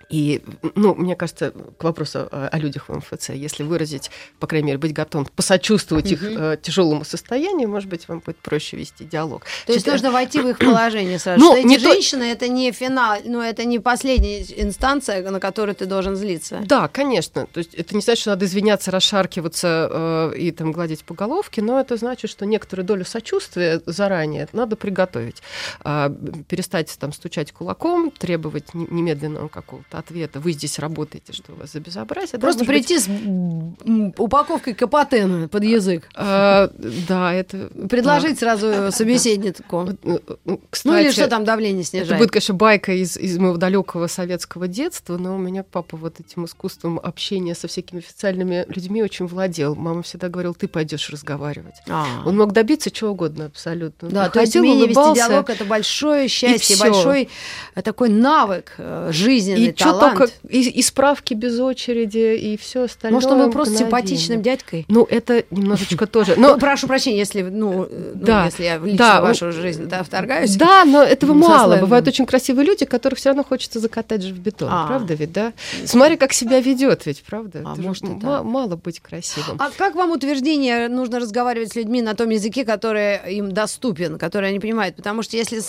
И, 0.09 0.41
ну, 0.75 0.95
мне 0.95 1.15
кажется, 1.15 1.51
к 1.77 1.83
вопросу 1.83 2.27
о, 2.31 2.57
людях 2.57 2.87
в 2.87 2.93
МФЦ, 2.95 3.29
если 3.29 3.63
выразить, 3.63 4.09
по 4.39 4.47
крайней 4.47 4.67
мере, 4.67 4.77
быть 4.77 4.93
готовым 4.93 5.27
посочувствовать 5.35 6.11
их 6.11 6.23
э, 6.23 6.57
тяжелому 6.61 7.03
состоянию, 7.03 7.67
может 7.67 7.89
быть, 7.89 8.07
вам 8.07 8.19
будет 8.19 8.37
проще 8.37 8.77
вести 8.77 9.03
диалог. 9.03 9.43
То 9.65 9.73
есть 9.73 9.83
Сейчас- 9.85 9.95
нужно 9.95 10.11
войти 10.11 10.39
в 10.39 10.47
их 10.47 10.57
положение 10.59 11.19
сразу. 11.19 11.39
Ну, 11.41 11.55
эти 11.57 11.65
не 11.65 11.77
то- 11.77 11.83
женщины 11.91 12.23
это 12.23 12.47
не 12.47 12.71
финал, 12.71 13.17
ну 13.25 13.41
это 13.41 13.65
не 13.65 13.79
последняя 13.79 14.43
инстанция, 14.61 15.29
на 15.29 15.39
которую 15.39 15.75
ты 15.75 15.85
должен 15.85 16.15
злиться. 16.15 16.61
Да, 16.65 16.87
конечно. 16.87 17.45
То 17.47 17.57
есть 17.59 17.73
это 17.75 17.93
не 17.95 18.01
значит, 18.01 18.21
что 18.21 18.29
надо 18.31 18.45
извиняться, 18.45 18.91
расшаркиваться 18.91 19.89
э, 20.33 20.37
и 20.37 20.51
там 20.51 20.71
гладить 20.71 21.03
по 21.03 21.13
головке, 21.13 21.61
но 21.61 21.79
это 21.79 21.97
значит, 21.97 22.31
что 22.31 22.45
некоторую 22.45 22.85
долю 22.85 23.03
сочувствия 23.05 23.81
заранее 23.85 24.47
надо 24.53 24.75
приготовить. 24.77 25.41
А, 25.81 26.09
перестать 26.47 26.95
там 26.99 27.11
стучать 27.11 27.51
кулаком, 27.51 28.11
требовать 28.11 28.73
не- 28.73 28.87
немедленного 28.89 29.47
какого-то 29.49 29.96
ответа. 29.97 30.39
Вы 30.39 30.51
здесь 30.53 30.79
работаете, 30.79 31.33
что 31.33 31.53
у 31.53 31.55
вас 31.55 31.71
за 31.73 31.79
безобразие. 31.79 32.33
да, 32.33 32.39
Просто 32.39 32.59
быть, 32.61 32.67
прийти 32.69 32.99
с 32.99 33.07
м, 33.07 34.13
упаковкой 34.17 34.73
капотена 34.73 35.47
под 35.47 35.63
язык. 35.63 36.07
э, 36.15 36.69
да, 37.07 37.33
это... 37.33 37.69
Предложить 37.89 38.39
сразу 38.39 38.91
собеседнику. 38.91 39.83
да. 39.85 39.95
Ну, 40.03 40.19
ну, 40.45 40.53
или 40.53 40.59
кстати, 40.69 41.11
что 41.11 41.27
там 41.27 41.45
давление 41.45 41.81
Это 41.81 41.89
снижает. 41.89 42.19
будет, 42.19 42.31
конечно, 42.31 42.53
байка 42.53 42.91
из, 42.93 43.17
из 43.17 43.37
моего 43.37 43.57
далекого 43.57 44.07
советского 44.07 44.67
детства, 44.67 45.17
но 45.17 45.35
у 45.35 45.37
меня 45.37 45.63
папа 45.63 45.97
вот 45.97 46.19
этим 46.19 46.45
искусством 46.45 46.99
общения 47.01 47.55
со 47.55 47.67
всякими 47.67 47.99
официальными 47.99 48.65
людьми 48.67 49.01
очень 49.03 49.27
владел. 49.27 49.75
Мама 49.75 50.01
всегда 50.03 50.29
говорила, 50.29 50.53
ты 50.53 50.67
пойдешь 50.67 51.09
разговаривать. 51.09 51.75
А. 51.89 52.05
Он 52.25 52.37
мог 52.37 52.51
добиться 52.53 52.91
чего 52.91 53.11
угодно 53.11 53.45
абсолютно. 53.45 54.09
Да, 54.09 54.29
то 54.29 54.41
есть 54.41 54.55
умение 54.55 54.87
вести 54.87 55.13
диалог 55.15 55.49
это 55.49 55.65
большое 55.65 56.27
счастье, 56.27 56.77
большой 56.77 57.29
э, 57.75 57.81
такой 57.81 58.09
навык, 58.09 58.73
э, 58.77 59.09
жизненный 59.11 59.67
И 59.67 59.73
что 59.89 59.99
талант. 59.99 60.17
только 60.17 60.33
и, 60.49 60.69
и 60.69 60.81
справки 60.81 61.33
без 61.33 61.59
очереди, 61.59 62.35
и 62.37 62.57
все 62.57 62.83
остальное. 62.83 63.15
Может, 63.15 63.31
он 63.31 63.39
был 63.39 63.51
просто 63.51 63.73
мгновенно. 63.73 63.97
симпатичным 63.97 64.41
дядькой? 64.41 64.85
Ну, 64.87 65.07
это 65.09 65.43
немножечко 65.51 66.05
тоже. 66.07 66.33
Ну, 66.37 66.49
Но, 66.53 66.57
прошу 66.57 66.87
прощения, 66.87 67.17
если, 67.17 67.41
ну, 67.41 67.87
ну, 67.89 68.11
Да, 68.15 68.45
если 68.45 68.63
я 68.63 68.77
лично 68.77 68.97
да, 68.97 69.21
вашу 69.21 69.51
жизнь 69.51 69.85
да, 69.87 70.03
вторгаюсь. 70.03 70.55
да, 70.55 70.85
но 70.85 71.03
этого 71.03 71.33
Ну, 71.33 71.47
мало. 71.47 71.77
Бывают 71.77 72.07
очень 72.07 72.25
красивые 72.25 72.65
люди, 72.65 72.85
которых 72.85 73.19
все 73.19 73.29
равно 73.29 73.43
хочется 73.43 73.79
закатать 73.79 74.21
же 74.23 74.33
в 74.33 74.39
бетон. 74.39 74.69
А. 74.71 74.87
Правда 74.87 75.13
ведь, 75.13 75.31
да? 75.31 75.53
Смотри, 75.85 76.17
как 76.17 76.33
себя 76.33 76.59
ведет, 76.59 77.05
ведь, 77.05 77.23
правда? 77.23 77.63
А 77.65 77.71
Это 77.73 77.81
же 77.81 77.87
может, 77.87 78.19
да. 78.19 78.43
мало 78.43 78.75
быть 78.75 78.99
красивым. 78.99 79.57
А 79.59 79.69
как 79.77 79.95
вам 79.95 80.11
утверждение, 80.11 80.87
нужно 80.87 81.19
разговаривать 81.19 81.71
с 81.71 81.75
людьми 81.75 82.01
на 82.01 82.13
том 82.15 82.29
языке, 82.29 82.65
который 82.65 83.19
им 83.35 83.51
доступен, 83.51 84.17
который 84.17 84.49
они 84.49 84.59
понимают? 84.59 84.95
Потому 84.95 85.21
что 85.23 85.37
если, 85.37 85.59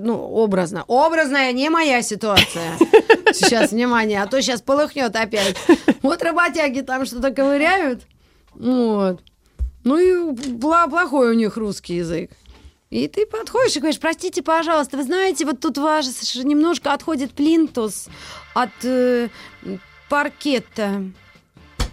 ну, 0.00 0.14
образно, 0.18 0.84
образная 0.86 1.52
не 1.52 1.68
моя 1.70 2.02
ситуация. 2.02 2.72
Сейчас, 3.32 3.72
внимание, 3.72 4.22
а 4.22 4.26
то 4.26 4.40
сейчас 4.42 4.62
полыхнет 4.62 5.14
опять. 5.16 5.56
Вот 6.02 6.22
работяги 6.22 6.80
там 6.80 7.04
что-то 7.06 7.30
ковыряют. 7.30 8.02
Вот. 8.54 9.20
Ну 9.84 9.96
и 9.98 10.58
плохой 10.58 11.30
у 11.30 11.34
них 11.34 11.56
русский 11.56 11.96
язык. 11.96 12.30
И 12.90 13.06
ты 13.06 13.26
подходишь 13.26 13.76
и 13.76 13.80
говоришь, 13.80 14.00
простите, 14.00 14.42
пожалуйста, 14.42 14.96
вы 14.96 15.02
знаете, 15.02 15.44
вот 15.44 15.60
тут 15.60 15.76
ваш 15.78 16.06
немножко 16.42 16.92
отходит 16.94 17.32
плинтус 17.32 18.08
от 18.54 18.70
э, 18.82 19.28
паркета. 20.08 21.04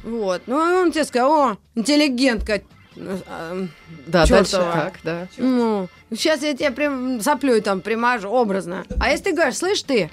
Вот. 0.03 0.43
Ну, 0.45 0.69
и 0.69 0.73
он 0.83 0.91
тебе 0.91 1.03
сказал, 1.03 1.31
о, 1.31 1.57
интеллигентка. 1.75 2.61
э, 2.95 3.67
Да, 4.07 4.25
чёртова. 4.25 4.63
дальше 4.63 4.73
так, 4.73 4.93
да. 5.03 5.27
Ну, 5.37 5.89
сейчас 6.11 6.41
я 6.43 6.53
тебе 6.53 6.71
прям 6.71 7.19
соплей 7.21 7.59
там 7.61 7.81
примажу 7.81 8.29
образно. 8.29 8.85
А 8.99 9.09
если 9.11 9.25
ты 9.25 9.31
говоришь, 9.33 9.57
слышь 9.57 9.83
ты, 9.83 10.09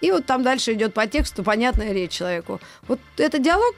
и 0.00 0.10
вот 0.12 0.26
там 0.26 0.42
дальше 0.42 0.72
идет 0.74 0.94
по 0.94 1.06
тексту 1.06 1.42
понятная 1.42 1.92
речь 1.92 2.12
человеку. 2.12 2.60
Вот 2.86 3.00
это 3.16 3.38
диалог? 3.38 3.74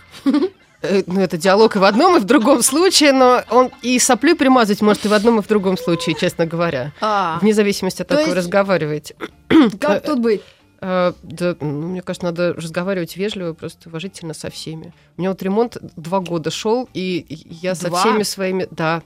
Э, 0.83 1.03
Ну, 1.07 1.21
это 1.21 1.37
диалог 1.37 1.77
и 1.77 1.79
в 1.79 1.85
одном, 1.85 2.17
и 2.17 2.21
в 2.21 2.25
другом 2.25 2.63
случае, 2.63 3.13
но 3.13 3.43
он 3.51 3.71
и 3.83 3.99
соплю 3.99 4.35
примазать 4.37 4.81
может 4.81 5.05
и 5.05 5.09
в 5.09 5.13
одном, 5.13 5.39
и 5.39 5.43
в 5.43 5.47
другом 5.47 5.77
случае, 5.77 6.15
честно 6.19 6.47
говоря. 6.47 6.93
А, 7.01 7.39
Вне 7.43 7.53
зависимости 7.53 8.01
от 8.03 8.09
То 8.09 8.15
того, 8.15 8.25
вы 8.27 8.31
есть- 8.31 8.37
разговариваете. 8.39 9.15
как 9.81 10.03
тут 10.05 10.21
быть? 10.21 10.41
Э, 10.83 11.13
да, 11.23 11.55
ну, 11.61 11.89
мне 11.89 12.01
кажется, 12.01 12.25
надо 12.25 12.55
разговаривать 12.55 13.15
вежливо, 13.19 13.53
просто 13.53 13.91
уважительно 13.91 14.33
со 14.33 14.49
всеми. 14.49 14.95
У 15.19 15.21
меня 15.21 15.29
вот 15.31 15.43
ремонт 15.43 15.77
два 15.97 16.21
года 16.21 16.51
шел, 16.51 16.89
и 16.95 17.27
я 17.61 17.75
со 17.75 17.89
Два? 17.89 18.01
всеми 18.01 18.23
своими, 18.23 18.67
да, 18.71 19.03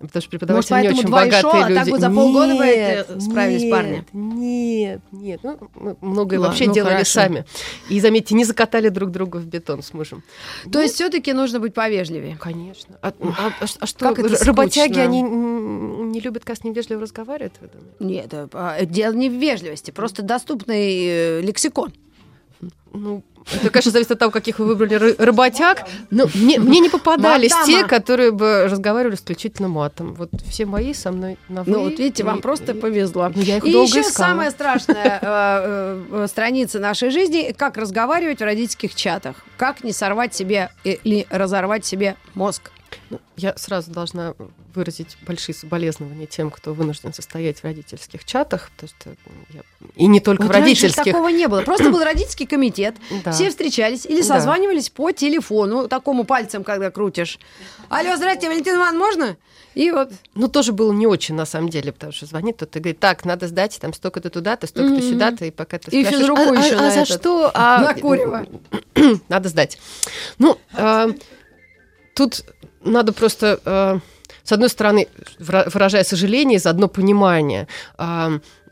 потому 0.00 0.20
что 0.22 0.30
преподаватели 0.30 0.74
Может, 0.74 0.92
не 0.92 0.98
очень 0.98 1.10
богатые 1.10 1.64
а 1.64 1.68
люди. 1.68 1.80
так 1.80 1.88
вот 1.88 2.00
за 2.00 2.10
полгода 2.10 2.54
Нет, 2.54 3.06
это 3.10 3.20
справились 3.20 3.62
нет, 3.62 3.70
парни? 3.70 4.04
Нет, 4.12 5.00
нет, 5.12 5.40
ну, 5.42 5.58
мы 5.74 5.96
многое 6.00 6.38
Ладно, 6.38 6.50
вообще 6.50 6.66
ну, 6.66 6.74
делали 6.74 6.92
хорошо. 6.92 7.10
сами. 7.10 7.44
И 7.88 8.00
заметьте, 8.00 8.34
не 8.34 8.44
закатали 8.44 8.88
друг 8.88 9.10
друга 9.10 9.38
в 9.38 9.46
бетон 9.46 9.82
с 9.82 9.92
мужем. 9.92 10.22
То 10.70 10.80
есть 10.80 10.94
все-таки 10.94 11.32
нужно 11.32 11.60
быть 11.60 11.74
повежливее. 11.74 12.36
Конечно. 12.40 12.96
А, 13.02 13.08
а- 13.08 13.52
а 13.60 13.66
а 13.80 13.86
что, 13.86 13.98
Как 13.98 14.18
это 14.18 14.44
работяги, 14.44 14.92
скучно. 14.92 15.02
они 15.02 15.22
не 15.22 16.20
любят, 16.20 16.44
когда 16.44 16.60
с 16.60 16.64
ним 16.64 16.74
вежливо 16.74 17.02
разговаривают? 17.02 17.54
вы 17.60 17.68
думаете? 17.68 17.94
Нет, 18.00 18.34
э, 18.34 18.48
а, 18.52 18.84
дело 18.84 19.12
не 19.12 19.28
в 19.28 19.34
вежливости, 19.34 19.90
просто 19.90 20.22
доступный 20.22 21.04
э, 21.06 21.40
лексикон. 21.40 21.92
Ну, 22.92 23.22
это, 23.52 23.70
конечно, 23.70 23.90
зависит 23.92 24.10
от 24.10 24.18
того, 24.18 24.30
каких 24.30 24.58
вы 24.58 24.66
выбрали 24.66 24.96
ры- 24.96 25.22
работяг. 25.24 25.84
Но 26.10 26.26
мне, 26.34 26.58
мне 26.58 26.80
не 26.80 26.88
попадались 26.88 27.52
те, 27.64 27.84
которые 27.84 28.30
бы 28.32 28.64
разговаривали 28.64 29.14
исключительно 29.14 29.68
матом. 29.68 30.14
Вот 30.14 30.30
все 30.48 30.66
мои 30.66 30.92
со 30.94 31.12
мной 31.12 31.38
на 31.48 31.62
вы. 31.62 31.72
Ну, 31.72 31.84
вот 31.84 31.92
видите, 31.98 32.24
вам 32.24 32.38
и- 32.38 32.42
просто 32.42 32.74
повезло. 32.74 33.30
Ну, 33.34 33.40
я 33.42 33.58
их 33.58 33.64
И 33.64 33.72
долго 33.72 33.88
еще 33.88 34.00
искала. 34.00 34.28
самая 34.28 34.50
страшная 34.50 35.18
э, 35.22 36.02
э, 36.10 36.26
страница 36.28 36.78
нашей 36.78 37.10
жизни 37.10 37.54
как 37.56 37.76
разговаривать 37.76 38.40
в 38.40 38.44
родительских 38.44 38.94
чатах. 38.94 39.36
Как 39.56 39.84
не 39.84 39.92
сорвать 39.92 40.34
себе 40.34 40.70
или 40.84 41.26
разорвать 41.30 41.84
себе 41.86 42.16
мозг. 42.34 42.70
Ну, 43.10 43.20
я 43.36 43.54
сразу 43.56 43.90
должна 43.90 44.34
выразить 44.78 45.16
большие 45.26 45.54
соболезнования 45.54 46.26
тем, 46.26 46.50
кто 46.50 46.72
вынужден 46.72 47.12
состоять 47.12 47.58
в 47.58 47.64
родительских 47.64 48.24
чатах, 48.24 48.70
потому 48.76 48.88
что 48.88 49.10
я... 49.52 49.62
и 49.96 50.06
не 50.06 50.20
только 50.20 50.42
вот 50.42 50.52
в 50.52 50.54
родительских. 50.54 51.04
такого 51.04 51.28
не 51.28 51.48
было. 51.48 51.62
Просто 51.62 51.90
был 51.90 52.02
родительский 52.02 52.46
комитет, 52.46 52.94
да. 53.24 53.32
все 53.32 53.50
встречались 53.50 54.06
или 54.06 54.22
созванивались 54.22 54.88
да. 54.88 54.94
по 54.94 55.10
телефону, 55.10 55.88
такому 55.88 56.24
пальцем, 56.24 56.62
когда 56.62 56.90
крутишь. 56.90 57.40
Алло, 57.88 58.16
здравствуйте, 58.16 58.48
Валентин 58.48 58.76
Иван, 58.76 58.96
можно? 58.96 59.36
И 59.74 59.90
вот. 59.90 60.10
Ну, 60.34 60.48
тоже 60.48 60.72
было 60.72 60.92
не 60.92 61.06
очень, 61.06 61.34
на 61.34 61.44
самом 61.44 61.68
деле, 61.68 61.92
потому 61.92 62.12
что 62.12 62.26
звонит 62.26 62.56
тот 62.56 62.74
и 62.76 62.78
говорит, 62.78 63.00
так, 63.00 63.24
надо 63.24 63.48
сдать 63.48 63.78
там 63.80 63.92
столько-то 63.92 64.30
туда-то, 64.30 64.66
столько-то 64.66 65.00
mm-hmm. 65.00 65.10
сюда-то, 65.10 65.44
и 65.44 65.50
пока 65.50 65.78
ты 65.78 66.00
и 66.00 66.04
физруку 66.04 66.52
а, 66.52 66.56
еще 66.56 66.76
а, 66.76 66.88
а 66.88 66.90
за 66.90 67.04
что? 67.04 67.50
А... 67.54 67.80
На 67.80 67.94
курево. 67.94 68.46
надо 69.28 69.48
сдать. 69.48 69.78
Ну, 70.38 70.56
э, 70.76 71.08
тут 72.14 72.44
надо 72.82 73.12
просто, 73.12 73.60
э, 73.64 73.98
с 74.48 74.52
одной 74.52 74.70
стороны, 74.70 75.08
выражая 75.38 76.04
сожаление, 76.04 76.58
заодно 76.58 76.88
понимание. 76.88 77.68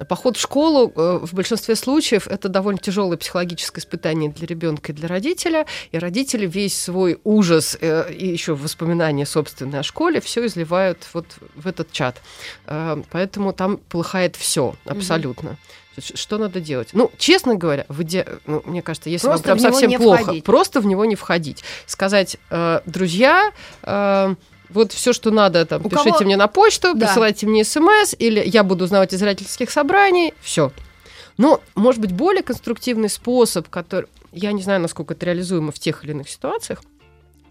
Поход 0.08 0.38
в 0.38 0.40
школу 0.40 0.90
э, 0.96 1.18
в 1.22 1.34
большинстве 1.34 1.76
случаев 1.76 2.28
это 2.28 2.48
довольно 2.48 2.78
тяжелое 2.78 3.18
психологическое 3.18 3.82
испытание 3.82 4.30
для 4.30 4.46
ребенка 4.46 4.92
и 4.92 4.94
для 4.94 5.06
родителя. 5.06 5.66
И 5.92 5.98
родители 5.98 6.46
весь 6.46 6.78
свой 6.78 7.18
ужас 7.24 7.76
э, 7.78 8.10
и 8.10 8.26
еще 8.26 8.54
воспоминания 8.54 9.26
собственные 9.26 9.80
о 9.80 9.82
школе 9.82 10.22
все 10.22 10.46
изливают 10.46 11.06
вот 11.12 11.26
в 11.54 11.66
этот 11.66 11.92
чат. 11.92 12.22
Э, 12.66 13.02
поэтому 13.10 13.52
там 13.52 13.76
полыхает 13.76 14.34
все 14.36 14.76
абсолютно. 14.86 15.58
Что 15.98 16.38
надо 16.38 16.60
делать? 16.60 16.88
Ну, 16.92 17.10
честно 17.18 17.54
говоря, 17.54 17.84
в 17.88 18.02
иде... 18.02 18.26
ну, 18.46 18.62
мне 18.66 18.80
кажется, 18.82 19.10
если 19.10 19.26
просто 19.26 19.48
вам 19.50 19.58
прям 19.58 19.72
совсем 19.72 19.92
плохо, 19.92 20.22
входить. 20.22 20.44
просто 20.44 20.80
в 20.80 20.86
него 20.86 21.04
не 21.04 21.16
входить. 21.16 21.64
Сказать, 21.86 22.36
э, 22.50 22.80
друзья, 22.86 23.50
э, 23.82 24.34
вот 24.68 24.92
все, 24.92 25.12
что 25.12 25.30
надо, 25.30 25.64
там, 25.66 25.84
У 25.84 25.88
пишите 25.88 26.10
кого... 26.10 26.24
мне 26.24 26.36
на 26.36 26.48
почту, 26.48 26.94
да. 26.94 27.06
присылайте 27.06 27.46
мне 27.46 27.64
смс, 27.64 28.14
или 28.18 28.42
я 28.44 28.62
буду 28.64 28.84
узнавать 28.84 29.12
из 29.12 29.22
родительских 29.22 29.70
собраний, 29.70 30.34
все. 30.40 30.72
Но, 31.38 31.60
может 31.74 32.00
быть, 32.00 32.12
более 32.12 32.42
конструктивный 32.42 33.08
способ, 33.08 33.68
который, 33.68 34.06
я 34.32 34.52
не 34.52 34.62
знаю, 34.62 34.80
насколько 34.80 35.14
это 35.14 35.26
реализуемо 35.26 35.70
в 35.72 35.78
тех 35.78 36.02
или 36.04 36.12
иных 36.12 36.28
ситуациях, 36.28 36.82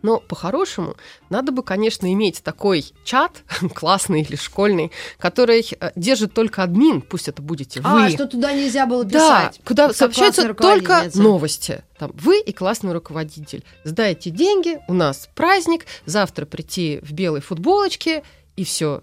но 0.06 0.20
по-хорошему 0.20 0.96
надо 1.32 1.52
бы, 1.52 1.64
конечно, 1.64 2.12
иметь 2.14 2.44
такой 2.44 2.86
чат, 3.04 3.42
классный 3.74 4.22
или 4.22 4.36
школьный, 4.36 4.92
который 5.18 5.68
э, 5.80 5.92
держит 5.96 6.34
только 6.36 6.62
админ, 6.62 7.02
пусть 7.02 7.28
это 7.28 7.42
будете 7.42 7.82
а, 7.84 7.94
вы. 7.94 8.06
А, 8.06 8.10
что 8.12 8.28
туда 8.28 8.54
нельзя 8.54 8.86
было 8.86 9.04
писать. 9.04 9.56
Да, 9.58 9.66
куда 9.66 9.94
сообщаются 9.94 10.54
только 10.54 11.10
новости. 11.16 11.84
Там, 11.98 12.12
вы 12.14 12.40
и 12.40 12.54
классный 12.54 12.94
руководитель. 12.94 13.64
Сдайте 13.84 14.30
деньги, 14.30 14.80
у 14.88 14.94
нас 14.94 15.28
праздник, 15.34 15.88
завтра 16.06 16.46
прийти 16.46 17.00
в 17.02 17.12
белой 17.12 17.42
футболочке, 17.42 18.24
и 18.56 18.64
все. 18.64 19.02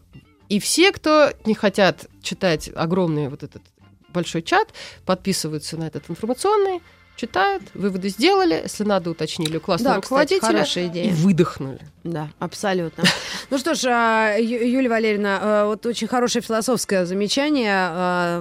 И 0.49 0.61
все, 0.61 0.93
кто 0.93 1.33
не 1.45 1.55
хотят 1.55 2.07
читать 2.23 2.71
огромный 2.75 3.29
вот 3.29 3.43
этот 3.43 3.63
большой 4.11 4.43
чат, 4.43 4.69
подписываются 5.05 5.77
на 5.77 5.85
этот 5.85 6.09
информационный, 6.11 6.81
читают, 7.17 7.63
выводы 7.75 8.09
сделали, 8.09 8.61
если 8.63 8.85
надо, 8.85 9.11
уточнили 9.11 9.57
у 9.57 9.61
классного 9.61 9.97
да, 9.97 10.01
руководителя 10.01 10.41
кстати, 10.41 10.57
хорошая 10.57 10.87
идея. 10.89 11.11
и 11.11 11.13
выдохнули. 11.13 11.81
Да, 12.05 12.29
абсолютно. 12.39 13.05
Ну 13.51 13.59
что 13.59 13.75
ж, 13.75 13.85
а, 13.85 14.37
Юлия 14.39 14.89
Валерьевна, 14.89 15.39
а, 15.43 15.67
вот 15.67 15.85
очень 15.85 16.07
хорошее 16.07 16.43
философское 16.43 17.05
замечание 17.05 17.75
а, 17.75 18.41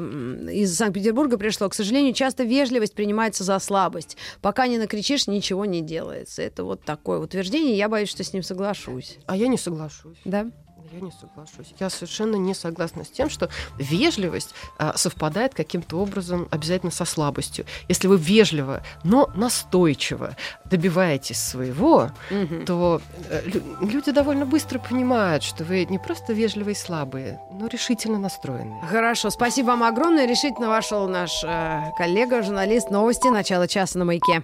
из 0.49 0.73
Санкт-Петербурга 0.75 1.37
пришло. 1.37 1.67
К 1.67 1.73
сожалению, 1.73 2.13
часто 2.13 2.43
вежливость 2.43 2.95
принимается 2.95 3.43
за 3.43 3.59
слабость. 3.59 4.15
Пока 4.41 4.67
не 4.67 4.77
накричишь, 4.77 5.27
ничего 5.27 5.65
не 5.65 5.81
делается. 5.81 6.41
Это 6.41 6.63
вот 6.63 6.85
такое 6.85 7.19
утверждение. 7.19 7.77
Я 7.77 7.89
боюсь, 7.89 8.09
что 8.09 8.23
с 8.23 8.31
ним 8.31 8.41
соглашусь. 8.41 9.17
А 9.25 9.35
я 9.35 9.47
не 9.47 9.57
соглашусь. 9.57 10.17
Да? 10.23 10.47
Я 10.91 10.99
не 10.99 11.11
соглашусь. 11.11 11.73
Я 11.79 11.89
совершенно 11.89 12.35
не 12.35 12.53
согласна 12.53 13.05
с 13.05 13.09
тем, 13.09 13.29
что 13.29 13.49
вежливость 13.77 14.53
а, 14.77 14.97
совпадает 14.97 15.53
каким-то 15.53 15.97
образом 15.97 16.49
обязательно 16.51 16.91
со 16.91 17.05
слабостью. 17.05 17.65
Если 17.87 18.07
вы 18.07 18.17
вежливо, 18.17 18.83
но 19.05 19.29
настойчиво 19.33 20.35
добиваетесь 20.65 21.39
своего, 21.39 22.11
угу. 22.29 22.65
то 22.65 23.01
э, 23.29 23.41
люди 23.79 24.11
довольно 24.11 24.45
быстро 24.45 24.79
понимают, 24.79 25.43
что 25.43 25.63
вы 25.63 25.85
не 25.85 25.97
просто 25.97 26.33
вежливые 26.33 26.73
и 26.73 26.77
слабые, 26.77 27.39
но 27.53 27.67
решительно 27.67 28.19
настроенные. 28.19 28.81
Хорошо, 28.81 29.29
спасибо 29.29 29.67
вам 29.67 29.83
огромное. 29.83 30.27
Решительно 30.27 30.67
вошел 30.67 31.07
наш 31.07 31.41
э, 31.45 31.83
коллега, 31.97 32.43
журналист 32.43 32.89
новости 32.89 33.29
начала 33.29 33.67
часа 33.67 33.97
на 33.97 34.05
маяке. 34.05 34.43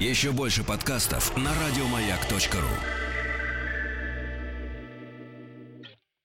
Еще 0.00 0.32
больше 0.32 0.64
подкастов 0.64 1.36
на 1.36 1.50
радиомаяк.ру. 1.50 3.05